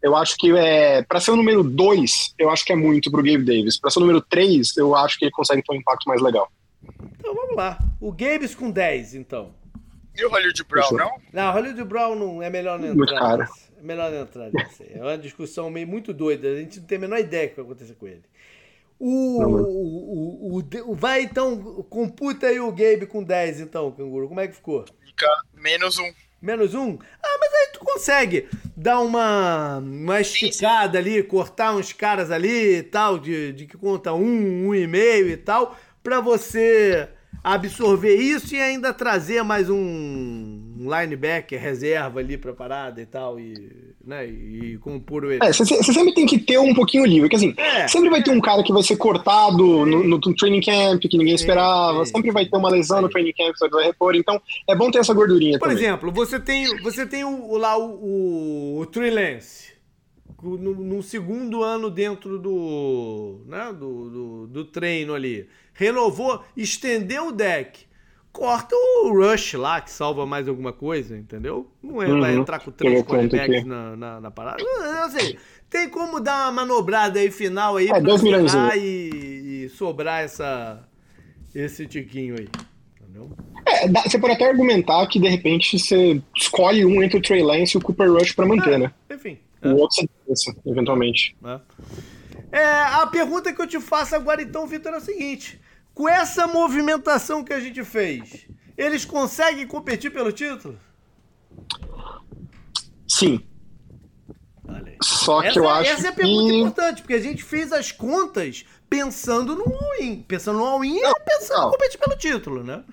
[0.00, 1.02] Eu acho que é.
[1.02, 3.78] Para ser o número 2, eu acho que é muito pro Gabe Davis.
[3.78, 6.50] Para ser o número 3, eu acho que ele consegue ter um impacto mais legal.
[7.18, 7.78] Então vamos lá.
[8.00, 9.50] O Gabes com 10, então.
[10.16, 11.10] E o Hollywood Brown, não?
[11.32, 12.96] Não, Hollywood Brown não é melhor não entrar.
[12.96, 13.48] Muito caro.
[13.78, 14.84] É melhor não entrar nessa.
[14.84, 16.48] É uma discussão meio muito doida.
[16.48, 18.24] A gente não tem a menor ideia do que vai acontecer com ele.
[18.98, 24.26] O, o, o, o, vai então, computa aí o Gabe com 10, então, Canguru.
[24.26, 24.84] Como é que ficou?
[25.04, 26.12] Fica menos um.
[26.42, 26.98] Menos um?
[27.22, 32.82] Ah, mas aí tu consegue dar uma, uma esticada ali, cortar uns caras ali e
[32.82, 37.08] tal, de, de que conta um, um e meio e tal, pra você
[37.42, 43.94] absorver isso e ainda trazer mais um linebacker reserva ali pra parada e tal, e,
[44.04, 45.32] né, e compor o...
[45.32, 48.30] É, você sempre tem que ter um pouquinho livre, porque assim, é, sempre vai ter
[48.30, 52.46] um cara que vai ser cortado no, no, training camp, que ninguém esperava, sempre vai
[52.46, 55.14] ter uma lesão no training camp que você vai repor, então é bom ter essa
[55.14, 55.82] gordurinha Por também.
[55.82, 59.68] exemplo, você tem, você tem o, lá o, o, o Lance,
[60.42, 65.48] no, no, segundo ano dentro do, né, do, do, do treino ali
[65.78, 67.86] renovou, estendeu o deck.
[68.32, 71.70] Corta o Rush lá, que salva mais alguma coisa, entendeu?
[71.82, 72.20] Não é, uhum.
[72.20, 74.62] vai entrar com três quarterbacks na, na, na, parada.
[75.04, 75.36] Assim,
[75.70, 80.86] tem como dar uma manobrada aí final aí é, pra e, e, sobrar essa,
[81.54, 82.48] esse tiquinho aí.
[83.00, 83.30] Entendeu?
[83.66, 87.42] É, dá, você pode até argumentar que de repente você escolhe um entre o Trey
[87.42, 88.92] Lance e o Cooper Rush para manter, é, né?
[89.10, 89.38] Enfim.
[89.62, 89.72] O é.
[89.74, 91.36] outro você eventualmente.
[91.44, 91.60] É.
[92.50, 95.60] É, a pergunta que eu te faço agora, então, Vitor, é a seguinte:
[95.98, 98.46] com essa movimentação que a gente fez,
[98.76, 100.78] eles conseguem competir pelo título?
[103.08, 103.44] Sim.
[105.02, 106.56] Só que essa, eu acho Essa é a pergunta que...
[106.56, 110.22] importante, porque a gente fez as contas pensando no all-in.
[110.22, 111.68] Pensando no all-in e pensando não.
[111.68, 112.84] em competir pelo título, né?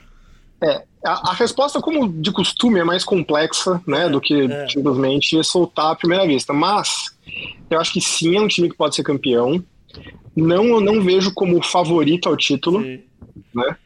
[0.63, 4.67] É, a, a, resposta, como de costume, é mais complexa, né, é, do que é.
[4.67, 6.51] simplesmente soltar à primeira vista.
[6.53, 7.15] Mas
[7.69, 9.63] eu acho que sim, é um time que pode ser campeão.
[10.35, 13.03] Não, eu não vejo como favorito ao título, Sim.
[13.53, 13.77] né?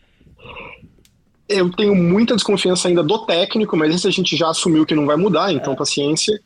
[1.47, 5.05] Eu tenho muita desconfiança ainda do técnico, mas isso a gente já assumiu que não
[5.05, 5.75] vai mudar, então é.
[5.75, 6.39] paciência.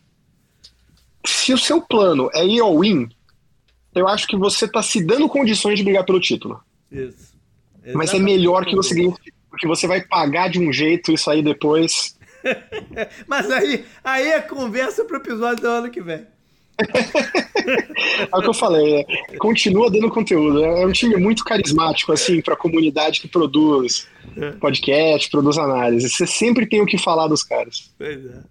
[1.25, 3.09] Se o seu plano é ir ao win,
[3.95, 6.59] eu acho que você está se dando condições de brigar pelo título.
[6.91, 7.33] Isso.
[7.83, 7.97] Exatamente.
[7.97, 9.13] Mas é melhor que você ganhe,
[9.49, 12.17] porque você vai pagar de um jeito isso aí depois.
[13.27, 16.25] mas aí, aí é conversa pro episódio do ano que vem
[16.79, 20.63] é o que eu falei, é, continua dando conteúdo.
[20.63, 24.07] É um time muito carismático, assim, para a comunidade que produz
[24.59, 26.09] podcast, produz análise.
[26.09, 27.93] Você sempre tem o que falar dos caras.
[27.97, 28.41] Pois é.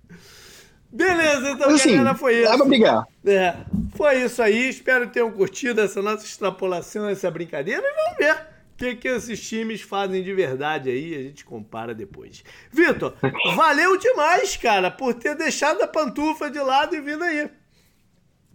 [0.92, 2.50] Beleza, então, Mas, assim, galera, foi isso.
[2.50, 3.04] Dá pra brigar.
[3.24, 3.56] É,
[3.96, 4.68] foi isso aí.
[4.68, 7.82] Espero que tenham curtido essa nossa extrapolação, essa brincadeira.
[7.82, 11.14] E vamos ver o que, que esses times fazem de verdade aí.
[11.14, 12.44] A gente compara depois.
[12.70, 13.14] Vitor,
[13.56, 17.48] valeu demais, cara, por ter deixado a pantufa de lado e vindo aí.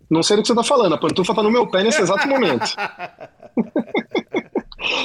[0.09, 2.27] Não sei do que você tá falando, a pantufa tá no meu pé nesse exato
[2.27, 2.75] momento.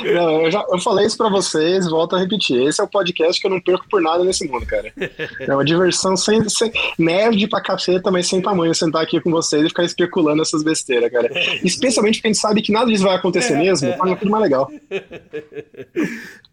[0.04, 2.62] Não, eu, já, eu falei isso pra vocês, volto a repetir.
[2.62, 4.92] Esse é o podcast que eu não perco por nada nesse mundo, cara.
[5.40, 9.64] É uma diversão sem, sem nerd pra caceta, mas sem tamanho sentar aqui com vocês
[9.64, 11.28] e ficar especulando essas besteiras, cara.
[11.64, 14.70] Especialmente porque a gente sabe que nada disso vai acontecer mesmo, torna tudo mais legal.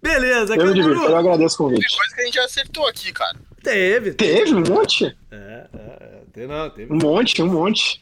[0.01, 1.87] Beleza, Eu me divirto, eu agradeço o convite.
[1.87, 3.37] Tem coisa que a gente já acertou aqui, cara.
[3.63, 4.13] Teve.
[4.13, 5.15] Teve, um monte.
[5.31, 6.91] É, é, tem não, teve.
[6.91, 8.01] Um monte, um monte.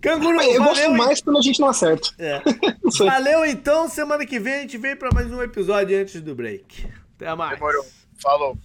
[0.00, 2.08] Canguru, eu valeu, gosto mais quando a gente não acerta.
[2.18, 2.42] É.
[2.98, 6.88] valeu então, semana que vem a gente vem para mais um episódio antes do break.
[7.16, 7.54] Até mais.
[7.54, 7.86] Demorou.
[8.20, 8.58] Falou.